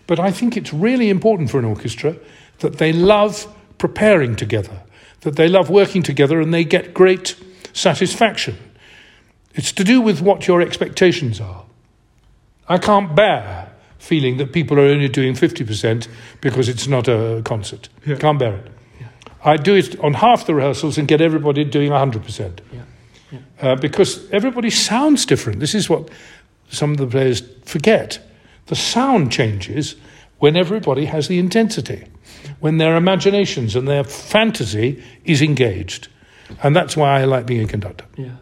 But 0.07 0.20
I 0.20 0.31
think 0.31 0.57
it's 0.57 0.72
really 0.72 1.11
important 1.11 1.50
for 1.50 1.59
an 1.59 1.64
orchestra 1.64 2.14
that 2.61 2.78
they 2.78 2.92
love 2.92 3.52
preparing 3.76 4.37
together, 4.37 4.85
that 5.22 5.35
they 5.35 5.48
love 5.48 5.68
working 5.68 6.05
together, 6.05 6.40
and 6.40 6.55
they 6.55 6.62
get 6.62 6.94
great 6.94 7.35
satisfaction. 7.72 8.57
It's 9.52 9.72
to 9.72 9.83
do 9.83 10.00
with 10.00 10.22
what 10.22 10.46
your 10.46 10.62
expectations 10.62 11.40
are. 11.40 11.64
I 12.68 12.78
can't 12.78 13.16
bear 13.16 13.72
feeling 13.98 14.37
that 14.37 14.52
people 14.52 14.78
are 14.78 14.87
only 14.87 15.09
doing 15.09 15.35
50% 15.35 16.07
because 16.40 16.68
it's 16.68 16.87
not 16.87 17.09
a 17.09 17.42
concert. 17.44 17.88
Yeah. 18.07 18.14
Can't 18.14 18.38
bear 18.38 18.59
it. 18.59 18.70
I 19.44 19.57
do 19.57 19.74
it 19.74 19.98
on 19.98 20.14
half 20.14 20.46
the 20.46 20.55
rehearsals 20.55 20.98
and 20.98 21.09
get 21.09 21.20
everybody 21.20 21.64
doing 21.64 21.90
100%. 21.90 22.61
Yeah. 22.72 22.83
Uh, 23.60 23.76
because 23.76 24.30
everybody 24.30 24.70
sounds 24.70 25.26
different. 25.26 25.60
This 25.60 25.74
is 25.74 25.88
what 25.88 26.10
some 26.68 26.90
of 26.92 26.96
the 26.98 27.06
players 27.06 27.42
forget. 27.64 28.18
The 28.66 28.76
sound 28.76 29.32
changes 29.32 29.96
when 30.38 30.56
everybody 30.56 31.04
has 31.06 31.28
the 31.28 31.38
intensity, 31.38 32.04
when 32.60 32.78
their 32.78 32.96
imaginations 32.96 33.76
and 33.76 33.86
their 33.86 34.04
fantasy 34.04 35.02
is 35.24 35.40
engaged. 35.42 36.08
And 36.62 36.74
that's 36.76 36.96
why 36.96 37.20
I 37.20 37.24
like 37.24 37.46
being 37.46 37.64
a 37.64 37.68
conductor. 37.68 38.04
Yeah. 38.16 38.36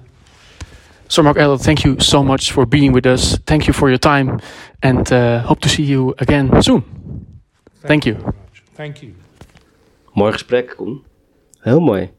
So, 1.09 1.23
Mark 1.23 1.37
Eller, 1.37 1.59
thank 1.59 1.85
you 1.85 1.99
so 1.99 2.23
much 2.23 2.53
for 2.53 2.67
being 2.67 2.93
with 2.93 3.07
us. 3.07 3.37
Thank 3.47 3.67
you 3.67 3.73
for 3.73 3.89
your 3.89 3.99
time, 3.99 4.41
and 4.81 5.13
uh, 5.13 5.41
hope 5.41 5.61
to 5.61 5.69
see 5.69 5.83
you 5.83 6.15
again 6.19 6.63
soon. 6.63 6.85
Thank 7.83 8.07
you. 8.07 8.15
very. 8.15 8.33
Thank 8.75 9.03
you. 9.03 9.15
Mooi 10.15 10.33
gesprek, 10.33 10.77
Koen. 10.77 11.05
Heel 11.65 11.81
mooi. 11.81 12.11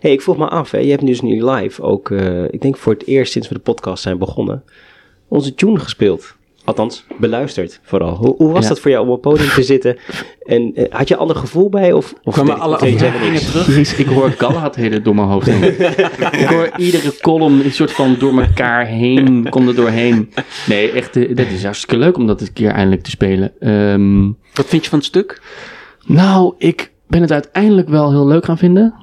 Hey, 0.00 0.12
ik 0.12 0.22
vroeg 0.22 0.36
me 0.36 0.48
af, 0.48 0.70
hè, 0.70 0.78
je 0.78 0.90
hebt 0.90 1.06
dus 1.06 1.20
nu 1.20 1.44
live 1.50 1.82
ook, 1.82 2.10
eh, 2.10 2.44
ik 2.44 2.62
denk 2.62 2.76
voor 2.76 2.92
het 2.92 3.06
eerst 3.06 3.32
sinds 3.32 3.48
we 3.48 3.54
de 3.54 3.60
podcast 3.60 4.02
zijn 4.02 4.18
begonnen, 4.18 4.62
onze 5.28 5.54
tune 5.54 5.78
gespeeld. 5.78 6.36
Althans, 6.64 7.04
beluisterd 7.18 7.80
vooral. 7.82 8.14
Hoe, 8.14 8.34
hoe 8.36 8.52
was 8.52 8.62
Ja. 8.62 8.68
dat 8.68 8.80
voor 8.80 8.90
jou 8.90 9.02
om 9.04 9.10
op 9.12 9.24
het 9.24 9.32
podium 9.32 9.54
te 9.54 9.62
zitten? 9.62 9.96
En 10.42 10.72
eh, 10.74 10.84
had 10.90 11.08
je 11.08 11.14
een 11.14 11.20
ander 11.20 11.36
gevoel 11.36 11.68
bij? 11.68 11.92
Of, 11.92 12.14
of 12.24 12.34
Kwamen 12.34 12.58
alle 12.58 12.74
afleveringen 12.74 13.40
terug? 13.40 13.98
Ik 13.98 14.06
hoor 14.06 14.30
Galahad 14.30 14.76
heden 14.76 15.02
door 15.02 15.14
mijn 15.14 15.28
hoofd 15.28 15.46
heen. 15.46 15.62
ik 16.42 16.46
hoor 16.48 16.70
iedere 16.76 17.12
column 17.20 17.64
een 17.64 17.72
soort 17.72 17.92
van 17.92 18.16
door 18.18 18.40
elkaar 18.40 18.86
heen, 18.86 19.46
komt 19.50 19.68
er 19.68 19.74
doorheen. 19.74 20.32
Nee, 20.66 20.90
echt, 20.90 21.16
eh, 21.16 21.36
dat 21.36 21.46
is 21.46 21.64
hartstikke 21.64 21.96
leuk 21.96 22.16
om 22.16 22.26
dat 22.26 22.40
een 22.40 22.52
keer 22.52 22.70
eindelijk 22.70 23.02
te 23.02 23.10
spelen. 23.10 23.52
Ehm, 23.60 24.24
Wat 24.54 24.66
vind 24.66 24.84
je 24.84 24.90
van 24.90 24.98
het 24.98 25.08
stuk? 25.08 25.42
nou, 26.06 26.54
ik 26.58 26.92
ben 27.06 27.20
het 27.20 27.32
uiteindelijk 27.32 27.88
wel 27.88 28.10
heel 28.10 28.26
leuk 28.26 28.44
gaan 28.44 28.58
vinden. 28.58 28.94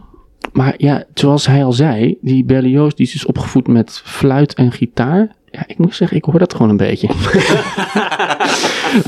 Maar 0.55 0.73
ja, 0.77 1.03
zoals 1.13 1.47
hij 1.47 1.63
al 1.63 1.73
zei, 1.73 2.17
die 2.21 2.43
Berlioz 2.43 2.93
die 2.93 3.05
is 3.05 3.11
dus 3.11 3.25
opgevoed 3.25 3.67
met 3.67 4.01
fluit 4.03 4.53
en 4.53 4.71
gitaar. 4.71 5.35
Ja, 5.51 5.63
ik 5.67 5.77
moet 5.77 5.95
zeggen, 5.95 6.17
ik 6.17 6.23
hoor 6.23 6.39
dat 6.39 6.53
gewoon 6.53 6.69
een 6.69 6.77
beetje. 6.77 7.07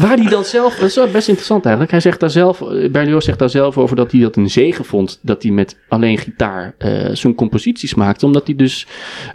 Waar 0.01 0.17
hij 0.17 0.29
dan 0.29 0.43
zelf, 0.43 0.75
dat 0.75 0.89
is 0.89 0.95
wel 0.95 1.11
best 1.11 1.27
interessant 1.27 1.61
eigenlijk. 1.63 1.91
Hij 1.91 2.01
zegt 2.01 2.19
daar 2.19 2.29
zelf, 2.29 2.61
eh, 2.61 2.91
Berlioz 2.91 3.25
zegt 3.25 3.39
daar 3.39 3.49
zelf 3.49 3.77
over 3.77 3.95
dat 3.95 4.11
hij 4.11 4.21
dat 4.21 4.35
een 4.35 4.49
zegen 4.49 4.85
vond. 4.85 5.19
Dat 5.21 5.43
hij 5.43 5.51
met 5.51 5.77
alleen 5.87 6.17
gitaar 6.17 6.75
eh 6.77 7.09
zijn 7.15 7.35
composities 7.35 7.95
maakte. 7.95 8.25
Omdat 8.25 8.47
hij 8.47 8.55
dus 8.55 8.87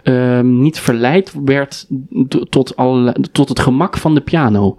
ehm, 0.03 0.59
niet 0.59 0.79
verleid 0.79 1.33
werd 1.45 1.87
tot, 2.49 2.75
allerlei- 2.75 3.15
tot 3.31 3.49
het 3.49 3.59
gemak 3.59 3.97
van 3.97 4.13
de 4.13 4.21
piano. 4.21 4.77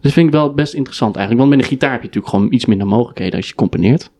Dus 0.00 0.12
vind 0.12 0.26
ik 0.26 0.32
wel 0.32 0.54
best 0.54 0.74
interessant 0.74 1.16
eigenlijk. 1.16 1.46
Want 1.46 1.56
met 1.56 1.64
een 1.66 1.72
gitaar 1.72 1.90
heb 1.92 2.00
je 2.00 2.06
natuurlijk 2.06 2.34
gewoon 2.34 2.52
iets 2.52 2.66
minder 2.66 2.86
mogelijkheden 2.86 3.36
als 3.36 3.48
je 3.48 3.54
componeert. 3.54 4.10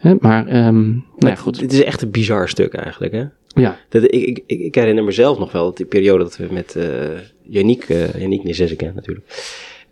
Hè, 0.00 0.14
maar, 0.20 0.46
ehm 0.46 0.88
nou 0.90 1.02
ja, 1.18 1.34
goed. 1.34 1.60
Het 1.60 1.72
is 1.72 1.84
echt 1.84 2.02
een 2.02 2.10
bizar 2.10 2.48
stuk 2.48 2.74
eigenlijk, 2.74 3.12
hè? 3.12 3.24
Ja, 3.46 3.78
Dat, 3.88 4.02
ik, 4.02 4.42
ik, 4.46 4.60
ik 4.60 4.74
herinner 4.74 5.04
mezelf 5.04 5.38
nog 5.38 5.52
wel, 5.52 5.74
die 5.74 5.86
periode 5.86 6.24
dat 6.24 6.36
we 6.36 6.48
met 6.50 6.76
eh 6.76 7.18
Yannick, 7.42 7.88
eh 7.88 8.14
Yannick 8.14 8.44
natuurlijk, 8.94 9.22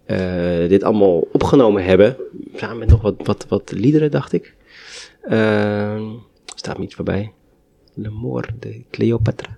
eh, 0.05 0.69
dit 0.69 0.83
allemaal 0.83 1.29
opgenomen 1.33 1.85
hebben. 1.85 2.17
Samen 2.55 2.79
met 2.79 2.89
nog 2.89 3.03
wat, 3.03 3.15
wat, 3.23 3.47
wat 3.49 3.73
liederen, 3.73 4.11
dacht 4.11 4.33
ik. 4.33 4.55
Ehm, 5.23 6.05
staat 6.55 6.79
me 6.79 6.85
iets 6.85 6.95
voorbij. 6.95 7.33
Le 7.95 8.11
Mort 8.11 8.51
de 8.59 8.83
Cleopatra. 8.91 9.58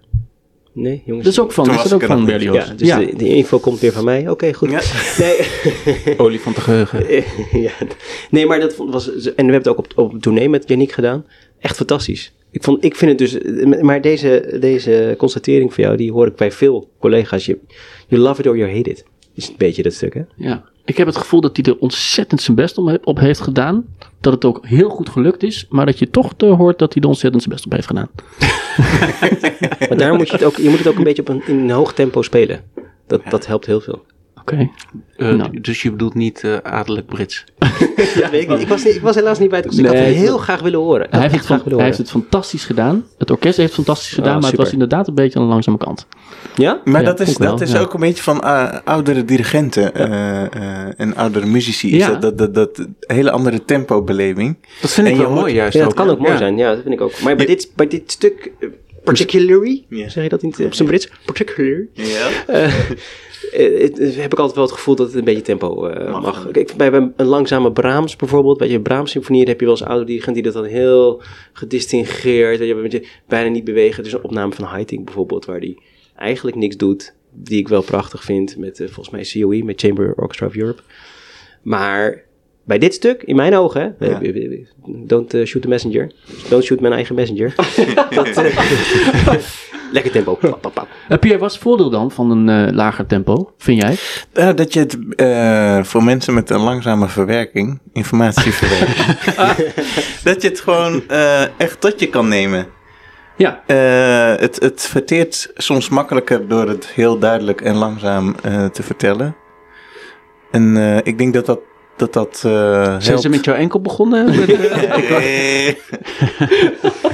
Nee, 0.73 1.03
jongens. 1.05 1.25
dat 1.25 1.33
is 1.33 1.41
ook 1.41 1.53
van, 1.53 1.71
is 1.71 1.83
dat 1.83 1.93
ook 1.93 2.03
van. 2.03 2.25
Berlioz. 2.25 2.57
Ja, 2.57 2.75
dus 2.75 2.89
De, 2.89 3.17
de 3.17 3.29
info 3.29 3.59
komt 3.59 3.81
weer 3.81 3.93
van 3.93 4.05
mij. 4.05 4.29
Oké, 4.29 4.53
goed. 4.53 4.71
Ja. 4.71 4.81
Nee. 5.19 5.39
Olifantengeheugen. 6.27 7.25
ja. 7.67 7.73
Nee, 8.31 8.47
maar 8.47 8.61
dat 8.61 8.77
was. 8.77 9.09
En 9.09 9.23
we 9.25 9.33
hebben 9.35 9.55
het 9.55 9.69
ook 9.69 9.79
op, 9.79 9.93
op 9.97 10.13
een 10.13 10.21
tournee 10.21 10.49
met 10.49 10.69
Yannick 10.69 10.93
gedaan. 10.93 11.25
Echt 11.59 11.77
fantastisch. 11.77 12.33
Ik, 12.51 12.63
vond, 12.63 12.85
ik 12.85 12.97
vind 12.97 13.21
het 13.21 13.31
dus. 13.31 13.63
Maar 13.81 14.01
deze, 14.01 14.57
deze 14.61 15.15
constatering 15.19 15.75
van 15.75 15.85
jou, 15.85 15.97
die 15.97 16.13
hoor 16.13 16.27
ik 16.27 16.37
bij 16.37 16.53
veel 16.53 16.91
collega's. 16.99 17.47
Je, 17.47 17.59
you 18.09 18.23
love 18.23 18.41
it 18.41 18.47
or 18.47 18.57
you 18.57 18.77
hate 18.77 18.91
it. 18.91 19.05
is 19.35 19.49
een 19.49 19.55
beetje 19.57 19.83
dat 19.83 19.93
stuk, 19.93 20.15
hè? 20.15 20.23
Ja. 20.37 20.70
Ik 20.85 20.97
heb 20.97 21.07
het 21.07 21.17
gevoel 21.17 21.41
dat 21.41 21.57
hij 21.57 21.65
er 21.73 21.79
ontzettend 21.81 22.43
zijn 22.43 22.57
best 22.57 22.79
om- 22.79 22.99
op 23.05 23.19
heeft 23.19 23.41
gedaan. 23.41 23.85
Dat 24.21 24.33
het 24.33 24.45
ook 24.45 24.67
heel 24.67 24.89
goed 24.89 25.09
gelukt 25.09 25.43
is. 25.43 25.67
Maar 25.69 25.87
dat 25.87 25.99
je 25.99 26.11
toch 26.11 26.33
te 26.37 26.47
hoort 26.47 26.79
dat 26.79 26.93
hij 26.95 27.03
er 27.03 27.09
ontzettend 27.09 27.43
zijn 27.43 27.55
best 27.55 27.67
op 27.67 27.73
heeft 27.73 27.87
gedaan. 27.87 28.09
Maar 29.89 29.99
daar 29.99 30.15
moet 30.15 30.27
je 30.29 30.33
het 30.33 30.45
ook, 30.45 30.57
je 30.57 30.69
moet 30.69 30.79
het 30.79 30.87
ook 30.89 30.97
een 30.97 31.05
beetje 31.05 31.23
op 31.23 31.29
een, 31.29 31.43
in 31.47 31.59
een 31.59 31.71
hoog 31.71 31.93
tempo 31.95 32.23
spelen. 32.23 32.61
Dat, 33.07 33.21
dat 33.31 33.47
helpt 33.47 33.67
heel 33.67 33.81
veel. 33.81 34.05
Oké. 34.41 34.71
Eh, 35.17 35.29
Nou. 35.33 35.61
Dus 35.61 35.83
je 35.83 35.91
bedoelt 35.91 36.15
niet 36.15 36.45
eh 36.45 36.57
adellijk 36.63 37.07
Brits. 37.07 37.45
Ja, 38.15 38.31
weet 38.31 38.43
ik 38.43 38.49
niet. 38.49 38.61
Ik 38.61 38.69
was, 38.69 38.85
niet, 38.85 38.95
ik 38.95 39.01
was 39.03 39.15
helaas 39.15 39.39
niet 39.39 39.49
bij 39.49 39.59
het 39.59 39.67
concert. 39.67 39.89
ik 39.93 39.99
had 39.99 40.07
het 40.07 40.17
heel 40.17 40.39
graag 40.39 40.61
willen 40.61 40.79
horen. 40.81 41.07
Hij, 41.11 41.21
heeft 41.21 41.35
het, 41.35 41.45
graag 41.45 41.57
fan- 41.57 41.65
willen 41.65 41.79
hij 41.79 41.87
heeft 41.87 41.99
het 41.99 42.11
fantastisch 42.11 42.65
gedaan. 42.65 43.05
Het 43.19 43.31
orkest 43.31 43.57
heeft 43.57 43.77
het 43.77 43.85
fantastisch 43.85 44.13
gedaan. 44.15 44.35
Ah, 44.35 44.41
maar 44.41 44.51
het 44.51 44.59
was 44.61 44.73
inderdaad 44.73 45.09
een 45.09 45.15
beetje 45.15 45.39
aan 45.39 45.45
de 45.45 45.51
langzame 45.51 45.77
kant. 45.77 46.07
Ja? 46.57 46.81
Maar 46.85 47.01
Ja, 47.01 47.07
dat 47.07 47.21
is, 47.21 47.37
wel, 47.37 47.51
dat 47.51 47.61
is 47.61 47.73
ja. 47.73 47.79
ook 47.81 47.95
een 47.95 48.01
beetje 48.01 48.23
van 48.23 48.41
eh, 48.43 48.79
oudere 48.85 49.25
dirigenten 49.25 49.95
eh, 49.95 50.43
eh, 50.45 50.93
en 50.97 51.17
oudere 51.17 51.47
muzici. 51.47 51.91
Is 51.91 51.97
Ja. 52.07 52.15
dat, 52.15 52.39
dat, 52.39 52.55
dat, 52.55 52.77
dat 52.77 52.87
hele 53.01 53.31
andere 53.31 53.65
tempo-beleving. 53.65 54.57
Dat 54.81 54.91
vind 54.93 55.07
ik 55.07 55.13
En 55.15 55.19
wel 55.21 55.31
mooi 55.31 55.55
juist 55.55 55.77
Ja, 55.77 55.85
dat 55.85 55.95
kan 55.95 56.09
ook 56.11 56.19
mooi 56.19 56.37
zijn. 56.37 56.57
Ja, 56.57 56.71
dat 56.75 56.83
vind 56.83 56.95
ik 56.95 57.01
ook. 57.01 57.21
Maar 57.21 57.37
bij 57.37 57.47
dit, 57.47 57.71
bij 57.77 57.87
dit 57.87 58.11
stuk, 58.13 58.51
particularly, 59.05 59.85
Ja. 59.89 60.09
zeg 60.09 60.23
je 60.23 60.29
dat 60.29 60.43
in, 60.43 60.55
op 60.65 60.75
zijn 60.75 60.89
Brits? 60.89 61.11
Particularly. 61.25 61.89
Ja. 61.93 62.29
Eh, 63.53 63.85
eh, 63.85 64.17
heb 64.17 64.33
ik 64.33 64.39
altijd 64.39 64.55
wel 64.57 64.65
het 64.65 64.75
gevoel 64.75 64.95
dat 64.95 65.07
het 65.07 65.17
een 65.17 65.25
beetje 65.25 65.43
tempo 65.43 65.87
eh, 65.87 66.21
mag. 66.21 66.51
Kijk, 66.51 66.75
bij, 66.77 66.93
een 67.17 67.27
langzame 67.27 67.73
Brahms 67.73 68.17
bijvoorbeeld, 68.17 68.59
bij 68.59 68.69
je 68.69 68.81
Brahms-symfonie, 68.81 69.45
heb 69.45 69.61
je 69.61 69.67
wel 69.67 69.75
eens 69.75 69.85
oude 69.85 70.05
dirigent 70.05 70.35
die 70.35 70.45
dat 70.45 70.53
dan 70.53 70.65
heel 70.65 71.23
gedistingeerd, 71.53 72.59
weet 72.59 72.69
je, 72.69 72.75
een 72.75 72.83
beetje 72.83 73.05
bijna 73.29 73.49
niet 73.51 73.65
bewegen. 73.65 74.05
Is 74.05 74.13
een 74.13 74.25
opname 74.25 74.53
van 74.53 74.65
Haitink 74.65 75.05
bijvoorbeeld, 75.05 75.45
waar 75.45 75.61
die 75.61 75.83
eigenlijk 76.17 76.57
niks 76.57 76.77
doet, 76.77 77.15
die 77.33 77.59
ik 77.59 77.69
wel 77.69 77.83
prachtig 77.83 78.25
vind, 78.25 78.57
met 78.57 78.81
eh, 78.81 78.89
volgens 78.89 79.11
mij 79.11 79.43
COE, 79.43 79.65
met 79.65 79.81
Chamber 79.81 80.15
Orchestra 80.17 80.47
of 80.47 80.57
Europe. 80.57 80.83
Maar 81.63 82.25
bij 82.71 82.79
dit 82.79 82.95
stuk, 82.95 83.23
in 83.23 83.37
mijn 83.37 83.55
ogen, 83.57 83.95
hè, 83.99 84.07
Ja. 84.07 84.21
don't 84.87 85.35
eh, 85.35 85.45
shoot 85.45 85.63
the 85.63 85.69
messenger, 85.69 86.11
don't 86.49 86.65
shoot 86.65 86.81
mijn 86.81 86.93
eigen 86.93 87.15
messenger. 87.15 87.55
dat, 88.15 88.27
eh, 88.27 88.59
lekker 89.93 90.11
tempo. 90.13 90.35
Pap, 90.35 90.61
pap, 90.61 90.75
pap. 90.75 90.89
Uh, 91.09 91.19
Pierre, 91.19 91.39
wat 91.41 91.49
is 91.49 91.55
het 91.55 91.65
voordeel 91.65 91.91
dan 91.91 92.11
van 92.11 92.31
een 92.31 92.67
eh, 92.69 92.75
lager 92.75 93.07
tempo, 93.07 93.53
vind 93.59 93.83
jij? 93.83 93.97
Eh, 94.33 94.55
dat 94.57 94.73
je 94.73 94.81
het 94.81 94.99
eh, 95.17 95.83
voor 95.85 96.05
mensen 96.05 96.35
met 96.35 96.51
een 96.51 96.61
langzame 96.61 97.09
verwerking, 97.09 97.81
informatieverwerking, 97.93 99.07
dat 100.29 100.43
je 100.43 100.49
het 100.49 100.61
gewoon 100.61 101.03
eh, 101.09 101.43
echt 101.59 101.81
tot 101.81 102.01
je 102.01 102.07
kan 102.09 102.29
nemen. 102.29 102.67
Ja. 103.37 103.63
Eh, 103.67 104.41
het, 104.41 104.61
het 104.61 104.83
verteert 104.83 105.51
soms 105.55 105.89
makkelijker 105.89 106.49
door 106.49 106.69
het 106.69 106.87
heel 106.87 107.19
duidelijk 107.19 107.61
en 107.61 107.75
langzaam 107.75 108.35
eh, 108.43 108.65
te 108.67 108.83
vertellen. 108.83 109.37
En 110.51 110.77
eh, 110.77 110.97
ik 111.03 111.19
denk 111.19 111.35
dat 111.35 111.47
dat. 111.47 111.61
Dat, 112.01 112.13
dat 112.13 112.35
eh, 112.35 112.43
Zijn 112.83 113.03
helpt. 113.03 113.21
ze 113.21 113.29
met 113.29 113.45
jouw 113.45 113.55
enkel 113.55 113.81
begonnen? 113.81 114.25
Met, 114.41 114.51
eh, 114.51 115.69
Eh, 115.69 115.75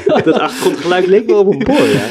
Dat 0.24 0.40
achtergrondgeluid 0.40 1.06
leek 1.06 1.26
wel 1.26 1.38
op 1.38 1.52
een 1.52 1.58
boor, 1.58 1.86
ja. 1.88 2.04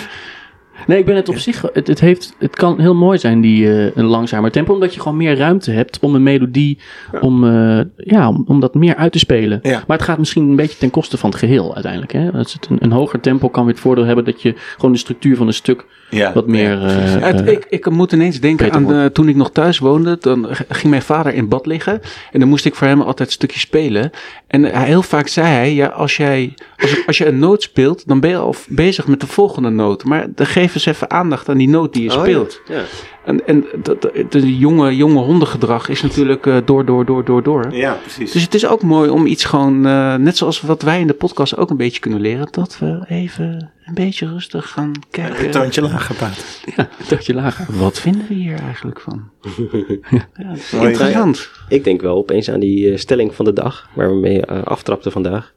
Nee, 0.88 1.00
ik 1.00 1.06
ben 1.06 1.16
het 1.16 1.30
op 1.30 1.38
zich. 1.38 1.62
Het, 1.74 1.88
het, 1.88 2.00
heeft, 2.00 2.36
het 2.40 2.56
kan 2.56 2.80
heel 2.80 2.96
mooi 2.96 3.18
zijn, 3.18 3.42
die 3.42 3.68
eh, 3.72 3.96
een 3.96 4.06
langzamer 4.06 4.52
tempo. 4.52 4.74
Omdat 4.74 4.94
je 4.94 5.02
gewoon 5.02 5.18
meer 5.18 5.38
ruimte 5.38 5.72
hebt 5.72 6.00
om 6.00 6.16
een 6.16 6.24
melodie. 6.24 6.78
Om, 7.22 7.44
eh, 7.44 7.80
ja, 7.98 8.28
om, 8.30 8.44
om 8.48 8.60
dat 8.60 8.74
meer 8.76 8.96
uit 8.96 9.12
te 9.12 9.20
spelen. 9.20 9.60
Ja. 9.62 9.84
Maar 9.88 9.98
het 9.98 10.06
gaat 10.06 10.18
misschien 10.18 10.50
een 10.50 10.56
beetje 10.56 10.78
ten 10.78 10.90
koste 10.90 11.18
van 11.18 11.30
het 11.30 11.40
geheel 11.40 11.74
uiteindelijk. 11.74 12.12
Hè? 12.14 12.20
Het 12.20 12.58
een, 12.70 12.78
een 12.80 12.92
hoger 12.92 13.20
tempo 13.20 13.50
kan 13.50 13.64
weer 13.66 13.74
het 13.74 13.82
voordeel 13.82 14.06
hebben 14.06 14.26
dat 14.26 14.42
je 14.42 14.54
gewoon 14.76 14.92
de 14.92 14.98
structuur 14.98 15.36
van 15.36 15.48
een 15.48 15.54
stuk 15.54 15.86
ja, 16.10 16.34
wat 16.34 16.48
meer. 16.48 16.70
ja, 16.72 16.78
precies. 16.94 17.16
eh, 17.16 17.22
Het- 17.22 17.42
eh, 17.42 17.52
ik, 17.54 17.66
ik 17.70 17.90
moet 17.90 18.12
ineens 18.12 18.40
denken 18.40 18.72
aan 18.72 18.86
de, 18.86 19.10
toen 19.14 19.30
ik 19.30 19.36
nog 19.36 19.52
thuis 19.52 19.80
woonde. 19.80 20.18
Dan 20.20 20.48
ging 20.70 20.90
mijn 20.90 21.02
vader 21.02 21.34
in 21.34 21.48
bad 21.50 21.66
liggen. 21.66 22.02
En 22.32 22.40
dan 22.40 22.50
moest 22.50 22.66
ik 22.66 22.76
voor 22.76 22.88
hem 22.88 23.02
altijd 23.02 23.28
een 23.28 23.34
stukje 23.34 23.60
spelen. 23.60 24.10
En 24.48 24.64
hij, 24.64 24.86
heel 24.86 25.02
vaak 25.02 25.28
zei 25.28 25.48
hij: 25.48 25.74
ja, 25.74 25.88
als, 25.88 26.18
jij, 26.18 26.54
als, 26.78 27.06
als 27.06 27.18
je 27.18 27.26
een 27.28 27.40
noot 27.40 27.62
speelt, 27.62 28.08
dan 28.08 28.20
ben 28.20 28.30
je 28.30 28.38
al 28.38 28.56
bezig 28.68 29.08
met 29.08 29.20
de 29.20 29.28
volgende 29.28 29.70
noot. 29.70 30.04
Maar 30.04 30.28
dan 30.36 30.46
geef 30.46 30.74
eens 30.76 30.86
even 30.86 31.10
aandacht 31.12 31.50
aan 31.50 31.58
die 31.58 31.70
noot 31.70 31.94
die 31.94 32.04
je 32.04 32.14
Oh, 32.16 32.22
speelt. 32.22 32.62
Ja. 32.68 32.82
En, 33.26 33.48
en 33.48 33.66
dat, 33.84 34.02
dat- 34.02 34.14
de 34.32 34.58
jonge, 34.58 34.96
jonge 34.96 35.20
hondengedrag 35.20 35.90
is 35.90 36.02
natuurlijk 36.02 36.46
eh, 36.46 36.58
door, 36.66 36.86
door, 36.86 37.06
door, 37.06 37.26
door, 37.26 37.44
door. 37.44 37.68
ja, 37.72 37.98
precies. 38.02 38.32
Dus 38.32 38.42
het 38.44 38.54
is 38.54 38.66
ook 38.68 38.82
mooi 38.82 39.10
om 39.10 39.26
iets 39.26 39.44
gewoon, 39.46 39.86
eh, 39.86 40.16
net 40.16 40.38
zoals 40.38 40.62
wat 40.62 40.82
wij 40.82 41.00
in 41.00 41.08
de 41.08 41.14
podcast 41.14 41.58
ook 41.58 41.70
een 41.70 41.78
beetje 41.78 42.00
kunnen 42.00 42.22
leren, 42.22 42.48
dat 42.52 42.78
we 42.80 43.06
even 43.08 43.72
een 43.86 43.94
beetje 43.94 44.28
rustig 44.28 44.70
gaan 44.70 44.88
een 44.90 45.04
kijken. 45.10 45.52
toontje 45.52 45.82
lager 45.82 46.16
praten. 46.16 46.44
ja, 46.76 46.90
een 47.00 47.06
toontje 47.08 47.34
lager. 47.34 47.66
Wat 47.78 48.00
vinden 48.00 48.28
we 48.28 48.34
hier 48.34 48.60
eigenlijk 48.60 49.00
van? 49.02 49.30
ja, 50.10 50.50
interessant. 50.82 51.50
Ik 51.70 51.84
denk 51.84 52.02
wel 52.02 52.16
opeens 52.16 52.50
aan 52.50 52.60
die 52.60 52.92
eh, 52.92 52.98
stelling 52.98 53.36
van 53.36 53.46
de 53.46 53.54
dag, 53.54 53.90
waar 53.94 54.10
we 54.10 54.16
mee 54.16 54.46
eh, 54.46 54.64
aftrapten 54.64 55.12
vandaag. 55.12 55.54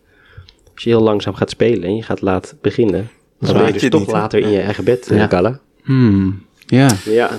Als 0.74 0.82
je 0.84 0.90
heel 0.90 1.02
langzaam 1.02 1.34
gaat 1.34 1.50
spelen 1.50 1.82
en 1.88 1.96
je 1.96 2.02
gaat 2.02 2.20
laat 2.20 2.54
beginnen, 2.60 3.08
dan 3.40 3.52
ben 3.52 3.66
je 3.66 3.72
dus 3.72 3.82
je 3.82 3.88
toch 3.88 4.00
niet, 4.00 4.10
later 4.10 4.40
in 4.40 4.50
je 4.50 4.60
eigen 4.60 4.84
bed, 4.84 5.10
eh, 5.10 5.16
Ja. 5.16 5.26
Galla. 5.26 5.60
Hmm, 5.82 6.42
ja, 6.66 6.88
Ja, 7.04 7.30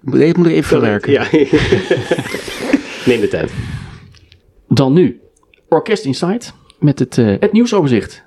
moet 0.00 0.20
ik 0.20 0.36
moet 0.36 0.46
ik 0.46 0.52
even 0.52 0.64
verwerken. 0.68 1.12
Ja. 1.12 1.22
Neem 3.06 3.20
de 3.20 3.28
tijd. 3.30 3.52
Dan 4.68 4.92
nu 4.92 5.20
Orkest 5.68 6.04
Insight 6.04 6.52
met 6.78 6.98
het, 6.98 7.18
eh, 7.18 7.26
het 7.40 7.52
nieuwsoverzicht. 7.52 8.22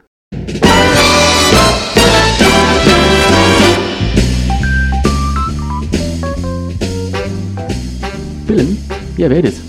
Jij 9.15 9.29
weet 9.29 9.43
het. 9.43 9.61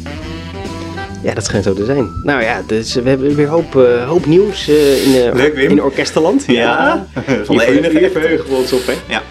Ja, 1.23 1.35
dat 1.35 1.45
schijnt 1.45 1.65
zo 1.65 1.75
te 1.75 1.85
zijn. 1.85 2.09
Nou 2.23 2.43
ja, 2.43 2.63
dus 2.67 2.95
we 2.95 3.09
hebben 3.09 3.35
weer 3.35 3.47
hoop, 3.47 3.77
eh, 3.77 4.09
hoop 4.09 4.27
nieuws 4.27 4.69
eh, 4.69 5.07
in, 5.07 5.35
Leuk, 5.35 5.55
Wim. 5.55 5.71
in 5.71 5.83
Orkesterland. 5.83 6.45
Ja, 6.47 7.07
van 7.45 7.57
de 7.57 7.65
Hier, 7.65 7.77
enige 7.77 7.99
hier 7.99 8.11
verheugen 8.11 8.51
we 8.51 8.55
ons 8.55 8.73
op, 8.73 8.87
hè? 8.87 8.95
Ja. 9.09 9.23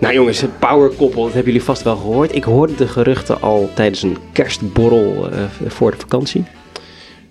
Nou 0.00 0.14
jongens, 0.14 0.40
het 0.40 0.58
powerkoppel, 0.58 1.22
dat 1.22 1.32
hebben 1.32 1.52
jullie 1.52 1.66
vast 1.66 1.82
wel 1.82 1.96
gehoord. 1.96 2.34
Ik 2.34 2.44
hoorde 2.44 2.74
de 2.74 2.88
geruchten 2.88 3.40
al 3.40 3.70
tijdens 3.74 4.02
een 4.02 4.16
kerstborrel 4.32 5.30
eh, 5.30 5.44
voor 5.66 5.90
de 5.90 5.96
vakantie. 5.96 6.44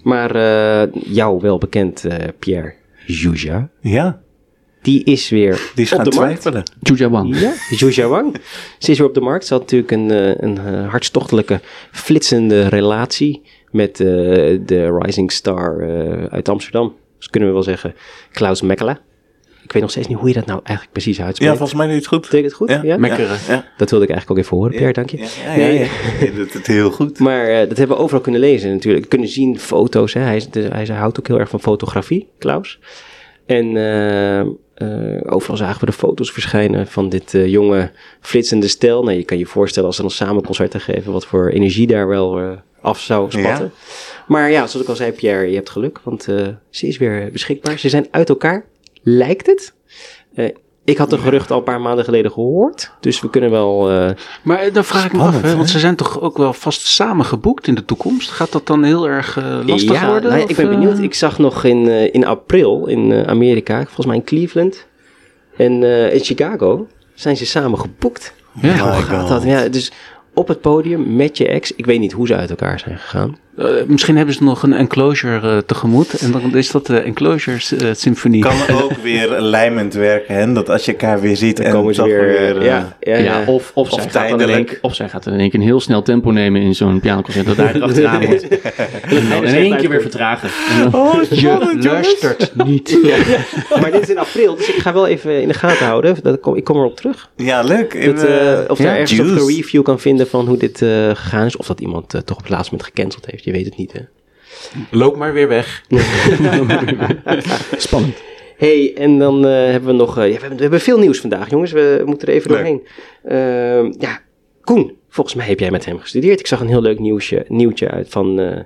Maar 0.03 0.35
eh, 0.35 0.89
jou 0.93 1.41
wel 1.41 1.57
bekend, 1.57 2.05
eh, 2.05 2.27
Pierre 2.39 2.73
Juja, 3.05 3.69
Ja, 3.81 4.21
die 4.83 5.03
is 5.03 5.29
weer 5.29 5.71
die 5.75 5.85
is 5.85 5.91
op 5.91 5.97
gaan 5.97 6.09
de 6.09 6.15
markt. 6.15 6.41
twijfelen. 6.41 6.63
Juja 6.81 7.09
Wang. 7.09 7.39
Ja, 7.79 8.07
Wang. 8.07 8.35
Ze 8.77 8.91
is 8.91 8.97
weer 8.97 9.07
op 9.07 9.13
de 9.13 9.21
markt. 9.21 9.45
Ze 9.45 9.53
had 9.53 9.61
natuurlijk 9.61 9.91
een, 9.91 10.11
eh, 10.11 10.33
een 10.37 10.57
eh, 10.57 10.89
hartstochtelijke, 10.89 11.59
flitsende 11.91 12.67
relatie 12.67 13.41
met 13.71 13.99
eh, 13.99 14.07
de 14.65 14.97
rising 15.01 15.31
star 15.31 15.79
eh, 15.79 16.23
uit 16.29 16.49
Amsterdam. 16.49 16.95
Dus 17.17 17.29
kunnen 17.29 17.49
we 17.49 17.55
wel 17.55 17.63
zeggen, 17.63 17.95
Klaus 18.31 18.61
Mechelen. 18.61 18.99
Ik 19.63 19.71
weet 19.71 19.81
nog 19.81 19.91
steeds 19.91 20.07
niet 20.07 20.17
hoe 20.17 20.27
je 20.27 20.33
dat 20.33 20.45
nou 20.45 20.59
eigenlijk 20.63 20.91
precies 20.97 21.17
Ja, 21.17 21.25
uitspreekt. 21.25 21.57
volgens 21.57 21.77
mij 21.77 21.85
doe 21.85 21.95
je 21.95 22.01
het 22.01 22.09
goed. 22.09 22.21
Betekent 22.21 22.45
het 22.45 22.53
goed? 22.53 22.69
Ja? 22.83 22.97
Mekkeren. 22.97 23.37
Ja. 23.47 23.65
Dat 23.77 23.89
wilde 23.89 24.05
ik 24.05 24.11
eigenlijk 24.11 24.29
ook 24.31 24.37
even 24.45 24.57
horen, 24.57 24.71
Pierre, 24.71 24.93
dank 24.93 25.09
je. 25.09 25.17
Ja, 25.17 25.53
ja, 25.55 25.65
ja, 25.65 25.87
ja. 26.19 26.31
Doet 26.35 26.53
het 26.53 26.67
heel 26.67 26.91
goed. 26.91 27.19
Maar 27.27 27.45
eh, 27.47 27.69
dat 27.69 27.77
hebben 27.77 27.97
we 27.97 28.03
overal 28.03 28.21
kunnen 28.21 28.41
lezen 28.41 28.71
natuurlijk. 28.71 29.09
Kunnen 29.09 29.27
zien, 29.27 29.59
foto's. 29.59 30.13
Hè. 30.13 30.21
Hij, 30.21 30.35
is, 30.35 30.49
dus 30.49 30.65
hij 30.69 30.85
houdt 30.85 31.19
ook 31.19 31.27
heel 31.27 31.39
erg 31.39 31.49
van 31.49 31.59
fotografie, 31.59 32.27
Klaus. 32.39 32.79
En 33.57 33.77
eh, 33.77 34.39
eh, 34.39 35.21
overal 35.25 35.57
zagen 35.57 35.79
we 35.79 35.85
de 35.85 35.91
foto's 35.91 36.31
verschijnen 36.31 36.87
van 36.87 37.09
dit 37.09 37.33
eh, 37.33 37.47
jonge, 37.47 37.91
flitsende 38.21 38.67
stel. 38.67 39.03
Nou, 39.03 39.17
je 39.17 39.23
kan 39.23 39.37
je 39.37 39.45
voorstellen 39.45 39.87
als 39.87 39.95
ze 39.95 40.01
dan 40.01 40.11
samen 40.11 40.43
concerten 40.43 40.81
geven, 40.81 41.11
wat 41.11 41.25
voor 41.25 41.49
energie 41.49 41.87
daar 41.87 42.07
wel 42.07 42.57
af 42.81 42.99
zou 42.99 43.31
spatten. 43.31 43.71
Maar 44.27 44.51
ja, 44.51 44.67
zoals 44.67 44.85
ik 44.85 44.89
al 44.89 44.95
zei, 44.95 45.11
Pierre, 45.11 45.49
je 45.49 45.55
hebt 45.55 45.69
geluk, 45.69 45.99
want 46.03 46.23
ze 46.69 46.87
is 46.87 46.97
weer 46.97 47.31
beschikbaar. 47.31 47.79
Ze 47.79 47.89
zijn 47.89 48.07
uit 48.11 48.29
elkaar, 48.29 48.65
lijkt 49.01 49.45
het. 49.45 49.73
Ik 50.85 50.97
had 50.97 51.09
de 51.09 51.17
gerucht 51.17 51.51
al 51.51 51.57
een 51.57 51.63
paar 51.63 51.81
maanden 51.81 52.05
geleden 52.05 52.31
gehoord, 52.31 52.91
dus 52.99 53.21
we 53.21 53.29
kunnen 53.29 53.51
wel... 53.51 53.89
eh, 53.91 54.09
Maar 54.43 54.59
eh, 54.59 54.73
dan 54.73 54.83
vraag 54.83 55.05
ik 55.05 55.13
me 55.13 55.21
af, 55.21 55.41
hè, 55.41 55.55
want 55.55 55.69
ze 55.69 55.79
zijn 55.79 55.95
toch 55.95 56.21
ook 56.21 56.37
wel 56.37 56.53
vast 56.53 56.81
samen 56.85 57.25
geboekt 57.25 57.67
in 57.67 57.75
de 57.75 57.85
toekomst? 57.85 58.29
Gaat 58.29 58.51
dat 58.51 58.67
dan 58.67 58.83
heel 58.83 59.07
erg 59.07 59.37
eh, 59.37 59.59
lastig 59.65 60.01
ja, 60.01 60.07
worden? 60.07 60.23
nou 60.29 60.37
ja, 60.37 60.43
of, 60.43 60.49
ik 60.49 60.55
ben 60.55 60.69
benieuwd. 60.69 60.99
Ik 60.99 61.13
zag 61.13 61.37
nog 61.37 61.63
in, 61.63 61.87
eh, 61.87 62.13
in 62.13 62.25
april 62.25 62.85
in 62.87 63.11
eh, 63.11 63.27
Amerika, 63.27 63.83
volgens 63.83 64.05
mij 64.05 64.15
in 64.15 64.23
Cleveland 64.23 64.87
en 65.57 65.83
eh, 65.83 66.13
in 66.13 66.19
Chicago, 66.19 66.87
zijn 67.13 67.37
ze 67.37 67.45
samen 67.45 67.79
geboekt. 67.79 68.33
Ja. 68.61 68.77
Hoe 68.77 68.89
my 68.95 69.01
gaat 69.01 69.19
God. 69.19 69.29
dat? 69.29 69.43
Ja, 69.43 69.67
dus 69.67 69.91
op 70.33 70.47
het 70.47 70.61
podium 70.61 71.15
met 71.15 71.37
je 71.37 71.47
ex. 71.47 71.71
Ik 71.75 71.85
weet 71.85 71.99
niet 71.99 72.11
hoe 72.11 72.27
ze 72.27 72.35
uit 72.35 72.49
elkaar 72.49 72.79
zijn 72.79 72.97
gegaan. 72.97 73.37
Eh, 73.57 73.67
misschien 73.87 74.17
hebben 74.17 74.35
ze 74.35 74.43
nog 74.43 74.63
een 74.63 74.73
enclosure 74.73 75.49
eh, 75.51 75.57
tegemoet. 75.57 76.13
En 76.13 76.31
dan 76.31 76.55
is 76.55 76.71
dat 76.71 76.85
de 76.85 76.99
Enclosure 76.99 77.77
eh, 77.77 77.93
Symfonie. 77.93 78.41
Kan 78.41 78.81
ook 78.81 78.93
weer 79.03 79.41
lijmend 79.41 79.93
werken, 79.93 80.35
hè? 80.35 80.53
Dat 80.53 80.69
als 80.69 80.85
je 80.85 80.91
elkaar 80.91 81.21
weer 81.21 81.37
ziet 81.37 81.57
Dan 81.57 81.65
en 81.65 81.71
komen 81.71 81.95
ze 81.95 82.03
weer... 82.03 82.19
weer... 82.19 82.63
ja, 82.63 82.97
ja, 82.99 83.17
Ja, 83.17 83.43
of, 83.45 83.71
of, 83.73 83.91
Of 83.91 84.01
zij 84.01 84.09
gaat 84.09 84.13
dan 84.13 84.23
in 84.23 84.29
één, 84.29 84.37
tijdelijk. 84.37 84.67
keer- 84.67 84.77
of 84.81 84.95
zij 84.95 85.09
gaat 85.09 85.25
in 85.25 85.39
één 85.39 85.49
keer 85.49 85.59
een 85.59 85.65
heel 85.65 85.79
snel 85.79 86.01
tempo 86.01 86.29
nemen 86.31 86.61
in 86.61 86.75
zo'n 86.75 86.99
pianoconcert. 86.99 87.45
Dat 87.45 87.55
daar 87.55 87.81
achteraan 87.81 88.25
wordt. 88.25 88.47
En 89.03 89.29
dan 89.29 89.43
in 89.43 89.53
één 89.53 89.77
keer 89.77 89.89
weer 89.89 90.01
vertragen. 90.01 90.49
Oh, 90.91 91.13
Je 91.29 91.77
luistert 91.79 92.55
niet. 92.65 92.97
Maar 93.81 93.91
dit 93.91 94.01
is 94.01 94.09
in 94.09 94.17
april, 94.17 94.55
dus 94.55 94.69
ik 94.69 94.81
ga 94.81 94.93
wel 94.93 95.07
even 95.07 95.41
in 95.41 95.47
de 95.47 95.53
gaten 95.53 95.85
houden. 95.85 96.17
Dat 96.21 96.39
kom, 96.39 96.55
ik 96.55 96.63
kom 96.63 96.77
erop 96.77 96.95
terug. 96.95 97.29
Ja, 97.35 97.61
leuk. 97.61 98.05
Dat, 98.05 98.23
eh, 98.23 98.59
of 98.67 98.77
ja, 98.77 98.83
daar 98.85 98.97
ergens 98.97 99.19
een 99.19 99.47
review 99.47 99.83
kan 99.83 99.99
vinden 99.99 100.27
van 100.27 100.47
hoe 100.47 100.57
dit 100.57 100.81
eh, 100.81 100.89
gegaan 101.13 101.45
is. 101.45 101.57
Of 101.57 101.67
dat 101.67 101.79
iemand 101.79 102.09
toch 102.09 102.37
op 102.37 102.43
het 102.43 102.49
laatste 102.49 102.71
moment 102.71 102.91
gecanceld 102.93 103.25
heeft. 103.25 103.42
Je 103.43 103.51
weet 103.51 103.65
het 103.65 103.77
niet, 103.77 103.91
hè? 103.93 103.99
Loop 104.91 105.17
maar 105.17 105.33
weer 105.33 105.47
weg. 105.47 105.83
Spannend. 107.77 108.21
hey, 108.57 108.93
en 108.95 109.17
dan 109.19 109.45
eh, 109.45 109.51
hebben 109.51 109.89
we 109.89 109.95
nog... 109.95 110.17
eh, 110.17 110.23
ja, 110.27 110.33
we, 110.33 110.39
hebben, 110.39 110.55
we 110.55 110.61
hebben 110.61 110.79
veel 110.81 110.99
nieuws 110.99 111.19
vandaag, 111.19 111.49
jongens. 111.49 111.71
We 111.71 112.01
moeten 112.05 112.27
er 112.27 112.33
even 112.33 112.51
Leuk. 112.51 112.59
doorheen. 112.59 112.87
Ehm, 113.23 113.93
ja, 113.99 114.19
Koen, 114.61 114.97
volgens 115.09 115.35
mij 115.35 115.45
heb 115.47 115.59
jij 115.59 115.71
met 115.71 115.85
hem 115.85 115.99
gestudeerd. 115.99 116.39
Ik 116.39 116.47
zag 116.47 116.59
een 116.61 116.67
heel 116.67 116.81
leuk 116.81 116.99
nieuwsje, 116.99 117.45
nieuwtje 117.47 117.89
uit 117.89 118.09
van 118.09 118.39
eh, 118.39 118.59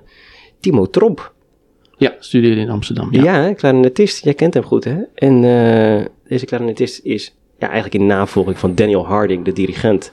Timo 0.60 0.86
Tromp. 0.90 1.32
Ja, 1.96 2.14
studeerde 2.18 2.60
in 2.60 2.70
Amsterdam. 2.70 3.08
Ja, 3.12 3.22
Ja. 3.22 3.42
hè, 3.42 3.54
clarinetist. 3.54 4.24
Jij 4.24 4.34
kent 4.34 4.54
hem 4.54 4.62
goed, 4.62 4.84
hè? 4.84 4.96
En 5.14 5.34
eh, 5.44 6.04
deze 6.28 6.46
clarinetist 6.46 7.00
is 7.04 7.34
ja, 7.58 7.66
eigenlijk 7.66 7.94
in 7.94 8.06
navolging 8.06 8.58
van 8.58 8.74
Daniel 8.74 9.06
Harding, 9.06 9.44
de 9.44 9.52
dirigent, 9.52 10.12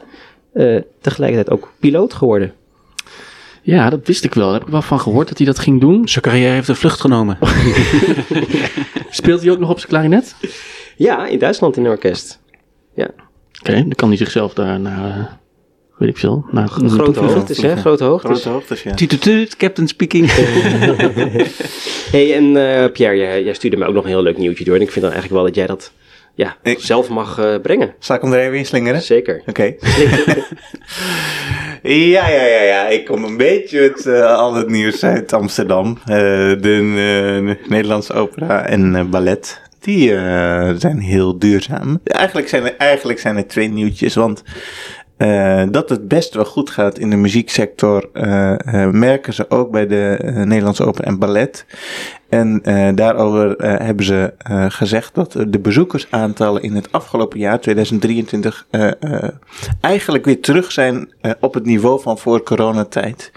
eh, 0.53 0.81
tegelijkertijd 1.01 1.49
ook 1.57 1.73
piloot 1.79 2.13
geworden. 2.13 2.53
Ja, 3.65 3.89
dat 3.89 3.99
wist 4.07 4.23
ik 4.23 4.33
wel. 4.33 4.45
Daar 4.45 4.53
heb 4.53 4.63
ik 4.63 4.71
wel 4.71 4.81
van 4.81 4.99
gehoord 4.99 5.27
dat 5.27 5.37
hij 5.37 5.47
dat 5.47 5.59
ging 5.59 5.81
doen. 5.81 6.07
Zijn 6.07 6.23
carrière 6.23 6.53
heeft 6.53 6.67
een 6.67 6.75
vlucht 6.75 6.99
genomen. 6.99 7.37
Speelt 9.09 9.41
hij 9.41 9.51
ook 9.51 9.59
nog 9.59 9.69
op 9.69 9.77
zijn 9.77 9.89
klarinet? 9.89 10.35
Ja, 10.95 11.27
in 11.27 11.39
Duitsland 11.39 11.77
in 11.77 11.85
een 11.85 11.91
orkest. 11.91 12.39
Ja, 12.95 13.09
Oké, 13.59 13.73
dan 13.73 13.91
kan 13.95 14.07
hij 14.07 14.17
zichzelf 14.17 14.53
daar 14.53 14.79
naar, 14.79 15.05
eh, 15.17 15.25
weet 15.97 16.09
ik 16.09 16.17
veel, 16.17 16.45
naar 16.51 16.69
Een 16.81 16.89
grote 16.89 17.19
hoogtes, 17.19 17.61
hè? 17.61 17.75
Grote 17.77 18.03
hoogtes. 18.03 18.41
Grote 18.41 18.49
hoogtes, 18.49 18.83
ja. 18.83 18.93
Captain 19.57 19.87
speaking. 19.87 20.31
hey, 22.11 22.35
en 22.35 22.57
eh, 22.83 22.91
Pierre, 22.91 23.17
jij, 23.17 23.43
jij 23.43 23.53
stuurde 23.53 23.77
mij 23.77 23.87
ook 23.87 23.93
nog 23.93 24.03
een 24.03 24.09
heel 24.09 24.23
leuk 24.23 24.37
nieuwtje 24.37 24.63
door. 24.63 24.75
En 24.75 24.81
ik 24.81 24.91
vind 24.91 25.05
dan 25.05 25.13
eigenlijk 25.13 25.41
wel 25.41 25.51
dat 25.51 25.55
jij 25.55 25.67
dat 25.67 25.91
ja, 26.33 26.57
Ik- 26.63 26.79
zelf 26.79 27.09
mag 27.09 27.37
eh, 27.39 27.55
brengen. 27.61 27.93
Zal 27.99 28.15
ik 28.15 28.21
hem 28.21 28.33
er 28.33 28.39
even 28.39 28.57
in 28.57 28.65
slingeren? 28.65 29.01
Zeker. 29.01 29.41
Oké. 29.45 29.75
ja, 31.85 32.27
ja, 32.29 32.43
ja, 32.43 32.61
ja. 32.61 32.87
Ik 32.87 33.05
kom 33.05 33.23
een 33.23 33.37
beetje 33.37 33.81
met 33.81 34.05
eh, 34.05 34.35
al 34.35 34.53
het 34.53 34.69
nieuws 34.69 35.03
uit 35.03 35.33
Amsterdam. 35.33 35.97
Eh, 36.05 36.15
de 36.61 37.55
eh, 37.59 37.69
Nederlandse 37.69 38.13
opera 38.13 38.65
en 38.65 39.09
ballet. 39.09 39.61
Die 39.79 40.09
zijn 40.77 40.99
heel 40.99 41.39
duurzaam. 41.39 41.99
Eigenlijk 42.03 42.47
zijn, 42.47 42.63
er, 42.63 42.75
eigenlijk 42.77 43.19
zijn 43.19 43.37
er 43.37 43.47
twee 43.47 43.69
nieuwtjes. 43.69 44.15
Want 44.15 44.43
eh, 45.17 45.63
dat 45.71 45.89
het 45.89 46.07
best 46.07 46.33
wel 46.33 46.45
goed 46.45 46.69
gaat 46.69 46.99
in 46.99 47.09
de 47.09 47.15
muzieksector 47.15 48.09
eh, 48.13 48.83
eh, 48.83 48.91
merken 48.91 49.33
ze 49.33 49.49
ook 49.49 49.71
bij 49.71 49.87
de 49.87 50.17
Nederlandse 50.45 50.85
opera 50.85 51.07
en 51.07 51.19
ballet. 51.19 51.65
En 52.29 52.61
daarover 52.95 53.55
hebben 53.83 54.05
ze 54.05 54.33
gezegd 54.67 55.15
dat 55.15 55.31
de 55.47 55.59
bezoekersaantallen 55.59 56.61
in 56.61 56.75
het 56.75 56.91
afgelopen 56.91 57.39
jaar, 57.39 57.59
2023, 57.59 58.65
eh, 58.69 58.91
eh, 58.99 59.29
eigenlijk 59.81 60.25
weer 60.25 60.41
terug 60.41 60.71
zijn 60.71 61.09
op 61.39 61.53
het 61.53 61.65
niveau 61.65 62.01
van 62.01 62.17
voor 62.17 62.43
coronatijd. 62.43 63.31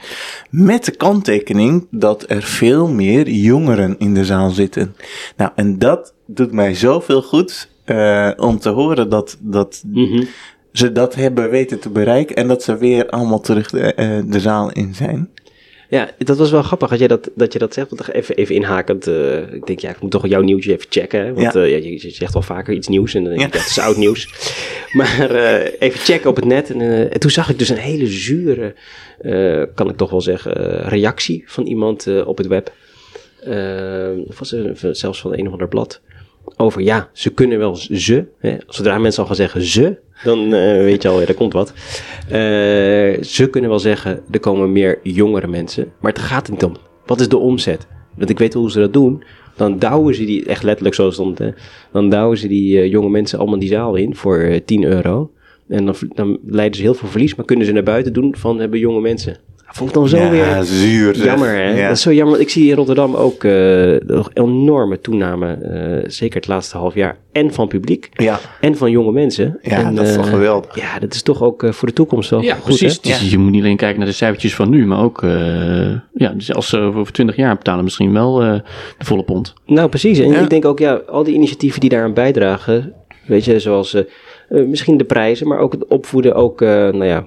Met 0.51 0.85
de 0.85 0.97
kanttekening 0.97 1.87
dat 1.91 2.25
er 2.29 2.43
veel 2.43 2.89
meer 2.89 3.29
jongeren 3.29 3.99
in 3.99 4.15
de 4.15 4.25
zaal 4.25 4.51
zitten. 4.51 4.97
Nou, 5.37 5.51
en 5.55 5.79
dat 5.79 6.15
doet 6.27 6.53
mij 6.53 6.75
zoveel 6.75 7.23
goed 7.23 7.69
om 8.37 8.59
te 8.59 8.69
horen 8.69 9.11
dat, 9.11 9.37
dat 9.41 9.83
Mhm. 9.87 10.25
Ze 10.79 10.93
dat 10.93 11.15
hebben 11.15 11.51
weten 11.51 11.79
te 11.79 11.91
bereiken 11.91 12.37
en 12.37 12.49
dat 12.49 12.63
ze 12.63 12.77
weer 12.77 13.07
allemaal 13.09 13.41
terug 13.41 13.71
de, 13.71 13.95
eh, 13.95 14.19
de 14.27 14.41
zaal 14.41 14.73
in 14.73 14.95
zijn. 14.95 15.29
Ja, 15.91 16.11
dat 16.19 16.37
was 16.39 16.51
wel 16.51 16.63
grappig 16.63 16.89
dat 16.89 16.99
je 16.99 17.09
dat, 17.09 17.31
dat, 17.35 17.53
je 17.53 17.59
dat 17.59 17.75
zegt. 17.75 17.89
Want 17.91 18.09
even, 18.13 18.37
even 18.37 18.55
inhakend. 18.55 19.07
eh, 19.07 19.53
ik 19.53 19.67
denk, 19.67 19.79
ja, 19.79 19.91
ik 19.91 20.01
moet 20.01 20.11
toch 20.11 20.27
jouw 20.29 20.41
nieuwtje 20.41 20.73
even 20.73 20.87
checken. 20.91 21.21
Hè? 21.25 21.33
Want 21.35 21.53
Ja. 21.55 21.61
eh, 21.63 21.71
ja, 21.71 21.77
je, 21.77 21.93
je 21.93 22.11
zegt 22.11 22.33
wel 22.33 22.43
vaker 22.43 22.75
iets 22.75 22.89
nieuws. 22.89 23.15
En 23.15 23.25
dan 23.25 23.33
denk 23.35 23.47
ik, 23.47 23.53
Ja. 23.55 23.61
het 23.61 23.69
is 23.71 23.79
oud 23.79 23.97
nieuws. 23.97 24.29
Maar 24.93 25.31
even 25.79 26.01
checken 26.01 26.31
op 26.31 26.37
het 26.37 26.45
net. 26.45 26.71
En, 26.71 27.11
en 27.13 27.21
toen 27.21 27.31
zag 27.31 27.51
ik 27.51 27.59
dus 27.59 27.69
een 27.69 27.77
hele 27.77 28.07
zure, 28.07 28.75
kan 29.75 29.89
ik 29.91 29.97
toch 29.97 30.11
wel 30.11 30.21
zeggen, 30.21 30.53
reactie 30.89 31.43
van 31.47 31.67
iemand 31.67 32.25
op 32.25 32.39
het 32.39 32.47
web. 32.47 32.73
Of 34.29 34.39
was 34.39 34.51
het 34.51 34.99
zelfs 34.99 35.21
van 35.21 35.33
een 35.39 35.47
of 35.47 35.53
ander 35.53 35.69
blad. 35.69 36.01
Over 36.57 36.83
ja, 36.83 37.09
ze 37.13 37.31
kunnen 37.31 37.59
wel 37.59 37.77
ze. 37.77 38.25
Hè? 38.39 38.57
Zodra 38.67 38.99
mensen 38.99 39.21
al 39.23 39.27
gaan 39.29 39.37
zeggen 39.37 39.63
ze, 39.63 39.99
dan 40.25 40.55
eh, 40.55 40.77
weet 40.77 41.03
je 41.03 41.09
al, 41.09 41.21
ja, 41.21 41.27
er 41.27 41.35
komt 41.35 41.53
wat. 41.53 41.73
Eh, 42.29 43.23
ze 43.23 43.49
kunnen 43.51 43.71
wel 43.71 43.79
zeggen, 43.79 44.21
er 44.31 44.41
komen 44.41 44.73
meer 44.73 44.99
jongere 45.03 45.47
mensen. 45.47 45.93
Maar 46.01 46.13
het 46.13 46.21
gaat 46.21 46.51
niet 46.51 46.65
om. 46.65 46.77
Wat 47.07 47.21
is 47.21 47.29
de 47.29 47.37
omzet? 47.37 47.87
Want 48.17 48.31
ik 48.31 48.39
weet 48.39 48.55
hoe 48.55 48.71
ze 48.71 48.81
dat 48.81 48.93
doen. 48.93 49.23
Dan 49.59 49.79
douwen 49.79 50.15
ze 50.15 50.25
die, 50.25 50.45
echt 50.45 50.63
letterlijk 50.63 50.95
zo 50.95 51.11
stond 51.11 51.39
hè. 51.39 51.51
Dan 51.93 52.09
douwen 52.09 52.39
ze 52.39 52.49
die 52.49 52.81
eh, 52.81 52.91
jonge 52.91 53.09
mensen 53.09 53.39
allemaal 53.39 53.59
die 53.59 53.69
zaal 53.69 53.95
in 53.95 54.15
voor 54.15 54.39
eh, 54.39 54.61
10 54.65 54.85
euro. 54.85 55.31
En 55.69 55.85
dan, 55.85 55.95
dan 56.15 56.39
leiden 56.47 56.77
ze 56.77 56.83
heel 56.83 56.95
veel 56.95 57.09
verlies, 57.09 57.35
maar 57.35 57.45
kunnen 57.45 57.67
ze 57.67 57.73
naar 57.73 57.83
buiten 57.83 58.13
doen 58.13 58.35
van 58.37 58.59
hebben 58.59 58.79
jonge 58.79 59.01
mensen. 59.01 59.37
Dat 59.69 59.77
vond 59.77 59.89
ik 59.89 59.95
dan 59.97 60.09
zo 60.09 60.17
ja, 60.17 60.31
weer 60.31 60.63
zuur. 60.63 61.17
jammer, 61.17 61.49
hè? 61.49 61.71
Ja. 61.81 61.87
Dat 61.89 61.97
is 61.97 62.03
zo 62.03 62.13
jammer. 62.13 62.35
want 62.37 62.47
Ik 62.47 62.53
zie 62.53 62.69
in 62.71 62.77
Rotterdam 62.77 63.15
ook 63.15 63.45
eh, 63.45 63.97
nog 64.07 64.31
enorme 64.35 65.01
toename, 65.01 65.53
eh, 65.53 66.11
zeker 66.11 66.37
het 66.37 66.49
laatste 66.49 66.77
half 66.77 66.95
jaar. 66.95 67.17
En 67.33 67.53
van 67.53 67.69
publiek, 67.69 68.09
Ja, 68.13 68.41
en 68.61 68.77
van 68.77 68.91
jonge 68.91 69.13
mensen. 69.13 69.59
ja 69.63 69.85
en, 69.85 69.95
dat 69.95 70.07
is 70.07 70.15
toch 70.15 70.25
eh, 70.27 70.33
geweldig. 70.33 70.77
Ja, 70.81 70.99
dat 70.99 71.15
is 71.15 71.23
toch 71.23 71.43
ook 71.43 71.63
eh, 71.63 71.73
voor 71.73 71.89
de 71.89 71.95
toekomst 71.95 72.31
wel 72.31 72.41
Ja, 72.43 72.55
goed, 72.55 72.65
precies. 72.65 72.95
hè? 73.03 73.09
Dus 73.11 73.31
je 73.31 73.39
moet 73.39 73.51
niet 73.51 73.63
alleen 73.63 73.77
kijken 73.77 73.99
naar 73.99 74.09
de 74.09 74.15
cijfertjes 74.15 74.55
van 74.55 74.71
nu, 74.71 74.87
maar 74.87 75.03
ook, 75.03 75.23
eh, 75.23 75.91
ja, 76.15 76.29
dus 76.35 76.55
als 76.55 76.69
ze 76.69 76.79
over 76.79 77.13
20 77.13 77.37
jaar 77.37 77.57
betalen 77.57 77.85
misschien 77.85 78.13
wel 78.13 78.43
eh, 78.43 78.53
de 78.99 79.05
volle 79.05 79.23
pond. 79.23 79.55
Nou, 79.67 79.89
precies. 79.89 80.19
En 80.19 80.31
Ja. 80.31 80.41
ik 80.41 80.51
denk 80.51 80.65
ook, 80.65 80.79
ja, 80.79 80.95
al 80.95 81.25
die 81.25 81.35
initiatieven 81.35 81.81
die 81.81 81.91
daaraan 81.91 82.15
bijdragen, 82.15 82.93
weet 83.27 83.45
je, 83.45 83.61
zoals 83.61 83.97
misschien 84.49 84.97
de 84.97 85.05
prijzen, 85.05 85.49
maar 85.49 85.59
ook 85.59 85.73
het 85.73 85.87
opvoeden, 85.87 86.35
ook, 86.35 86.63
eh, 86.63 86.69
nou 86.69 87.05
ja, 87.05 87.27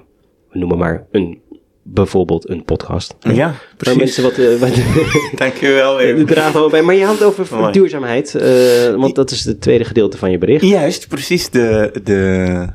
we 0.50 0.58
noemen 0.58 0.78
maar 0.78 1.06
een, 1.10 1.38
bijvoorbeeld 1.82 2.48
een 2.48 2.64
podcast. 2.64 3.14
Ja, 3.20 3.34
Waar 3.34 3.74
precies. 3.76 3.98
mensen 3.98 4.22
wat, 4.22 4.32
eh, 4.32 4.56
wat 4.56 4.70
Dankjewel. 5.40 5.96
wel 6.52 6.70
bij. 6.70 6.82
Maar 6.82 6.94
je 6.94 7.04
had 7.04 7.14
het 7.18 7.22
over 7.22 7.46
Mooi. 7.58 7.72
duurzaamheid, 7.72 8.34
eh, 8.34 8.94
want 8.94 9.14
dat 9.14 9.30
is 9.30 9.44
het 9.44 9.60
tweede 9.60 9.84
gedeelte 9.84 10.18
van 10.18 10.30
je 10.30 10.38
bericht. 10.38 10.64
Juist, 10.64 11.08
precies. 11.08 11.50
De, 11.50 12.00
de, 12.04 12.66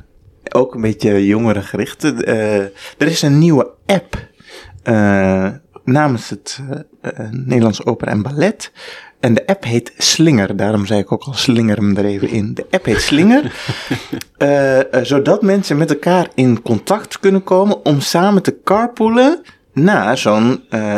ook 0.52 0.74
een 0.74 0.80
beetje 0.80 1.26
jongerengericht. 1.26 2.22
Eh 2.22 2.58
er 2.98 3.06
is 3.06 3.22
een 3.22 3.38
nieuwe 3.38 3.70
app 3.86 4.26
namens 5.84 6.30
het 6.30 6.60
Nederlandse 7.30 7.86
Opera 7.86 8.10
en 8.10 8.22
Ballet. 8.22 8.72
En 9.20 9.34
de 9.34 9.46
app 9.46 9.64
heet 9.64 9.92
Slinger. 9.96 10.56
Daarom 10.56 10.86
zei 10.86 11.00
ik 11.00 11.12
ook 11.12 11.22
al 11.22 11.32
slinger 11.32 11.76
hem 11.76 11.96
er 11.96 12.04
even 12.04 12.28
in. 12.28 12.54
De 12.54 12.66
app 12.70 12.84
heet 12.84 13.00
Slinger. 13.00 13.52
Eh, 14.38 14.94
eh, 14.94 15.04
zodat 15.04 15.42
mensen 15.42 15.76
met 15.76 15.90
elkaar 15.90 16.28
in 16.34 16.62
contact 16.62 17.18
kunnen 17.18 17.42
komen 17.42 17.84
om 17.84 18.00
samen 18.00 18.42
te 18.42 18.60
carpoolen 18.64 19.42
naar 19.72 20.18
zo'n 20.18 20.64
eh, 20.68 20.96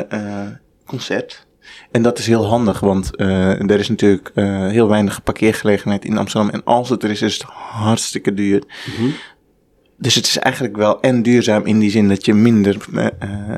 concert. 0.87 1.47
En 1.91 2.03
dat 2.03 2.19
is 2.19 2.27
heel 2.27 2.47
handig, 2.47 2.81
want 2.81 3.11
er 3.21 3.79
is 3.79 3.89
natuurlijk 3.89 4.31
heel 4.71 4.89
weinig 4.89 5.23
parkeergelegenheid 5.23 6.05
in 6.05 6.19
Amsterdam. 6.19 6.51
En 6.51 6.65
als 6.65 6.89
het 6.89 7.03
er 7.03 7.11
is, 7.11 7.23
is 7.23 7.33
het 7.33 7.43
hartstikke 7.53 8.35
duur. 8.35 8.63
Dus 10.03 10.15
het 10.15 10.27
is 10.27 10.39
eigenlijk 10.39 10.77
wel 10.77 11.01
en 11.01 11.23
duurzaam 11.23 11.67
in 11.67 11.79
die 11.79 11.91
zin 11.91 12.09
dat 12.09 12.25
je 12.25 12.35
minder 12.35 12.77
eh, 12.95 13.07
eh, 13.07 13.11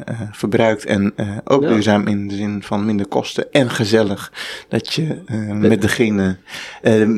eh, 0.04 0.20
verbruikt. 0.32 0.84
En 0.84 1.14
ook 1.44 1.62
Ja. 1.62 1.68
duurzaam 1.68 2.06
in 2.06 2.28
de 2.28 2.34
zin 2.36 2.62
van 2.62 2.84
minder 2.84 3.06
kosten. 3.06 3.52
En 3.52 3.70
gezellig 3.70 4.32
dat 4.68 4.92
je 4.92 5.18
met 5.54 5.80
degene 5.82 6.36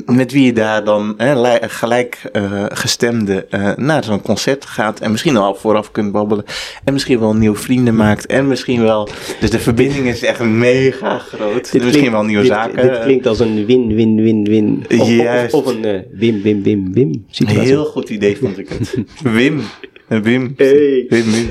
met 0.07 0.33
wie 0.33 0.45
je 0.45 0.53
daar 0.53 0.85
dan 0.85 1.15
li- 1.19 1.59
gelijk 1.61 2.21
gestemde 2.69 3.47
naar 3.77 4.05
zo'n 4.05 4.23
concert 4.23 4.65
gaat. 4.67 5.01
En 5.01 5.11
misschien 5.11 5.37
al 5.37 5.55
vooraf 5.55 5.91
kunt 5.91 6.13
babbelen. 6.13 6.45
En 6.85 6.93
misschien 6.93 7.19
wel 7.21 7.35
nieuwe 7.35 7.57
vrienden 7.57 7.97
maakt. 7.97 8.27
En 8.27 8.49
misschien 8.49 8.83
wel. 8.83 9.09
Dus 9.41 9.51
de 9.51 9.59
verbinding 9.59 10.07
is 10.07 10.23
echt 10.23 10.41
mega 10.41 11.19
groot. 11.19 11.53
Dit 11.73 11.73
misschien 11.73 11.91
klinkt- 11.91 12.11
wel 12.13 12.25
nieuwe 12.25 12.43
dit, 12.43 12.53
zaken. 12.53 12.83
Dit 12.89 13.01
klinkt 13.03 13.27
als 13.27 13.41
een 13.41 13.67
win-win-win-win. 13.67 14.85
Of, 14.99 15.53
of, 15.55 15.67
een 15.67 16.05
win-win-win-win 16.13 17.09
Een 17.09 17.25
situatie. 17.31 17.61
heel 17.63 17.85
goed 17.85 18.09
idee 18.11 18.37
vond 18.37 18.59
ik 18.59 18.69
het. 18.69 18.95
Wim. 19.23 19.61
Wim. 20.09 20.55
Hey. 20.57 21.07
Wim, 21.09 21.25
Wim. 21.33 21.49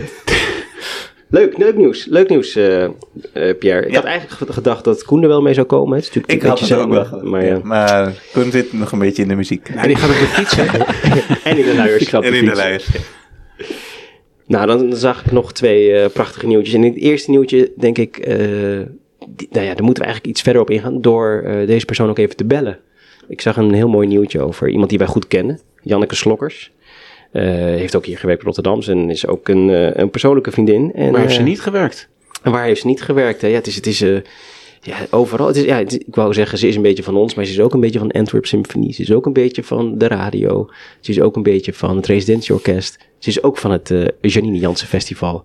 Leuk, 1.30 1.58
leuk 1.58 1.78
nieuws. 1.78 2.06
Leuk 2.06 2.30
nieuws, 2.30 2.56
eh, 2.56 2.84
eh, 2.84 2.92
Pierre. 3.60 3.82
Ik 3.86 3.90
Ja. 3.92 3.96
had 3.96 4.04
eigenlijk 4.04 4.42
ge- 4.42 4.54
gedacht 4.54 4.84
dat 4.84 5.04
Koen 5.04 5.22
er 5.22 5.28
wel 5.28 5.42
mee 5.42 5.54
zou 5.54 5.68
komen. 5.68 5.96
Het 5.96 6.04
is 6.04 6.14
natuurlijk 6.14 6.34
Ik 6.44 6.50
had 6.50 6.60
het 6.60 6.74
ook 6.74 6.90
wel. 7.10 7.22
Maar 7.24 7.46
ja. 7.46 7.60
Maar 7.64 8.14
Koen 8.34 8.52
zit 8.52 8.74
nog 8.74 8.92
een 8.92 9.00
beetje 9.00 9.22
in 9.22 9.28
de 9.28 9.36
muziek. 9.36 9.70
En 9.70 9.88
die 9.88 9.96
gaat 9.96 10.10
op 10.10 10.16
de 10.16 10.26
fiets, 10.26 10.56
hè? 10.56 10.66
En 11.50 11.58
in 11.58 11.66
de 11.66 11.76
luiers. 11.76 12.12
En 12.14 12.34
in 12.34 12.46
de 12.46 12.56
lijst. 12.56 12.88
Nou, 14.48 14.66
dan, 14.68 14.90
dan 14.90 14.98
zag 15.00 15.26
ik 15.26 15.32
nog 15.32 15.54
twee 15.54 15.94
eh, 15.94 16.10
prachtige 16.10 16.48
nieuwtjes. 16.48 16.74
En 16.76 16.84
in 16.84 16.92
het 16.94 17.02
eerste 17.02 17.32
nieuwtje 17.32 17.72
denk 17.78 17.98
ik, 17.98 18.16
die- 19.30 19.48
nou 19.52 19.66
ja, 19.66 19.74
daar 19.74 19.84
moeten 19.84 20.04
we 20.04 20.10
eigenlijk 20.10 20.26
iets 20.26 20.42
verder 20.42 20.62
op 20.62 20.70
ingaan 20.70 21.02
door 21.02 21.44
deze 21.66 21.86
persoon 21.86 22.10
ook 22.10 22.18
even 22.18 22.36
te 22.36 22.46
bellen. 22.46 22.80
Ik 23.28 23.42
zag 23.42 23.58
een 23.58 23.74
heel 23.74 23.90
mooi 23.90 24.08
nieuwtje 24.08 24.42
over 24.42 24.70
iemand 24.70 24.90
die 24.90 24.98
wij 24.98 25.08
goed 25.08 25.28
kennen, 25.28 25.60
Janneke 25.82 26.16
Slokkers. 26.16 26.72
Eh, 27.34 27.44
heeft 27.54 27.96
ook 27.96 28.06
hier 28.06 28.18
gewerkt 28.18 28.42
in 28.42 28.46
Rotterdam 28.46 28.82
en 28.82 29.10
is 29.10 29.28
ook 29.28 29.48
een, 29.48 29.70
eh, 29.70 29.90
een 29.94 30.10
persoonlijke 30.10 30.52
vriendin. 30.52 30.92
En, 30.94 31.12
Maar 31.12 31.22
heeft 31.22 31.34
ze 31.34 31.40
eh, 31.40 31.46
niet 31.46 31.62
gewerkt? 31.62 32.10
en 32.42 32.52
waar 32.52 32.66
heeft 32.66 32.82
ze 32.82 32.88
niet 32.88 33.02
gewerkt? 33.02 33.42
Hè? 33.42 33.48
Ja, 33.48 33.56
het 33.56 33.68
is, 33.68 33.76
het 33.76 33.88
is 33.88 34.00
ja, 34.84 34.96
overal. 35.10 35.48
Het 35.48 35.56
is, 35.56 35.64
ja, 35.64 35.78
het 35.78 35.94
ik 35.94 36.16
wou 36.16 36.34
zeggen, 36.34 36.58
ze 36.58 36.68
is 36.68 36.76
een 36.76 36.82
beetje 36.82 37.04
van 37.04 37.16
ons, 37.16 37.34
maar 37.34 37.46
ze 37.46 37.52
is 37.52 37.60
ook 37.60 37.74
een 37.74 37.80
beetje 37.80 38.00
van 38.00 38.12
Antwerp 38.12 38.46
Symphony. 38.46 38.92
Ze 38.92 39.02
is 39.02 39.12
ook 39.12 39.26
een 39.26 39.34
beetje 39.34 39.64
van 39.64 39.98
de 39.98 40.08
radio. 40.08 40.70
Ze 41.00 41.12
is 41.12 41.22
ook 41.22 41.36
een 41.36 41.44
beetje 41.44 41.74
van 41.74 41.96
het 41.96 42.06
Residentieorkest. 42.06 42.98
Ze 43.20 43.30
is 43.30 43.44
ook 43.44 43.58
van 43.58 43.72
het 43.72 43.92
eh, 43.92 44.06
Janine 44.22 44.58
Jansen 44.58 44.88
Festival. 44.88 45.44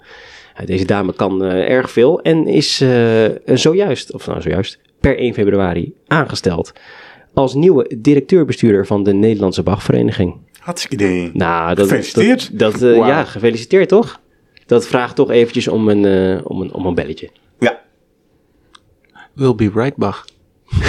Deze 0.65 0.85
dame 0.85 1.13
kan 1.13 1.43
erg 1.43 1.91
veel 1.91 2.21
en 2.21 2.47
is 2.47 2.81
eh, 2.81 3.25
zojuist, 3.45 4.13
of 4.13 4.27
nou 4.27 4.41
zojuist, 4.41 4.79
per 5.01 5.19
1 5.19 5.35
februari 5.35 5.93
aangesteld 6.07 6.73
als 7.35 7.55
nieuwe 7.55 7.91
directeur-bestuurder 7.99 8.87
van 8.87 9.03
de 9.03 9.13
Nederlandse 9.13 9.63
Bachvereniging. 9.63 10.37
Hartstikke 10.69 11.05
idee. 11.05 11.31
Nou, 11.35 11.75
dat, 11.75 11.89
Gefeliciteerd. 11.89 12.59
Dat, 12.59 12.73
dat, 12.73 12.83
eh. 12.83 12.97
Ja, 12.97 13.25
gefeliciteerd 13.25 13.89
toch? 13.89 14.21
Dat 14.67 14.87
vraagt 14.87 15.17
toch 15.17 15.31
eventjes 15.31 15.69
om 15.69 15.89
een, 15.89 16.05
eh, 16.05 16.41
om 16.47 16.61
een, 16.61 16.73
om 16.73 16.87
een 16.87 16.95
belletje. 16.95 17.31
Ja. 17.59 17.81
Will 19.35 19.55
be 19.55 19.71
right, 19.75 19.97
Bach. 19.97 20.25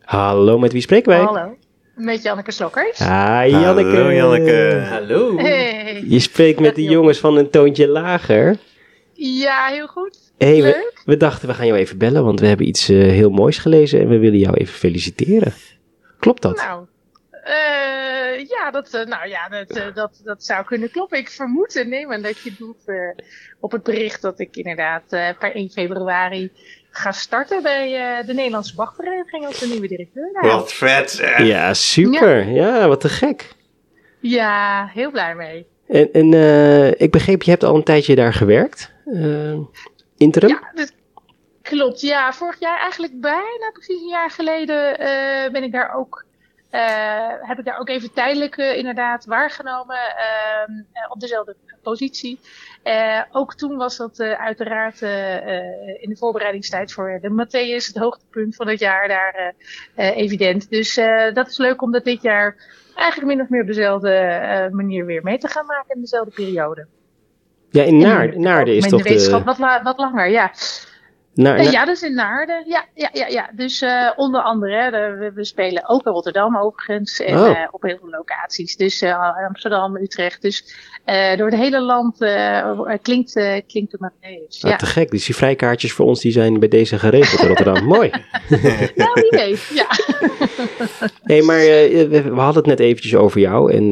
Hallo, 0.00 0.58
met 0.58 0.72
wie 0.72 0.82
spreken 0.82 1.10
wij? 1.10 1.20
Hallo, 1.20 1.56
met 1.94 2.22
Janneke 2.22 2.50
Slokkers. 2.50 2.98
Hi, 2.98 3.04
Janneke. 3.46 3.88
Hallo, 3.88 4.12
Janneke. 4.12 4.86
Hallo. 4.88 5.36
Hey. 5.36 6.04
Je 6.06 6.18
spreekt 6.18 6.60
met 6.60 6.74
de 6.80 6.82
jongens 6.82 7.18
van 7.18 7.36
een 7.36 7.50
toontje 7.50 7.88
lager. 7.88 8.56
Ja, 9.12 9.66
heel 9.66 9.86
goed. 9.86 10.29
Hey, 10.40 10.84
we, 11.04 11.16
dachten 11.16 11.48
we 11.48 11.54
gaan 11.54 11.66
jou 11.66 11.78
even 11.78 11.98
bellen, 11.98 12.24
want 12.24 12.40
we 12.40 12.46
hebben 12.46 12.68
iets 12.68 12.88
eh, 12.88 12.96
heel 12.96 13.30
moois 13.30 13.58
gelezen 13.58 14.00
en 14.00 14.08
we 14.08 14.18
willen 14.18 14.38
jou 14.38 14.56
even 14.56 14.74
feliciteren. 14.74 15.52
Klopt 16.18 16.42
dat? 16.42 16.56
Nou, 16.56 16.86
eh, 17.30 18.48
ja, 18.48 18.70
dat, 18.70 18.94
eh, 18.94 19.06
nou 19.06 19.28
ja 19.28 19.48
dat, 19.48 19.94
dat, 19.94 20.20
dat 20.24 20.44
zou 20.44 20.64
kunnen 20.64 20.90
kloppen. 20.90 21.18
Ik 21.18 21.30
vermoed 21.30 21.76
en 21.76 21.88
neem 21.88 22.12
aan 22.12 22.22
dat 22.22 22.38
je 22.38 22.52
doet 22.58 22.82
eh, 22.86 22.96
op 23.60 23.72
het 23.72 23.82
bericht 23.82 24.22
dat 24.22 24.40
ik 24.40 24.56
inderdaad 24.56 25.02
eh, 25.08 25.28
per 25.38 25.54
1 25.54 25.70
februari 25.70 26.50
ga 26.90 27.12
starten 27.12 27.62
bij 27.62 27.94
eh, 27.94 28.26
de 28.26 28.34
Nederlandse 28.34 28.74
Bachvereniging 28.74 29.46
als 29.46 29.58
de 29.58 29.66
nieuwe 29.66 29.88
directeur. 29.88 30.30
daar. 30.32 30.46
Wat 30.46 30.72
vet. 30.72 31.34
Ja, 31.38 31.74
super. 31.74 32.48
Ja. 32.48 32.88
wat 32.88 33.00
te 33.00 33.08
gek. 33.08 33.54
Ja, 34.20 34.90
heel 34.94 35.10
blij 35.10 35.34
mee. 35.34 35.66
En, 35.88 36.12
en 36.12 36.34
eh, 36.34 37.00
ik 37.00 37.10
begreep, 37.10 37.42
je 37.42 37.50
hebt 37.50 37.64
al 37.64 37.74
een 37.76 37.82
tijdje 37.82 38.14
daar 38.14 38.32
gewerkt. 38.32 38.92
Interim? 40.20 40.48
Ja, 40.48 40.70
dat 40.74 40.92
klopt. 41.62 42.00
Ja, 42.00 42.32
vorig 42.32 42.60
jaar 42.60 42.78
eigenlijk 42.78 43.20
bijna 43.20 43.70
precies 43.72 44.00
een 44.00 44.08
jaar 44.08 44.30
geleden 44.30 44.98
eh, 44.98 45.52
ben 45.52 45.62
ik 45.62 45.72
daar 45.72 45.94
ook, 45.94 46.24
eh, 46.70 47.28
heb 47.40 47.58
ik 47.58 47.64
daar 47.64 47.78
ook 47.78 47.88
even 47.88 48.12
tijdelijk 48.12 48.56
eh, 48.56 48.76
inderdaad 48.76 49.24
waargenomen 49.24 49.96
ehm, 49.96 50.70
eh, 50.92 51.10
op 51.10 51.20
dezelfde 51.20 51.56
positie. 51.82 52.38
Ook 53.32 53.54
toen 53.54 53.76
was 53.76 53.96
dat 53.96 54.20
uiteraard 54.20 55.00
in 56.00 56.08
de 56.08 56.16
voorbereidingstijd 56.18 56.92
voor 56.92 57.18
de 57.20 57.30
Matthäus, 57.30 57.86
het 57.86 57.96
hoogtepunt 57.96 58.56
van 58.56 58.68
het 58.68 58.78
jaar 58.78 59.08
daar 59.08 59.54
evident. 59.94 60.70
Dus 60.70 60.94
dat 61.34 61.48
is 61.48 61.58
leuk 61.58 61.82
om 61.82 61.92
dat 61.92 62.04
dit 62.04 62.22
jaar 62.22 62.56
eigenlijk 62.94 63.28
min 63.28 63.40
of 63.40 63.48
meer 63.48 63.60
op 63.60 63.66
dezelfde 63.66 64.68
manier 64.72 65.06
weer 65.06 65.22
mee 65.22 65.38
te 65.38 65.48
gaan 65.48 65.66
maken 65.66 65.94
in 65.94 66.00
dezelfde 66.00 66.30
periode. 66.30 66.86
Ja, 67.70 67.82
in 67.82 67.88
En 67.88 67.98
Naarden, 67.98 68.40
Naarden 68.40 68.74
is 68.76 68.88
toch 68.88 69.02
de 69.02 69.08
wetenschap 69.08 69.44
wat, 69.44 69.58
la- 69.58 69.82
wat 69.82 69.98
langer, 69.98 70.28
ja. 70.30 70.52
Naar, 71.34 71.56
naar- 71.56 71.72
ja, 71.72 71.84
dus 71.84 72.02
in 72.02 72.14
Naarden. 72.14 72.64
Ja, 72.66 72.84
ja, 72.94 73.08
ja, 73.12 73.26
ja. 73.26 73.50
Dus 73.56 73.80
eh, 73.82 74.10
onder 74.16 74.40
andere, 74.42 74.90
de- 74.90 75.16
we, 75.18 75.32
we 75.34 75.44
spelen 75.44 75.88
ook 75.88 76.06
in 76.06 76.12
Rotterdam 76.12 76.56
overigens. 76.58 77.20
En 77.20 77.38
Oh. 77.38 77.48
eh, 77.48 77.68
op 77.70 77.82
heel 77.82 77.96
veel 78.00 78.10
locaties. 78.10 78.76
Dus 78.76 79.00
eh, 79.02 79.44
Amsterdam, 79.48 79.96
Utrecht. 79.96 80.42
Dus 80.42 80.74
door 81.36 81.46
het 81.50 81.54
hele 81.58 81.80
land 81.80 82.16
klinkt, 83.02 83.32
klinkt 83.66 83.92
het 83.92 84.00
Matthäus. 84.00 84.60
Ah, 84.60 84.70
Ja. 84.70 84.76
te 84.76 84.86
gek. 84.86 85.10
Dus 85.10 85.24
die 85.26 85.34
vrijkaartjes 85.36 85.92
voor 85.92 86.06
ons 86.06 86.20
die 86.20 86.32
zijn 86.32 86.58
bij 86.58 86.68
deze 86.68 86.98
geregeld 86.98 87.40
in 87.42 87.48
Rotterdam. 87.48 87.84
Mooi. 87.84 88.10
Nou, 88.94 89.10
wie 89.14 89.30
weet. 89.30 89.70
Ja. 89.74 89.86
hey, 91.32 91.42
maar 91.42 91.58
we, 91.58 92.22
we 92.22 92.40
hadden 92.40 92.56
het 92.62 92.66
net 92.66 92.80
eventjes 92.80 93.14
over 93.14 93.40
jou. 93.40 93.72
En 93.72 93.90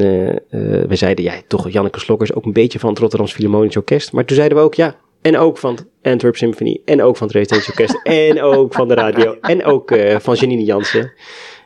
we 0.88 0.96
zeiden, 0.96 1.24
ja, 1.24 1.32
toch 1.48 1.70
Janneke 1.70 2.00
Slokkers 2.00 2.32
ook 2.34 2.44
een 2.44 2.52
beetje 2.52 2.78
van 2.78 2.90
het 2.90 2.98
Rotterdams 2.98 3.32
Philharmonisch 3.32 3.76
Orkest. 3.76 4.12
Maar 4.12 4.24
toen 4.24 4.36
zeiden 4.36 4.58
we 4.58 4.64
ook, 4.64 4.74
ja, 4.74 4.94
en 5.22 5.36
ook 5.36 5.58
van 5.58 5.78
Antwerp 6.02 6.36
Symphony. 6.36 6.80
En 6.84 7.02
ook 7.02 7.16
van 7.16 7.26
het 7.26 7.36
Residential 7.36 7.76
Orkest. 7.78 8.02
en 8.28 8.42
ook 8.42 8.72
van 8.72 8.88
de 8.88 8.94
radio. 8.94 9.36
En 9.40 9.64
ook 9.64 9.90
eh, 9.90 10.18
van 10.18 10.34
Janine 10.34 10.64
Jansen. 10.64 11.12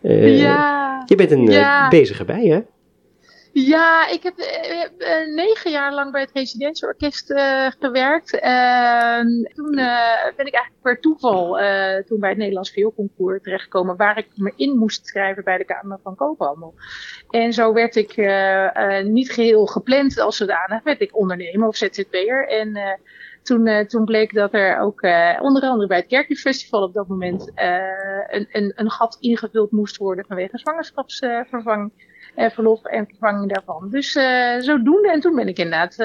Eh, 0.03 0.39
ja. 0.39 1.03
Je 1.07 1.15
bent 1.15 1.31
een 1.31 1.49
eh, 1.49 1.55
Ja. 1.55 1.89
bezige 1.89 2.25
bij, 2.25 2.47
hè? 2.47 2.61
Ja, 3.55 4.09
ik 4.09 4.23
heb 4.23 4.35
negen 5.35 5.71
jaar 5.71 5.95
lang 5.95 6.13
bij 6.13 6.21
het 6.21 6.31
Residentieorkest 6.35 7.31
eh 7.31 7.67
gewerkt. 7.79 8.39
Ehm, 8.39 9.27
toen 9.55 9.71
ben 10.37 10.47
ik 10.47 10.55
eigenlijk 10.55 10.83
per 10.83 11.01
toeval 11.01 11.59
toen 12.07 12.21
bij 12.21 12.29
het 12.29 12.39
Nederlands 12.39 12.71
Vioolconcours 12.71 13.43
terechtgekomen, 13.43 13.97
waar 13.97 14.19
ik 14.19 14.27
me 14.35 14.53
in 14.57 14.79
moest 14.79 15.07
schrijven 15.07 15.45
bij 15.45 15.59
de 15.59 15.65
Kamer 15.65 15.99
van 16.03 16.15
Koophandel. 16.15 16.75
En 17.31 17.53
zo 17.53 17.73
werd 17.73 17.97
ik 17.97 18.17
niet 19.05 19.33
geheel 19.33 19.67
gepland 19.67 20.21
als 20.21 20.37
zodanig, 20.37 20.83
werd 20.83 21.01
ik 21.01 21.17
ondernemer 21.17 21.69
of 21.69 21.77
ZZP'er. 21.77 22.49
En 22.49 22.99
toen, 23.43 23.67
eh, 23.67 23.87
toen 23.87 24.05
bleek 24.05 24.35
dat 24.35 24.55
er 24.55 24.79
ook 24.79 25.01
eh, 25.01 25.39
onder 25.41 25.63
andere 25.63 25.89
bij 25.89 25.97
het 25.99 26.07
Kerkjufestival 26.07 26.83
op 26.83 26.95
dat 26.95 27.09
moment 27.09 27.51
eh, 27.55 27.77
een, 28.29 28.47
een, 28.53 28.73
een 28.75 28.91
gat 28.91 29.17
ingevuld 29.21 29.71
moest 29.71 29.97
worden 29.97 30.25
vanwege 30.27 30.59
zwangerschapsvervanging 30.59 31.93
eh, 32.35 32.51
verlof 32.51 32.85
en 32.85 33.07
vervanging 33.07 33.53
daarvan. 33.53 33.89
Dus 33.91 34.15
eh, 34.15 34.59
zodoende. 34.59 35.11
En 35.11 35.21
toen 35.21 35.35
ben 35.35 35.49
ik 35.49 35.59
inderdaad 35.59 35.97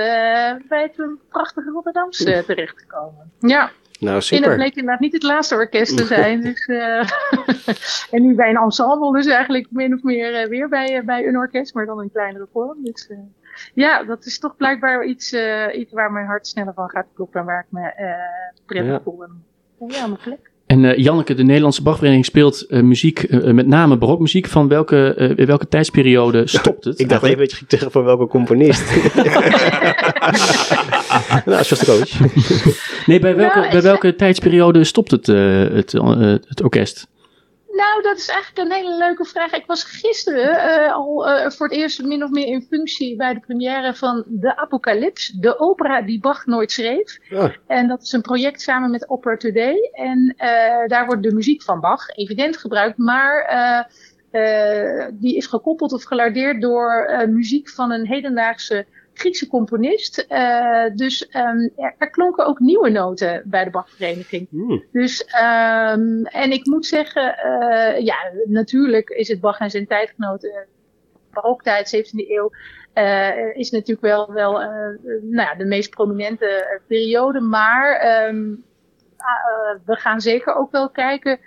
bij 0.67 0.91
het 0.95 1.09
prachtige 1.29 1.69
Rotterdamse 1.69 2.43
terechtgekomen. 2.45 3.31
Ja, 3.39 3.71
Nou, 3.99 4.13
en 4.13 4.13
dat 4.13 4.23
super. 4.23 4.55
bleek 4.55 4.75
inderdaad 4.75 4.99
niet 4.99 5.13
het 5.13 5.23
laatste 5.23 5.55
orkest 5.55 5.97
te 5.97 6.05
zijn. 6.05 6.41
dus, 6.41 6.65
en 8.13 8.21
nu 8.21 8.35
bij 8.35 8.49
een 8.49 8.57
ensemble, 8.57 9.13
dus 9.13 9.25
eigenlijk 9.25 9.67
min 9.69 9.93
of 9.93 10.03
meer 10.03 10.49
weer 10.49 10.69
bij, 10.69 11.03
bij 11.05 11.27
een 11.27 11.37
orkest, 11.37 11.73
maar 11.73 11.85
dan 11.85 12.01
in 12.01 12.11
kleinere 12.11 12.47
vorm. 12.51 12.83
Dus 12.83 13.09
ja, 13.73 14.03
dat 14.03 14.25
is 14.25 14.39
toch 14.39 14.55
blijkbaar 14.57 15.05
iets, 15.05 15.31
eh, 15.31 15.79
iets 15.79 15.93
waar 15.93 16.11
mijn 16.11 16.25
hart 16.25 16.47
sneller 16.47 16.73
van 16.73 16.89
gaat 16.89 17.05
kloppen 17.15 17.39
en 17.39 17.45
waar 17.45 17.59
ik 17.59 17.65
me 17.71 17.81
eh, 17.81 18.05
prettig 18.65 18.91
Ja. 18.91 19.01
voel. 19.03 19.23
En, 19.23 19.43
ja, 19.87 20.07
mijn 20.07 20.19
plek. 20.23 20.51
En 20.65 20.85
eh, 20.85 20.97
Janneke, 20.97 21.33
de 21.33 21.43
Nederlandse 21.43 21.83
Bachvereniging 21.83 22.25
speelt 22.25 22.61
eh, 22.61 22.81
muziek, 22.81 23.29
met 23.43 23.67
name 23.67 23.97
barokmuziek. 23.97 24.47
Van 24.47 24.67
welke, 24.67 25.13
eh, 25.13 25.37
in 25.37 25.45
welke 25.45 25.67
tijdsperiode 25.67 26.47
stopt 26.57 26.83
het? 26.83 26.99
Ik 26.99 27.09
dacht 27.09 27.23
even 27.23 27.37
dat 27.37 27.51
je 27.51 27.57
ging 27.57 27.69
zeggen 27.71 27.91
van 27.91 28.03
welke 28.03 28.27
componist. 28.27 28.95
nou, 31.45 31.63
Shostakovich. 31.63 32.19
Nee, 33.05 33.19
bij 33.19 33.35
welke, 33.35 33.59
Nou, 33.59 33.71
bij 33.71 33.81
welke 33.81 34.15
tijdsperiode 34.15 34.83
stopt 34.83 35.11
het, 35.11 35.29
eh, 35.29 35.59
het, 35.69 35.93
eh, 35.93 36.19
het 36.47 36.63
orkest? 36.63 37.07
Nou, 37.77 38.01
dat 38.01 38.17
is 38.17 38.27
eigenlijk 38.27 38.69
een 38.69 38.75
hele 38.75 38.97
leuke 38.97 39.25
vraag. 39.25 39.51
Ik 39.51 39.65
was 39.65 39.83
gisteren 39.83 40.59
eh, 40.59 40.93
al 40.93 41.27
eh, 41.27 41.49
voor 41.49 41.67
het 41.67 41.75
eerst 41.75 42.03
min 42.03 42.23
of 42.23 42.29
meer 42.29 42.47
in 42.47 42.61
functie 42.61 43.15
bij 43.15 43.33
de 43.33 43.39
première 43.39 43.93
van 43.95 44.23
De 44.27 44.55
Apocalyps, 44.55 45.27
de 45.27 45.59
opera 45.59 46.01
die 46.01 46.19
Bach 46.19 46.45
nooit 46.45 46.71
schreef. 46.71 47.17
Ah. 47.31 47.49
En 47.67 47.87
dat 47.87 48.01
is 48.01 48.11
een 48.11 48.21
project 48.21 48.61
samen 48.61 48.91
met 48.91 49.09
Opera 49.09 49.37
Today. 49.37 49.89
En 49.91 50.33
eh, 50.37 50.87
daar 50.87 51.05
wordt 51.05 51.23
de 51.23 51.33
muziek 51.33 51.63
van 51.63 51.79
Bach 51.79 52.09
evident 52.09 52.57
gebruikt, 52.57 52.97
maar 52.97 53.35
die 55.13 55.35
is 55.35 55.45
gekoppeld 55.45 55.93
of 55.93 56.03
gelardeerd 56.03 56.61
door 56.61 57.25
muziek 57.29 57.69
van 57.69 57.91
een 57.91 58.07
hedendaagse 58.07 58.85
Griekse 59.17 59.47
componist. 59.47 60.17
Eh, 60.17 60.85
dus 60.95 61.27
ehm, 61.27 61.69
er, 61.75 61.95
er 61.97 62.09
klonken 62.09 62.45
ook 62.45 62.59
nieuwe 62.59 62.89
noten 62.89 63.41
bij 63.45 63.63
de 63.63 63.69
Bachvereniging. 63.69 64.47
Hmm. 64.49 64.83
Dus, 64.91 65.25
ehm, 65.25 66.23
en 66.23 66.51
ik 66.51 66.65
moet 66.65 66.85
zeggen, 66.85 67.37
eh, 67.37 68.05
ja, 68.05 68.15
natuurlijk 68.45 69.09
is 69.09 69.27
het 69.27 69.39
Bach 69.39 69.59
en 69.59 69.69
zijn 69.69 69.87
tijdgenoot, 69.87 70.43
eh, 70.43 70.51
baroktijd, 71.31 71.89
17e 71.89 72.31
eeuw, 72.31 72.51
is 73.53 73.71
natuurlijk 73.71 74.01
wel, 74.01 74.33
wel 74.33 74.51
nou 75.21 75.47
ja, 75.47 75.55
de 75.55 75.65
meest 75.65 75.89
prominente 75.89 76.79
periode. 76.87 77.39
Maar 77.39 77.95
ehm, 77.95 78.55
we 79.85 79.95
gaan 79.95 80.21
zeker 80.21 80.55
ook 80.55 80.71
wel 80.71 80.89
kijken 80.89 81.39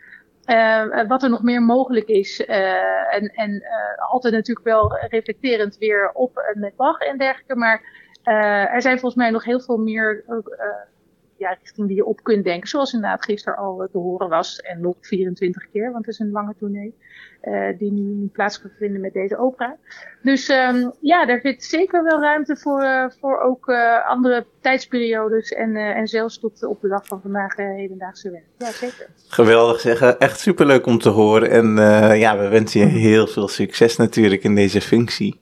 eh, 0.51 1.07
wat 1.09 1.23
er 1.23 1.31
nog 1.31 1.43
meer 1.43 1.63
mogelijk 1.63 2.09
is. 2.09 2.45
Eh, 2.45 3.15
en 3.15 3.33
en 3.35 3.61
eh, 3.61 4.11
altijd 4.11 4.35
natuurlijk 4.35 4.67
wel 4.67 4.97
reflecterend 4.97 5.79
weer 5.79 6.11
op 6.13 6.53
met 6.55 6.77
Bach 6.77 6.99
en 6.99 7.19
dergelijke. 7.19 7.57
Maar 7.57 7.99
er 8.73 8.83
zijn 8.83 8.99
volgens 8.99 9.23
mij 9.23 9.31
nog 9.31 9.45
heel 9.45 9.61
veel 9.61 9.77
meer 9.77 10.25
ja, 11.41 11.57
richting 11.63 11.87
die 11.87 11.97
je 11.97 12.05
op 12.05 12.23
kunt 12.23 12.45
denken. 12.45 12.69
Zoals 12.69 12.93
inderdaad 12.93 13.25
gisteren 13.25 13.59
al 13.59 13.89
te 13.93 13.99
horen 13.99 14.29
was. 14.29 14.61
En 14.61 14.81
nog 14.81 14.97
24 15.01 15.71
keer, 15.73 15.93
want 15.93 16.07
het 16.07 16.15
is 16.15 16.21
een 16.21 16.31
lange 16.31 16.55
tournee. 16.59 16.95
die 17.79 17.93
nu, 17.93 18.27
plaats 18.27 18.57
gaat 18.57 18.71
vinden 18.79 19.01
met 19.01 19.13
deze 19.13 19.39
opera. 19.39 19.77
Dus 20.23 20.49
um, 20.49 20.93
ja, 21.01 21.27
daar 21.27 21.41
zit 21.41 21.65
zeker 21.65 22.05
wel 22.05 22.21
ruimte 22.21 22.57
voor, 22.57 23.13
voor 23.21 23.41
ook 23.41 23.69
andere 24.09 24.47
tijdsperiodes. 24.61 25.53
En, 25.53 25.77
en 25.77 26.07
zelfs 26.07 26.39
tot 26.39 26.65
op 26.65 26.81
de 26.81 26.89
dag 26.89 27.07
van 27.07 27.21
vandaag 27.21 27.57
hedendaagse 27.57 28.31
werk. 28.31 28.45
Ja, 28.59 28.71
zeker. 28.71 29.07
Geweldig 29.29 29.81
zeggen. 29.81 30.19
Echt 30.19 30.41
superleuk 30.41 30.87
om 30.87 30.99
te 30.99 31.09
horen. 31.09 31.51
En 31.51 31.77
ja, 32.17 32.39
we 32.39 32.49
wensen 32.49 32.81
je 32.81 32.87
heel 32.87 33.27
veel 33.27 33.49
succes 33.49 33.97
natuurlijk 33.97 34.43
in 34.43 34.55
deze 34.55 34.81
functie. 34.81 35.41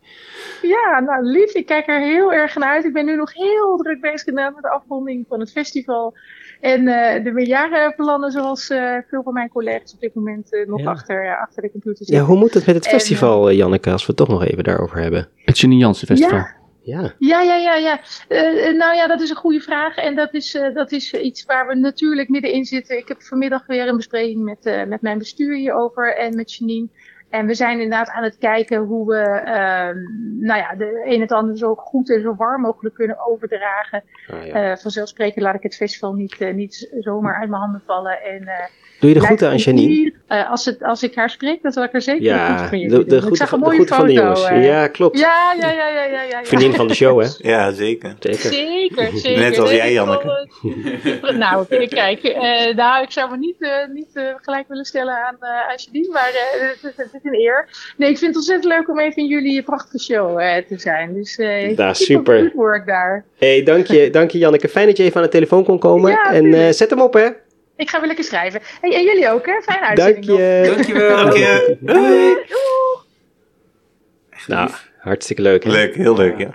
Ja, 0.62 1.00
nou 1.00 1.24
lief, 1.24 1.54
ik 1.54 1.66
kijk 1.66 1.88
er 1.88 2.00
heel 2.00 2.32
erg 2.32 2.56
naar 2.56 2.68
uit. 2.68 2.84
Ik 2.84 2.92
ben 2.92 3.04
nu 3.04 3.16
nog 3.16 3.34
heel 3.34 3.76
druk 3.76 4.00
bezig 4.00 4.34
met 4.34 4.52
de 4.60 4.70
afronding 4.70 5.24
van 5.28 5.40
het 5.40 5.50
festival. 5.50 6.14
En 6.60 6.80
uh, 6.80 7.24
de 7.24 7.30
meerjarenplannen, 7.32 8.30
zoals 8.30 8.70
uh, 8.70 8.96
veel 9.08 9.22
van 9.22 9.32
mijn 9.32 9.48
collega's 9.48 9.94
op 9.94 10.00
dit 10.00 10.14
moment 10.14 10.52
uh, 10.52 10.66
nog 10.66 10.86
achter, 10.86 11.38
achter 11.38 11.62
de 11.62 11.70
computer 11.70 12.04
zitten. 12.04 12.16
Ja, 12.16 12.22
hoe 12.22 12.36
moet 12.36 12.54
het 12.54 12.66
met 12.66 12.74
het 12.74 12.88
festival, 12.88 13.52
Janneke, 13.52 13.90
als 13.90 14.00
we 14.00 14.06
het 14.06 14.16
toch 14.16 14.28
nog 14.28 14.44
even 14.44 14.64
daarover 14.64 14.98
hebben? 14.98 15.28
Het 15.44 15.58
Janine 15.58 15.80
Jansen 15.80 16.06
Festival. 16.06 16.38
Ja. 16.38 16.56
Ja, 16.82 17.14
ja, 17.18 17.40
ja, 17.40 17.56
ja. 17.56 17.74
ja. 17.76 18.00
nou 18.72 18.94
ja, 18.94 19.06
dat 19.06 19.20
is 19.20 19.30
een 19.30 19.36
goede 19.36 19.60
vraag. 19.60 19.96
En 19.96 20.14
dat 20.14 20.34
is, 20.34 20.58
dat 20.74 20.92
is 20.92 21.14
iets 21.14 21.44
waar 21.44 21.66
we 21.66 21.74
natuurlijk 21.74 22.28
middenin 22.28 22.64
zitten. 22.64 22.98
Ik 22.98 23.08
heb 23.08 23.22
vanmiddag 23.22 23.66
weer 23.66 23.88
een 23.88 23.96
bespreking 23.96 24.42
met, 24.44 24.86
met 24.88 25.02
mijn 25.02 25.18
bestuur 25.18 25.56
hierover 25.56 26.16
en 26.16 26.36
met 26.36 26.54
Janine. 26.54 26.88
En 27.30 27.46
we 27.46 27.54
zijn 27.54 27.72
inderdaad 27.72 28.08
aan 28.08 28.22
het 28.22 28.38
kijken 28.38 28.78
hoe 28.78 29.06
we 29.06 29.42
uh, 29.44 30.02
nou 30.46 30.60
ja, 30.60 30.74
de 30.74 31.02
een 31.04 31.20
het 31.20 31.32
ander 31.32 31.56
zo 31.58 31.74
goed 31.74 32.10
en 32.10 32.20
zo 32.20 32.34
warm 32.34 32.60
mogelijk 32.60 32.94
kunnen 32.94 33.26
overdragen. 33.26 34.02
Ah, 34.30 34.46
ja. 34.46 34.70
uh, 34.70 34.76
vanzelfsprekend 34.76 35.44
laat 35.44 35.54
ik 35.54 35.62
het 35.62 35.76
festival 35.76 36.14
niet, 36.14 36.40
uh, 36.40 36.54
niet 36.54 36.96
zomaar 37.00 37.34
uit 37.34 37.48
mijn 37.48 37.62
handen 37.62 37.82
vallen. 37.86 38.22
En, 38.22 38.42
uh, 38.42 38.64
Doe 38.98 39.08
je 39.08 39.14
de 39.14 39.24
groeten 39.24 39.48
aan 39.48 39.56
Janine? 39.56 40.12
Uh, 40.28 40.50
als, 40.50 40.64
het, 40.64 40.82
als 40.82 41.02
ik 41.02 41.14
haar 41.14 41.30
spreek, 41.30 41.62
dan 41.62 41.72
zal 41.72 41.84
ik 41.84 41.94
er 41.94 42.02
zeker 42.02 42.22
ja, 42.22 42.56
goed 42.56 42.68
van 42.68 42.78
je 42.78 42.88
de, 42.88 43.04
de, 43.04 43.22
goede, 43.22 43.46
van, 43.46 43.60
de 43.60 43.86
van 43.86 44.06
de 44.06 44.12
jongens. 44.12 44.50
Uh, 44.50 44.64
ja, 44.64 44.88
klopt. 44.88 45.18
Ja, 45.18 45.54
ja, 45.60 45.70
ja, 45.70 45.88
ja, 45.88 46.04
ja, 46.04 46.22
ja, 46.22 46.44
Vriendin 46.44 46.74
van 46.74 46.88
de 46.88 46.94
show, 46.94 47.20
hè? 47.20 47.28
Ja, 47.50 47.70
zeker. 47.72 48.16
Zeker, 48.18 48.34
zeker. 48.38 49.10
zeker. 49.18 49.40
Net 49.40 49.58
als 49.58 49.70
jij, 49.70 49.92
Janneke. 49.92 50.48
nou, 51.38 51.86
kijk, 51.86 52.24
uh, 52.24 52.74
nou, 52.76 53.02
ik 53.02 53.10
zou 53.10 53.30
me 53.30 53.36
niet, 53.36 53.56
uh, 53.58 53.70
niet 53.94 54.10
uh, 54.14 54.24
gelijk 54.36 54.68
willen 54.68 54.84
stellen 54.84 55.14
aan, 55.14 55.36
uh, 55.40 55.48
aan 55.48 55.76
Janine, 55.76 56.12
maar 56.12 56.30
het, 56.32 56.96
het, 56.96 57.08
is 57.12 57.20
een 57.22 57.34
eer. 57.34 57.68
Nee, 57.96 58.10
ik 58.10 58.18
vind 58.18 58.28
het 58.28 58.36
ontzettend 58.36 58.72
leuk 58.74 58.88
om 58.88 58.98
even 58.98 59.22
in 59.22 59.28
jullie 59.28 59.62
prachtige 59.62 59.98
show 59.98 60.38
te 60.68 60.78
zijn. 60.78 61.14
Dus 61.14 61.38
uh, 61.38 61.76
da, 61.76 61.94
super. 61.94 62.40
Goed 62.40 62.52
work 62.52 62.86
daar. 62.86 63.24
hey, 63.38 63.62
dank 63.62 63.86
je, 63.86 64.10
dank 64.10 64.30
je 64.30 64.38
Janneke. 64.38 64.68
Fijn 64.68 64.86
dat 64.86 64.96
je 64.96 65.02
even 65.02 65.16
aan 65.16 65.22
de 65.22 65.28
telefoon 65.28 65.64
kon 65.64 65.78
komen. 65.78 66.10
Ja, 66.10 66.32
en 66.32 66.74
zet 66.74 66.90
hem 66.90 67.00
op, 67.00 67.12
hè? 67.12 67.28
Ik 67.78 67.90
ga 67.90 67.98
weer 67.98 68.06
lekker 68.06 68.24
schrijven. 68.24 68.60
Hey, 68.80 68.94
en 68.94 69.04
jullie 69.04 69.30
ook, 69.30 69.46
hè? 69.46 69.60
Fijne 69.62 69.86
uitzending 69.86 70.26
Dank 70.26 70.38
je. 70.38 70.62
Nog. 70.66 70.74
Dankjewel. 70.74 71.16
Dank 71.16 71.36
je. 71.36 71.76
Doei. 71.80 72.36
Nou, 74.46 74.70
hartstikke 74.98 75.42
leuk. 75.42 75.64
Hè? 75.64 75.70
Leuk, 75.70 75.94
heel 75.94 76.16
leuk, 76.16 76.38
ja. 76.38 76.54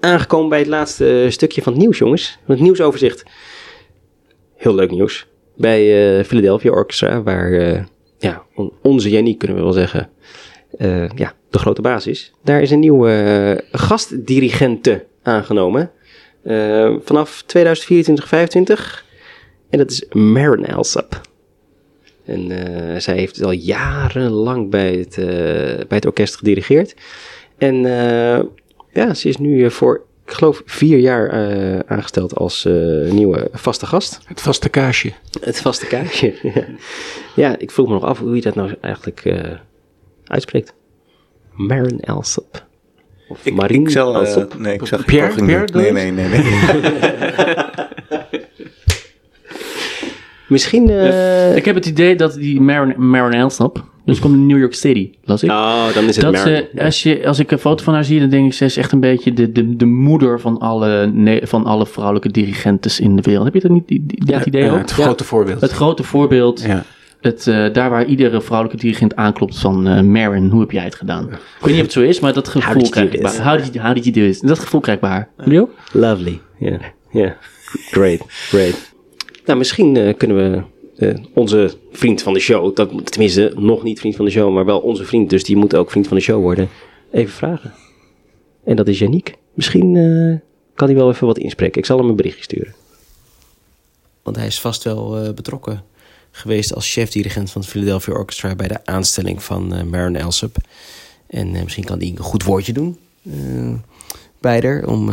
Aangekomen 0.00 0.48
bij 0.48 0.58
het 0.58 0.68
laatste 0.68 1.26
stukje 1.28 1.62
van 1.62 1.72
het 1.72 1.82
nieuws, 1.82 1.98
jongens. 1.98 2.38
Het 2.46 2.60
nieuwsoverzicht. 2.60 3.22
Heel 4.56 4.74
leuk 4.74 4.90
nieuws. 4.90 5.26
Bij 5.56 6.16
uh, 6.18 6.24
Philadelphia 6.24 6.70
Orchestra, 6.70 7.22
waar 7.22 7.50
uh, 7.50 7.82
ja, 8.18 8.42
on 8.54 8.72
onze 8.82 9.10
Jenny, 9.10 9.34
kunnen 9.34 9.56
we 9.56 9.62
wel 9.62 9.72
zeggen, 9.72 10.10
uh, 10.78 11.08
ja, 11.08 11.32
de 11.50 11.58
grote 11.58 11.82
baas 11.82 12.06
is. 12.06 12.32
Daar 12.44 12.62
is 12.62 12.70
een 12.70 12.80
nieuwe 12.80 13.64
gastdirigente 13.72 15.06
aangenomen. 15.22 15.90
vanaf 17.04 17.44
2024-25. 17.44 19.10
En 19.72 19.78
dat 19.78 19.90
is 19.90 20.04
Maren 20.10 20.66
Alsop. 20.66 21.20
En 22.24 22.50
uh, 22.50 22.98
zij 22.98 23.16
heeft 23.16 23.42
al 23.42 23.50
jarenlang 23.50 24.70
bij 24.70 24.94
het, 24.94 25.16
uh, 25.18 25.26
bij 25.88 25.96
het 25.96 26.06
orkest 26.06 26.36
gedirigeerd. 26.36 26.94
En 27.58 27.74
uh, 27.74 28.40
ja, 28.92 29.14
ze 29.14 29.28
is 29.28 29.36
nu 29.36 29.70
voor, 29.70 30.04
ik 30.26 30.32
geloof, 30.32 30.62
vier 30.64 30.98
jaar 30.98 31.30
aangesteld 31.86 32.34
als 32.34 32.64
nieuwe 33.10 33.48
vaste 33.52 33.86
gast. 33.86 34.20
Het 34.24 34.40
vaste 34.40 34.68
kaasje. 34.68 35.12
Het 35.40 35.60
vaste 35.60 35.86
kaasje, 35.86 36.34
ja. 36.54 36.64
ja. 37.34 37.58
ik 37.58 37.70
vroeg 37.70 37.86
me 37.86 37.92
nog 37.92 38.04
af 38.04 38.18
hoe 38.18 38.34
je 38.34 38.40
dat 38.40 38.54
nou 38.54 38.74
eigenlijk 38.80 39.34
uitspreekt. 40.24 40.74
Maren 41.52 42.00
Alsop. 42.00 42.66
Of 43.28 43.46
ik, 43.46 43.54
Marine 43.54 43.84
ik 43.84 43.90
zal, 43.90 44.16
Alsop. 44.16 44.58
nee, 44.58 44.74
ik 44.74 44.86
zag 44.86 45.04
Pierre, 45.04 45.44
Pierre 45.44 45.72
Nee, 45.72 45.92
nee, 45.92 46.10
nee. 46.10 46.28
nee. 46.28 46.40
Misschien. 50.52 50.88
Uh... 50.88 51.56
ik 51.56 51.64
heb 51.64 51.74
het 51.74 51.86
idee 51.86 52.16
dat 52.16 52.34
die 52.34 52.60
Marin, 52.60 53.08
Marin 53.08 53.40
Elsnap. 53.40 53.90
Dus 54.04 54.18
komt 54.18 54.34
in 54.34 54.46
New 54.46 54.58
York 54.58 54.74
City, 54.74 55.10
las 55.24 55.42
ik. 55.42 55.50
Oh, 55.50 55.94
dan 55.94 56.04
is 56.04 56.16
het 56.16 56.24
dat 56.24 56.38
ze, 56.38 56.68
als, 56.78 57.02
je, 57.02 57.26
als 57.26 57.38
ik 57.38 57.50
een 57.50 57.58
foto 57.58 57.84
van 57.84 57.94
haar 57.94 58.04
zie, 58.04 58.20
dan 58.20 58.28
denk 58.28 58.46
ik, 58.46 58.52
ze 58.52 58.64
is 58.64 58.76
echt 58.76 58.92
een 58.92 59.00
beetje 59.00 59.32
de, 59.32 59.52
de, 59.52 59.76
de 59.76 59.84
moeder 59.84 60.40
van 60.40 60.58
alle, 60.58 61.06
nee, 61.06 61.46
van 61.46 61.64
alle 61.64 61.86
vrouwelijke 61.86 62.30
dirigentes 62.30 63.00
in 63.00 63.16
de 63.16 63.22
wereld. 63.22 63.44
Heb 63.44 63.54
je 63.54 63.60
dat 63.60 63.70
niet, 63.70 63.88
die, 63.88 64.06
die, 64.06 64.24
dat 64.24 64.46
idee 64.46 64.64
ja, 64.64 64.70
ook? 64.70 64.78
Het 64.78 64.90
grote 64.90 65.24
voorbeeld. 65.24 65.60
Het 65.60 65.70
grote 65.70 66.02
voorbeeld. 66.02 66.62
Ja. 66.62 66.84
Het, 67.20 67.46
uh, 67.46 67.72
daar 67.72 67.90
waar 67.90 68.04
iedere 68.04 68.40
vrouwelijke 68.40 68.82
dirigent 68.82 69.16
aanklopt 69.16 69.58
van 69.58 69.88
uh, 69.88 70.00
Marin, 70.00 70.48
hoe 70.48 70.60
heb 70.60 70.70
jij 70.70 70.84
het 70.84 70.94
gedaan? 70.94 71.24
Ik 71.24 71.38
weet 71.60 71.70
niet 71.70 71.74
of 71.74 71.82
het 71.82 71.92
zo 71.92 72.00
is, 72.00 72.20
maar 72.20 72.32
dat 72.32 72.48
gevoel 72.48 72.88
krijg 72.88 73.12
ik 73.12 73.26
How 73.26 73.56
did, 73.56 73.74
you, 73.74 73.86
how 73.86 73.94
did 73.94 74.04
you 74.04 74.16
do 74.16 74.22
it? 74.22 74.48
Dat 74.48 74.58
gevoel 74.58 74.80
krijg 74.80 74.98
ik 74.98 75.02
bij 75.02 75.12
haar. 75.12 75.28
Jullie 75.44 75.60
ook? 75.60 75.70
Lovely, 75.92 76.40
ja. 76.58 76.68
Yeah. 76.68 76.80
Yeah. 77.10 77.32
Great, 77.90 78.20
great. 78.28 78.91
Nou, 79.44 79.58
misschien 79.58 79.94
uh, 79.94 80.14
kunnen 80.16 80.36
we 80.36 80.62
uh, 81.06 81.24
onze 81.34 81.74
vriend 81.92 82.22
van 82.22 82.32
de 82.32 82.40
show, 82.40 82.76
dat, 82.76 82.90
tenminste 83.12 83.52
nog 83.56 83.82
niet 83.82 84.00
vriend 84.00 84.16
van 84.16 84.24
de 84.24 84.30
show, 84.30 84.54
maar 84.54 84.64
wel 84.64 84.80
onze 84.80 85.04
vriend, 85.04 85.30
dus 85.30 85.44
die 85.44 85.56
moet 85.56 85.74
ook 85.74 85.90
vriend 85.90 86.08
van 86.08 86.16
de 86.16 86.22
show 86.22 86.40
worden, 86.40 86.68
even 87.10 87.32
vragen. 87.34 87.74
En 88.64 88.76
dat 88.76 88.88
is 88.88 88.98
Yannick. 88.98 89.34
Misschien 89.54 89.94
uh, 89.94 90.38
kan 90.74 90.88
hij 90.88 90.96
wel 90.96 91.10
even 91.10 91.26
wat 91.26 91.38
inspreken. 91.38 91.80
Ik 91.80 91.86
zal 91.86 91.98
hem 91.98 92.08
een 92.08 92.16
berichtje 92.16 92.42
sturen. 92.42 92.74
Want 94.22 94.36
hij 94.36 94.46
is 94.46 94.60
vast 94.60 94.84
wel 94.84 95.32
betrokken 95.34 95.84
geweest 96.30 96.74
als 96.74 96.92
chef-dirigent 96.92 97.50
van 97.50 97.60
het 97.60 97.70
Philadelphia 97.70 98.14
Orchestra 98.14 98.54
bij 98.54 98.68
de 98.68 98.86
aanstelling 98.86 99.42
van 99.42 99.88
Maron 99.90 100.16
Elsop. 100.16 100.56
En 101.26 101.50
misschien 101.50 101.84
kan 101.84 101.98
hij 101.98 102.08
een 102.08 102.18
goed 102.18 102.44
woordje 102.44 102.72
doen 102.72 102.98
bij 104.40 104.60
haar 104.60 104.86
om 104.86 105.06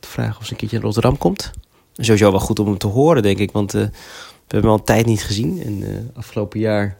te 0.00 0.08
vragen 0.08 0.40
of 0.40 0.46
ze 0.46 0.52
een 0.52 0.58
keertje 0.58 0.76
naar 0.76 0.84
Rotterdam 0.84 1.18
komt. 1.18 1.50
Sowieso 1.96 2.30
wel 2.30 2.40
goed 2.40 2.58
om 2.58 2.66
hem 2.66 2.78
te 2.78 2.86
horen, 2.86 3.22
denk 3.22 3.38
ik, 3.38 3.52
want 3.52 3.72
we 3.72 3.90
hebben 4.46 4.70
hem 4.70 4.78
al 4.78 4.84
tijd 4.84 5.06
niet 5.06 5.24
gezien. 5.24 5.62
En 5.64 5.80
uh, 5.82 5.88
afgelopen 6.14 6.60
jaar 6.60 6.98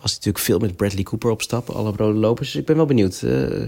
was 0.00 0.10
hij 0.10 0.14
natuurlijk 0.14 0.44
veel 0.44 0.58
met 0.58 0.76
Bradley 0.76 1.02
Cooper 1.02 1.30
op 1.30 1.42
stap, 1.42 1.70
alle 1.70 1.92
rode 1.96 2.18
lopers. 2.18 2.50
Dus 2.50 2.60
ik 2.60 2.66
ben 2.66 2.76
wel 2.76 2.86
benieuwd. 2.86 3.20
Uh, 3.24 3.62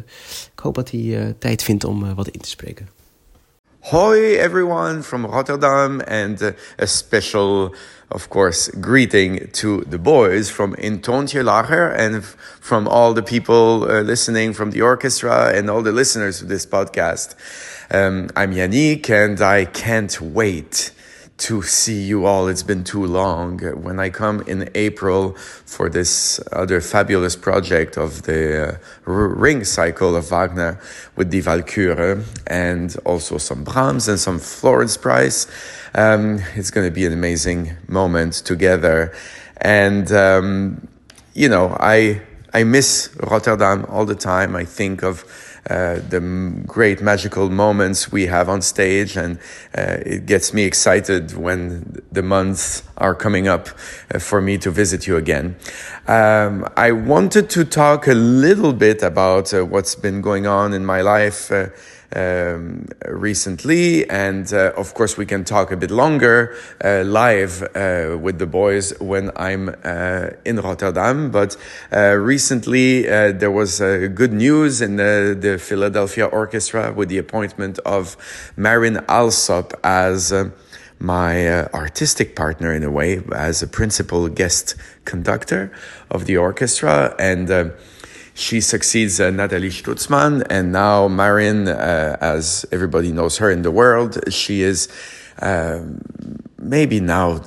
ik 0.52 0.58
hoop 0.62 0.74
dat 0.74 0.90
hij 0.90 1.34
tijd 1.38 1.62
vindt 1.62 1.84
om 1.84 2.14
wat 2.14 2.28
in 2.28 2.40
te 2.40 2.48
spreken. 2.48 2.88
Hoi 3.80 4.36
everyone 4.36 5.02
from 5.02 5.24
Rotterdam 5.24 6.00
and 6.00 6.42
a 6.78 6.86
special, 6.86 7.74
of 8.08 8.28
course, 8.28 8.70
greeting 8.80 9.52
to 9.52 9.82
the 9.88 9.98
boys 9.98 10.50
from 10.50 10.74
Intontje 10.74 11.42
Lager 11.42 11.96
and 11.96 12.24
from 12.60 12.86
all 12.86 13.14
the 13.14 13.22
people 13.22 14.02
listening 14.04 14.54
from 14.54 14.70
the 14.70 14.82
orchestra 14.82 15.56
and 15.56 15.70
all 15.70 15.82
the 15.82 15.92
listeners 15.92 16.42
of 16.42 16.48
this 16.48 16.66
podcast. 16.66 17.34
Um, 17.92 18.30
I'm 18.36 18.52
Yannick 18.52 19.10
and 19.10 19.40
I 19.40 19.64
can't 19.64 20.20
wait 20.20 20.92
to 21.38 21.62
see 21.62 22.00
you 22.00 22.24
all. 22.24 22.46
It's 22.46 22.62
been 22.62 22.84
too 22.84 23.04
long. 23.04 23.58
When 23.58 23.98
I 23.98 24.10
come 24.10 24.42
in 24.42 24.70
April 24.76 25.32
for 25.32 25.90
this 25.90 26.38
other 26.52 26.80
fabulous 26.80 27.34
project 27.34 27.96
of 27.98 28.22
the 28.22 28.74
uh, 28.74 29.10
ring 29.10 29.64
cycle 29.64 30.14
of 30.14 30.30
Wagner 30.30 30.78
with 31.16 31.32
the 31.32 31.42
Walküre 31.42 32.22
and 32.46 32.96
also 33.04 33.38
some 33.38 33.64
Brahms 33.64 34.06
and 34.06 34.20
some 34.20 34.38
Florence 34.38 34.96
Price, 34.96 35.48
um, 35.96 36.38
it's 36.54 36.70
going 36.70 36.86
to 36.86 36.94
be 36.94 37.06
an 37.06 37.12
amazing 37.12 37.76
moment 37.88 38.34
together. 38.34 39.12
And, 39.56 40.12
um, 40.12 40.86
you 41.34 41.48
know, 41.48 41.76
I, 41.80 42.22
I 42.54 42.62
miss 42.62 43.12
Rotterdam 43.18 43.84
all 43.88 44.04
the 44.06 44.14
time. 44.14 44.54
I 44.54 44.64
think 44.64 45.02
of 45.02 45.24
the 45.68 46.62
great 46.66 47.00
magical 47.02 47.50
moments 47.50 48.10
we 48.10 48.26
have 48.26 48.48
on 48.48 48.62
stage, 48.62 49.16
and 49.16 49.38
uh, 49.76 49.98
it 50.04 50.26
gets 50.26 50.52
me 50.54 50.64
excited 50.64 51.36
when 51.36 52.02
the 52.12 52.22
months 52.22 52.82
are 52.96 53.14
coming 53.14 53.48
up 53.48 53.68
uh, 54.14 54.18
for 54.18 54.40
me 54.40 54.58
to 54.58 54.70
visit 54.70 55.06
you 55.06 55.16
again. 55.16 55.56
Um, 56.08 56.66
I 56.76 56.92
wanted 56.92 57.50
to 57.50 57.64
talk 57.64 58.06
a 58.06 58.14
little 58.14 58.72
bit 58.72 59.02
about 59.02 59.52
uh, 59.52 59.64
what's 59.64 59.94
been 59.94 60.20
going 60.20 60.46
on 60.46 60.72
in 60.72 60.84
my 60.84 61.02
life. 61.02 61.50
Um, 62.12 62.86
recently. 63.06 64.08
And 64.10 64.52
uh, 64.52 64.72
of 64.76 64.94
course, 64.94 65.16
we 65.16 65.26
can 65.26 65.44
talk 65.44 65.70
a 65.70 65.76
bit 65.76 65.92
longer 65.92 66.56
uh, 66.84 67.04
live 67.04 67.62
uh, 67.62 68.18
with 68.20 68.40
the 68.40 68.48
boys 68.48 68.98
when 68.98 69.30
I'm 69.36 69.68
uh, 69.84 70.30
in 70.44 70.56
Rotterdam. 70.56 71.30
But 71.30 71.56
uh, 71.92 72.16
recently, 72.16 73.08
uh, 73.08 73.30
there 73.30 73.52
was 73.52 73.78
good 73.78 74.32
news 74.32 74.82
in 74.82 74.96
the, 74.96 75.38
the, 75.38 75.56
Philadelphia 75.58 76.26
Orchestra 76.26 76.92
with 76.92 77.10
the 77.10 77.18
appointment 77.18 77.78
of 77.80 78.16
Marin 78.56 79.04
Alsop 79.08 79.72
as 79.84 80.32
my 81.00 81.48
uh, 81.48 81.68
artistic 81.72 82.36
partner 82.36 82.72
in 82.74 82.84
a 82.84 82.90
way 82.90 83.22
as 83.32 83.62
a 83.62 83.66
principal 83.66 84.28
guest 84.28 84.74
conductor 85.04 85.72
of 86.10 86.26
the 86.26 86.36
orchestra 86.36 87.14
and 87.18 87.50
uh, 87.50 87.70
she 88.40 88.60
succeeds 88.60 89.20
uh, 89.20 89.30
Natalie 89.30 89.70
Stutzmann 89.70 90.46
and 90.48 90.72
now 90.72 91.08
Marin 91.08 91.68
uh, 91.68 92.16
as 92.20 92.64
everybody 92.72 93.12
knows 93.12 93.38
her 93.38 93.50
in 93.50 93.62
the 93.62 93.70
world 93.70 94.18
she 94.32 94.62
is 94.62 94.88
um, 95.42 96.00
maybe 96.58 97.00
now 97.00 97.38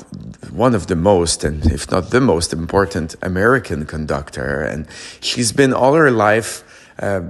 one 0.51 0.75
of 0.75 0.87
the 0.87 0.95
most 0.95 1.43
and 1.43 1.65
if 1.71 1.89
not 1.89 2.09
the 2.09 2.21
most 2.21 2.53
important 2.53 3.15
American 3.21 3.85
conductor. 3.85 4.61
And 4.61 4.87
she's 5.19 5.51
been 5.51 5.73
all 5.73 5.93
her 5.93 6.11
life 6.11 6.63
uh, 6.99 7.21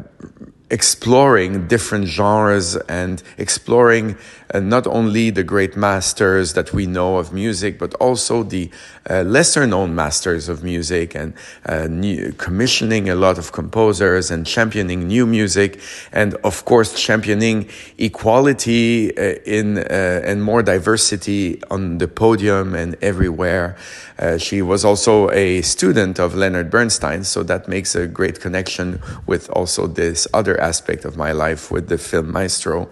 exploring 0.74 1.68
different 1.68 2.08
genres 2.08 2.76
and 2.90 3.22
exploring 3.38 4.18
uh, 4.52 4.60
not 4.60 4.88
only 4.88 5.30
the 5.30 5.44
great 5.44 5.78
masters 5.78 6.54
that 6.54 6.74
we 6.74 6.88
know 6.88 7.18
of 7.18 7.32
music, 7.32 7.78
but 7.78 7.94
also 7.96 8.42
the 8.42 8.72
uh, 9.08 9.22
lesser 9.22 9.68
known 9.68 9.94
masters 9.94 10.50
of 10.50 10.64
music 10.64 11.14
and 11.14 11.34
uh, 11.68 11.88
new, 11.88 12.32
commissioning 12.34 13.08
a 13.08 13.14
lot 13.14 13.38
of 13.38 13.52
composers 13.52 14.32
and 14.32 14.48
championing 14.48 15.08
new 15.08 15.28
music. 15.28 15.80
And 16.12 16.34
of 16.44 16.66
course, 16.66 17.00
championing 17.00 17.70
equality 18.00 19.16
uh, 19.16 19.36
in 19.46 19.78
uh, 19.78 20.22
and 20.26 20.44
more 20.44 20.64
diversity 20.64 21.62
on 21.70 22.00
the 22.00 22.08
podium 22.08 22.74
and 22.74 22.96
everywhere. 23.00 23.76
Uh, 24.18 24.38
she 24.38 24.62
was 24.62 24.86
also 24.86 25.30
a 25.32 25.62
student 25.62 26.20
of 26.20 26.36
Leonard 26.36 26.70
Bernstein, 26.70 27.24
so 27.24 27.44
that 27.44 27.68
makes 27.68 27.96
a 27.96 28.08
great 28.08 28.40
connection 28.40 29.02
with 29.26 29.50
also 29.50 29.88
this 29.88 30.28
other 30.34 30.60
aspect 30.64 31.06
of 31.06 31.18
my 31.18 31.32
life 31.32 31.72
with 31.72 31.88
the 31.90 31.98
film 31.98 32.32
Maestro. 32.32 32.90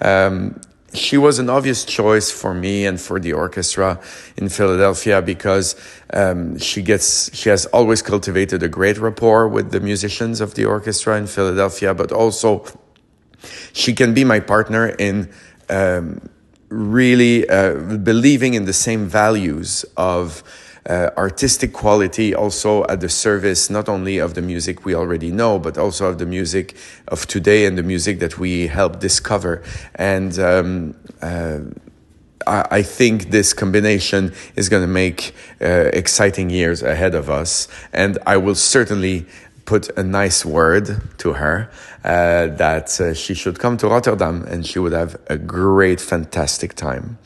Um, 0.00 0.60
she 0.94 1.16
was 1.16 1.38
an 1.38 1.48
obvious 1.48 1.84
choice 1.84 2.30
for 2.30 2.52
me 2.52 2.84
and 2.84 3.00
for 3.00 3.18
the 3.18 3.32
orchestra 3.32 3.98
in 4.36 4.48
Philadelphia 4.48 5.22
because 5.22 5.74
um, 6.12 6.58
she 6.58 6.82
gets 6.82 7.34
she 7.34 7.48
has 7.48 7.64
always 7.66 8.02
cultivated 8.02 8.62
a 8.62 8.68
great 8.68 8.98
rapport 8.98 9.48
with 9.48 9.70
the 9.70 9.80
musicians 9.80 10.40
of 10.40 10.54
the 10.54 10.66
orchestra 10.66 11.16
in 11.16 11.26
Philadelphia, 11.26 11.94
but 11.94 12.12
also 12.12 12.64
she 13.72 13.94
can 13.94 14.12
be 14.12 14.24
my 14.24 14.40
partner 14.40 14.88
in 14.98 15.30
um, 15.70 16.20
really 16.68 17.48
uh, 17.48 17.74
believing 17.98 18.54
in 18.54 18.64
the 18.66 18.72
same 18.72 19.06
values 19.06 19.84
of 19.96 20.42
uh, 20.88 21.10
artistic 21.16 21.72
quality 21.72 22.34
also 22.34 22.84
at 22.86 23.00
the 23.00 23.08
service 23.08 23.70
not 23.70 23.88
only 23.88 24.18
of 24.18 24.34
the 24.34 24.42
music 24.42 24.84
we 24.84 24.94
already 24.94 25.30
know, 25.30 25.58
but 25.58 25.78
also 25.78 26.06
of 26.06 26.18
the 26.18 26.26
music 26.26 26.74
of 27.08 27.26
today 27.26 27.66
and 27.66 27.78
the 27.78 27.82
music 27.82 28.18
that 28.18 28.38
we 28.38 28.66
help 28.66 28.98
discover. 28.98 29.62
And 29.94 30.38
um, 30.38 30.96
uh, 31.20 31.60
I, 32.46 32.82
think 32.82 33.30
this 33.30 33.52
combination 33.52 34.32
is 34.56 34.68
going 34.68 34.82
to 34.82 34.88
make 34.88 35.34
uh, 35.60 35.90
exciting 35.92 36.50
years 36.50 36.82
ahead 36.82 37.14
of 37.14 37.30
us. 37.30 37.68
And 37.92 38.18
I 38.26 38.36
will 38.36 38.56
certainly 38.56 39.26
put 39.64 39.96
a 39.96 40.02
nice 40.02 40.44
word 40.44 41.00
to 41.18 41.34
her 41.34 41.70
uh, 42.04 42.48
that 42.48 43.00
uh, 43.00 43.14
she 43.14 43.32
should 43.32 43.58
come 43.58 43.76
to 43.76 43.86
Rotterdam 43.86 44.44
and 44.48 44.66
she 44.66 44.78
would 44.78 44.92
have 44.92 45.16
a 45.28 45.36
great, 45.36 46.00
fantastic 46.00 46.74
time. 46.74 47.18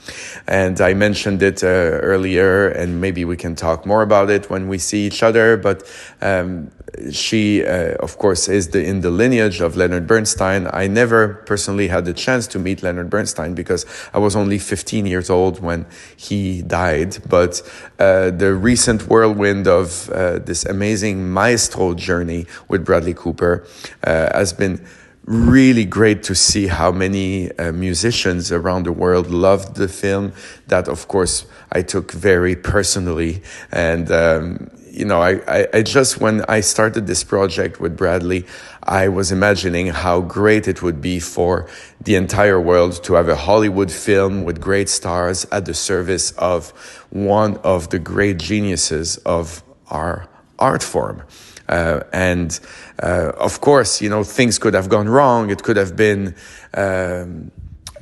And 0.46 0.80
I 0.80 0.92
mentioned 0.92 1.42
it 1.42 1.64
uh, 1.64 1.66
earlier, 1.66 2.68
and 2.68 3.00
maybe 3.00 3.24
we 3.24 3.36
can 3.36 3.54
talk 3.54 3.86
more 3.86 4.02
about 4.02 4.28
it 4.28 4.50
when 4.50 4.68
we 4.68 4.78
see 4.78 5.06
each 5.06 5.22
other. 5.22 5.56
But 5.56 5.82
um, 6.20 6.70
she, 7.10 7.64
uh, 7.64 7.94
of 8.00 8.18
course, 8.18 8.48
is 8.48 8.68
the, 8.68 8.84
in 8.84 9.00
the 9.00 9.10
lineage 9.10 9.60
of 9.60 9.76
Leonard 9.76 10.06
Bernstein. 10.06 10.68
I 10.72 10.86
never 10.86 11.34
personally 11.46 11.88
had 11.88 12.04
the 12.04 12.14
chance 12.14 12.46
to 12.48 12.58
meet 12.58 12.82
Leonard 12.82 13.10
Bernstein 13.10 13.54
because 13.54 13.86
I 14.12 14.18
was 14.18 14.36
only 14.36 14.58
15 14.58 15.06
years 15.06 15.30
old 15.30 15.60
when 15.60 15.86
he 16.16 16.62
died. 16.62 17.18
But 17.28 17.62
uh, 17.98 18.30
the 18.30 18.54
recent 18.54 19.08
whirlwind 19.08 19.66
of 19.66 20.10
uh, 20.10 20.38
this 20.38 20.64
amazing 20.64 21.32
maestro 21.32 21.94
journey 21.94 22.46
with 22.68 22.84
Bradley 22.84 23.14
Cooper 23.14 23.66
has 24.02 24.52
been 24.52 24.65
been 24.66 24.86
really 25.26 25.84
great 25.84 26.22
to 26.22 26.34
see 26.34 26.68
how 26.68 26.92
many 26.92 27.50
uh, 27.58 27.72
musicians 27.72 28.52
around 28.52 28.84
the 28.84 28.92
world 28.92 29.28
loved 29.28 29.74
the 29.76 29.88
film. 29.88 30.32
That, 30.68 30.88
of 30.88 31.08
course, 31.08 31.46
I 31.72 31.82
took 31.82 32.12
very 32.12 32.54
personally. 32.54 33.42
And, 33.72 34.10
um, 34.10 34.70
you 34.88 35.04
know, 35.04 35.20
I, 35.20 35.32
I, 35.58 35.68
I, 35.74 35.82
just, 35.82 36.20
when 36.20 36.44
I 36.48 36.60
started 36.60 37.06
this 37.06 37.24
project 37.24 37.80
with 37.80 37.96
Bradley, 37.96 38.46
I 38.84 39.08
was 39.08 39.32
imagining 39.32 39.88
how 39.88 40.20
great 40.20 40.68
it 40.68 40.80
would 40.80 41.00
be 41.00 41.18
for 41.18 41.68
the 42.00 42.14
entire 42.14 42.60
world 42.60 43.02
to 43.04 43.14
have 43.14 43.28
a 43.28 43.36
Hollywood 43.36 43.90
film 43.90 44.44
with 44.44 44.60
great 44.60 44.88
stars 44.88 45.44
at 45.50 45.64
the 45.64 45.74
service 45.74 46.30
of 46.38 46.70
one 47.10 47.56
of 47.58 47.90
the 47.90 47.98
great 47.98 48.38
geniuses 48.38 49.18
of 49.18 49.64
our 49.90 50.28
art 50.58 50.84
form. 50.84 51.22
Uh, 51.68 52.00
and 52.12 52.60
uh, 53.02 53.32
of 53.36 53.60
course, 53.60 54.00
you 54.00 54.08
know, 54.08 54.24
things 54.24 54.58
could 54.58 54.74
have 54.74 54.88
gone 54.88 55.08
wrong. 55.08 55.50
It 55.50 55.62
could 55.62 55.76
have 55.76 55.96
been 55.96 56.34
um, 56.74 57.50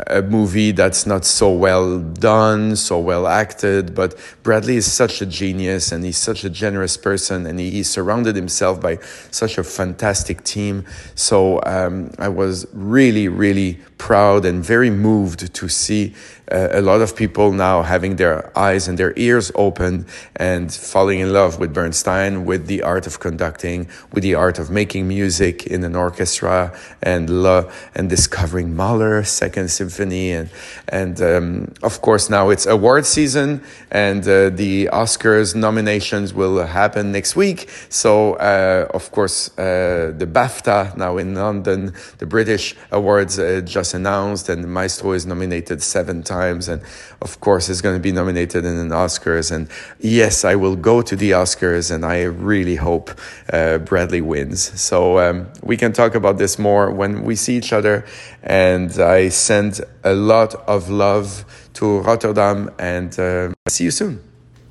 a 0.06 0.22
movie 0.22 0.72
that's 0.72 1.06
not 1.06 1.24
so 1.24 1.50
well 1.50 1.98
done, 1.98 2.76
so 2.76 2.98
well 2.98 3.26
acted. 3.26 3.94
But 3.94 4.18
Bradley 4.42 4.76
is 4.76 4.90
such 4.90 5.20
a 5.22 5.26
genius 5.26 5.92
and 5.92 6.04
he's 6.04 6.18
such 6.18 6.44
a 6.44 6.50
generous 6.50 6.96
person 6.96 7.46
and 7.46 7.58
he, 7.58 7.70
he 7.70 7.82
surrounded 7.82 8.36
himself 8.36 8.80
by 8.80 8.98
such 9.30 9.58
a 9.58 9.64
fantastic 9.64 10.44
team. 10.44 10.84
So 11.14 11.60
um, 11.64 12.10
I 12.18 12.28
was 12.28 12.66
really, 12.72 13.28
really 13.28 13.78
proud 13.98 14.44
and 14.44 14.64
very 14.64 14.90
moved 14.90 15.54
to 15.54 15.68
see 15.68 16.14
uh, 16.52 16.68
a 16.72 16.82
lot 16.82 17.00
of 17.00 17.16
people 17.16 17.52
now 17.52 17.82
having 17.82 18.16
their 18.16 18.56
eyes 18.58 18.86
and 18.86 18.98
their 18.98 19.14
ears 19.16 19.50
open 19.54 20.06
and 20.36 20.72
falling 20.72 21.20
in 21.20 21.32
love 21.32 21.58
with 21.58 21.72
Bernstein, 21.72 22.44
with 22.44 22.66
the 22.66 22.82
art 22.82 23.06
of 23.06 23.18
conducting, 23.18 23.88
with 24.12 24.22
the 24.22 24.34
art 24.34 24.58
of 24.58 24.70
making 24.70 25.08
music 25.08 25.66
in 25.66 25.82
an 25.84 25.96
orchestra, 25.96 26.76
and 27.02 27.30
lo- 27.42 27.70
and 27.94 28.10
discovering 28.10 28.76
Mahler 28.76 29.24
Second 29.24 29.68
Symphony, 29.70 29.83
and 30.00 30.50
and 30.88 31.20
um, 31.20 31.72
of 31.82 32.00
course 32.00 32.30
now 32.30 32.50
it's 32.50 32.66
award 32.66 33.06
season, 33.06 33.62
and 33.90 34.22
uh, 34.22 34.50
the 34.50 34.88
Oscars 34.92 35.54
nominations 35.54 36.34
will 36.34 36.64
happen 36.66 37.12
next 37.12 37.36
week. 37.36 37.68
So 37.88 38.34
uh, 38.34 38.88
of 38.92 39.10
course 39.10 39.50
uh, 39.58 40.12
the 40.16 40.26
BAFTA 40.26 40.96
now 40.96 41.18
in 41.18 41.34
London, 41.34 41.92
the 42.18 42.26
British 42.26 42.74
awards 42.90 43.38
uh, 43.38 43.60
just 43.64 43.94
announced, 43.94 44.48
and 44.48 44.66
Maestro 44.72 45.12
is 45.12 45.26
nominated 45.26 45.82
seven 45.82 46.22
times 46.22 46.68
and 46.68 46.82
of 47.24 47.40
course, 47.40 47.70
is 47.70 47.80
going 47.80 47.96
to 47.96 48.00
be 48.00 48.12
nominated 48.12 48.66
in 48.66 48.76
an 48.76 48.90
Oscars. 48.90 49.50
And 49.50 49.66
yes, 49.98 50.44
I 50.44 50.54
will 50.56 50.76
go 50.76 51.00
to 51.00 51.16
the 51.16 51.30
Oscars, 51.30 51.90
and 51.90 52.04
I 52.04 52.24
really 52.24 52.76
hope 52.76 53.10
uh, 53.50 53.78
Bradley 53.78 54.20
wins. 54.20 54.60
So 54.80 55.18
um, 55.18 55.48
we 55.62 55.78
can 55.78 55.92
talk 55.92 56.14
about 56.14 56.36
this 56.36 56.58
more 56.58 56.90
when 56.90 57.24
we 57.24 57.34
see 57.34 57.56
each 57.56 57.72
other. 57.72 58.04
And 58.46 58.98
I 58.98 59.30
send 59.30 59.80
a 60.04 60.12
lot 60.12 60.64
of 60.66 60.88
love 60.88 61.44
to 61.72 62.00
Rotterdam, 62.00 62.70
and 62.76 63.18
uh, 63.18 63.44
see 63.64 63.86
you 63.86 63.90
soon. 63.90 64.20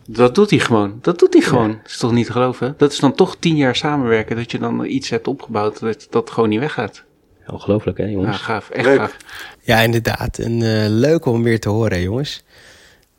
Dat 0.06 0.36
doet 0.36 0.50
hij 0.50 0.60
gewoon. 0.60 1.00
Dat 1.02 1.20
doet 1.20 1.34
hij 1.34 1.42
gewoon. 1.42 1.72
Dat 1.72 1.92
is 1.92 1.98
toch 1.98 2.12
niet 2.12 2.26
te 2.26 2.32
geloven? 2.32 2.74
Dat 2.78 2.92
is 2.92 3.00
dan 3.00 3.16
toch 3.16 3.36
tien 3.40 3.56
jaar 3.56 3.76
samenwerken. 3.76 4.36
Dat 4.36 4.52
je 4.52 4.60
dan 4.60 4.86
iets 4.86 5.10
hebt 5.10 5.28
opgebouwd 5.28 5.80
dat 5.80 6.08
dat 6.10 6.30
gewoon 6.30 6.50
niet 6.50 6.60
weggaat. 6.60 7.04
Ongelooflijk 7.48 7.98
hè 7.98 8.06
jongens. 8.06 8.38
Ja, 8.38 8.44
gaaf. 8.44 8.70
Echt 8.70 8.88
gaaf. 8.88 9.18
Ja, 9.62 9.80
inderdaad. 9.80 10.40
En 10.40 10.62
uh, 10.62 10.86
leuk 10.88 11.26
om 11.26 11.44
weer 11.44 11.60
te 11.60 11.70
horen, 11.70 12.02
jongens. 12.02 12.44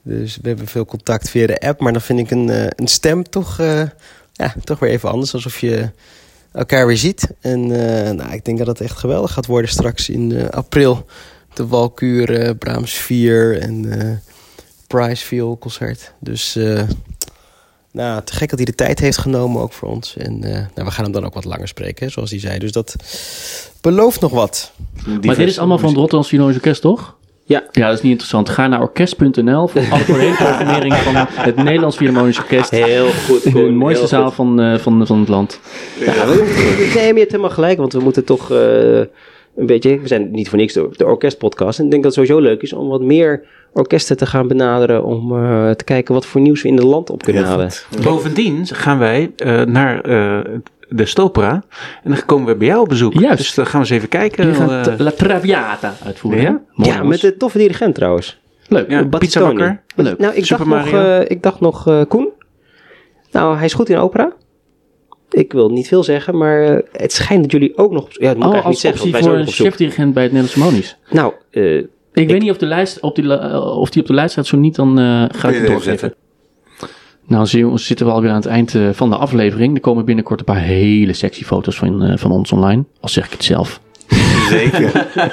Dus 0.03 0.39
we 0.43 0.49
hebben 0.49 0.67
veel 0.67 0.85
contact 0.85 1.31
via 1.31 1.47
de 1.47 1.61
app, 1.61 1.81
maar 1.81 1.93
dan 1.93 2.03
vind 2.03 2.19
ik 2.19 2.31
een, 2.31 2.49
uh, 2.49 2.67
een 2.69 2.89
stem 2.89 3.23
toch, 3.23 3.61
uh, 3.61 3.83
ja, 4.33 4.55
toch 4.65 4.79
weer 4.79 4.91
even 4.91 5.11
anders. 5.11 5.35
Alsof 5.35 5.59
je 5.59 5.91
elkaar 6.55 6.87
weer 6.87 6.97
ziet. 6.97 7.29
En 7.41 7.67
nou, 8.17 8.33
ik 8.33 8.45
denk 8.45 8.59
dat 8.59 8.67
het 8.67 8.81
echt 8.81 8.99
geweldig 8.99 9.33
gaat 9.33 9.47
worden 9.47 9.71
straks 9.71 10.09
in 10.09 10.51
april. 10.51 11.07
De 11.55 11.67
Walkuur, 11.67 12.55
Brahms 12.55 12.93
4 12.93 13.61
en 13.61 14.23
Price 14.87 15.25
Viool 15.27 15.59
concert. 15.59 16.13
Dus 16.21 16.59
nou, 17.91 18.23
te 18.25 18.33
gek 18.33 18.49
dat 18.49 18.59
hij 18.59 18.67
de 18.67 18.75
tijd 18.75 18.99
heeft 18.99 19.19
genomen 19.19 19.63
ook 19.63 19.73
voor 19.73 19.89
ons. 19.89 20.17
En 20.17 20.39
nou, 20.39 20.69
we 20.75 20.91
gaan 20.91 21.05
hem 21.05 21.13
dan 21.13 21.25
ook 21.25 21.35
wat 21.35 21.45
langer 21.45 21.69
spreken, 21.69 22.11
zoals 22.11 22.31
hij 22.31 22.41
zei. 22.41 22.59
Dus 22.59 22.73
dat 22.73 22.97
belooft 23.81 24.21
nog 24.21 24.33
wat. 24.33 24.73
Maar 25.07 25.21
dit 25.21 25.49
is 25.49 25.59
allemaal 25.59 25.79
van 25.79 25.89
het 25.89 25.97
Rotterdam 25.97 26.29
Philharmonisch 26.29 26.63
Orkest, 26.63 26.81
toch? 26.81 27.17
Ja. 27.45 27.65
Ja, 27.71 27.87
dat 27.87 27.97
is 27.97 28.03
niet 28.03 28.11
interessant. 28.11 28.49
Ga 28.49 28.67
naar 28.67 28.81
orkest.nl 28.81 29.69
voor 29.69 29.81
alle 29.91 30.05
programmering 30.05 30.95
van 30.95 31.15
het 31.29 31.57
Nederlands 31.57 31.97
Philharmonisch 31.97 32.39
Orkest. 32.39 32.71
Heel 32.71 33.07
goed. 33.07 33.53
De 33.53 33.71
mooiste 33.71 34.07
zaal 34.07 34.31
van, 34.31 34.61
uh, 34.61 34.79
van, 34.79 35.07
van 35.07 35.19
het 35.19 35.29
land. 35.29 35.61
Ja, 35.99 36.27
we, 36.27 36.91
nee, 36.95 37.13
je 37.13 37.19
hebt 37.19 37.31
helemaal 37.31 37.51
gelijk, 37.51 37.79
want 37.79 37.93
we 37.93 38.01
moeten 38.01 38.25
toch... 38.25 38.51
Uh, 38.51 39.01
een 39.57 39.67
beetje, 39.67 40.01
we 40.01 40.09
zijn 40.09 40.31
niet 40.31 40.49
voor 40.49 40.59
niks 40.59 40.73
de, 40.73 40.89
de 40.93 41.07
orkestpodcast. 41.07 41.79
En 41.79 41.85
ik 41.85 41.91
denk 41.91 42.03
dat 42.03 42.17
het 42.17 42.27
sowieso 42.27 42.49
leuk 42.49 42.63
is 42.63 42.73
om 42.73 42.89
wat 42.89 43.01
meer 43.01 43.45
orkesten 43.73 44.17
te 44.17 44.27
gaan 44.27 44.49
benaderen. 44.49 45.05
Om 45.05 45.37
eh, 45.37 45.71
te 45.71 45.85
kijken 45.85 46.15
wat 46.15 46.27
voor 46.27 46.41
nieuws 46.41 46.63
we 46.63 46.69
in 46.69 46.77
het 46.77 46.85
land 46.85 47.11
op 47.11 47.23
kunnen 47.23 47.45
halen. 47.45 47.71
Bovendien 48.03 48.67
gaan 48.67 48.99
wij 48.99 49.33
eh, 49.37 49.63
naar 49.63 50.01
eh, 50.01 50.39
de 50.97 51.07
Stopera. 51.07 51.63
En 52.03 52.11
dan 52.11 52.25
komen 52.27 52.47
we 52.47 52.57
bij 52.57 52.67
jou 52.67 52.81
op 52.81 52.89
bezoek. 52.89 53.13
Juist. 53.13 53.39
Dus 53.39 53.55
dan 53.55 53.67
gaan 53.67 53.81
we 53.81 53.87
eens 53.87 53.97
even 53.97 54.09
kijken. 54.09 54.45
Die 54.47 54.55
gaat 54.55 54.87
eh, 54.87 54.95
La 54.99 55.11
Traviata 55.11 55.95
uitvoeren. 56.05 56.63
Ja? 56.77 57.03
met 57.03 57.21
de 57.21 57.37
toffe 57.37 57.59
dirigent 57.59 57.95
trouwens. 57.95 58.41
Leuk. 58.69 58.91
ja, 58.91 59.05
pizzabakker. 59.05 59.83
Leuk. 59.97 60.19
Nou, 60.19 60.35
ik 60.35 60.45
Super 60.45 60.69
dacht, 60.69 60.85
nog, 60.93 61.01
eh, 61.03 61.21
ik 61.21 61.43
dacht 61.43 61.61
nog, 61.61 61.89
eh, 61.89 62.01
Koen. 62.09 62.29
Nou, 63.31 63.57
hij 63.57 63.65
is 63.65 63.75
goed 63.75 63.89
in 63.89 63.97
opera. 63.97 64.33
Ik 65.31 65.53
wil 65.53 65.69
niet 65.71 65.89
veel 65.89 66.03
zeggen, 66.05 66.37
maar 66.39 66.63
eh, 66.65 66.79
het 66.93 67.13
schijnt 67.13 67.43
dat 67.43 67.53
jullie 67.53 67.77
ook 67.77 67.93
nog... 67.93 68.09
Ja, 68.11 68.29
dat 68.29 68.37
moet 68.37 68.45
ik 68.45 68.49
Oh, 68.49 68.53
eigenlijk 68.53 68.55
niet 68.55 68.65
als 68.67 68.81
zeggen, 68.81 69.01
optie 69.01 69.13
wij 69.13 69.23
voor 69.23 69.33
een 69.33 69.39
nog 69.39 69.49
op 69.49 69.55
zoek. 69.55 69.67
chefdirigent 69.67 70.15
bij 70.15 70.23
het 70.23 70.33
Nederlandse 70.33 70.71
Monies. 70.71 70.97
Nou, 71.11 71.33
eh, 71.51 71.77
Ik, 72.13 72.29
weet 72.31 72.41
niet 72.41 72.51
of, 72.51 72.57
de 72.57 72.67
lijst, 72.67 73.01
op 73.01 73.15
die, 73.15 73.37
eh, 73.37 73.79
of 73.79 73.91
die 73.91 74.03
op 74.03 74.09
de 74.09 74.15
lijst 74.15 74.33
staat. 74.33 74.47
Zo 74.47 74.57
niet, 74.57 74.75
dan 74.75 74.99
eh, 74.99 75.05
ga 75.39 75.49
ik 75.49 75.55
je 75.55 75.61
het 75.61 75.67
doorgeven. 75.67 76.15
Nou, 77.27 77.47
zitten 77.75 78.07
we 78.07 78.13
alweer 78.13 78.31
aan 78.31 78.37
het 78.37 78.47
eind 78.47 78.75
eh, 78.75 78.89
van 78.93 79.11
de 79.11 79.17
aflevering. 79.17 79.75
Er 79.75 79.81
komen 79.81 80.05
binnenkort 80.05 80.39
een 80.39 80.47
paar 80.47 80.61
hele 80.61 81.13
sexy 81.13 81.45
foto's 81.45 81.77
van, 81.77 82.03
eh, 82.03 82.17
van 82.17 82.31
ons 82.31 82.53
online. 82.53 82.85
Al 83.01 83.09
zeg 83.09 83.27
ik 83.27 83.33
het 83.33 83.45
zelf. 83.45 83.81
Zeker. 84.49 84.93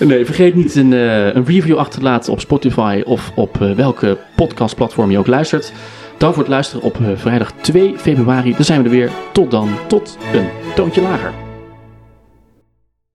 Nee, 0.00 0.24
vergeet 0.24 0.54
niet 0.54 0.74
een, 0.74 0.92
eh, 0.92 1.34
een 1.34 1.44
review 1.44 1.76
achter 1.76 1.98
te 1.98 2.04
laten 2.04 2.32
op 2.32 2.40
Spotify 2.40 3.02
of 3.04 3.32
op 3.34 3.56
welke 3.56 4.18
podcastplatform 4.36 5.10
je 5.10 5.18
ook 5.18 5.26
luistert. 5.26 5.72
Dank 6.18 6.34
voor 6.34 6.42
het 6.42 6.52
luisteren 6.52 6.84
op 6.84 6.98
vrijdag 7.14 7.52
2 7.52 7.94
februari. 7.96 8.52
Dan 8.52 8.64
zijn 8.64 8.82
we 8.82 8.88
er 8.88 8.94
weer. 8.94 9.10
Tot 9.32 9.50
dan. 9.50 9.68
Tot 9.86 10.18
een 10.32 10.46
toontje 10.74 11.02
lager. 11.02 11.45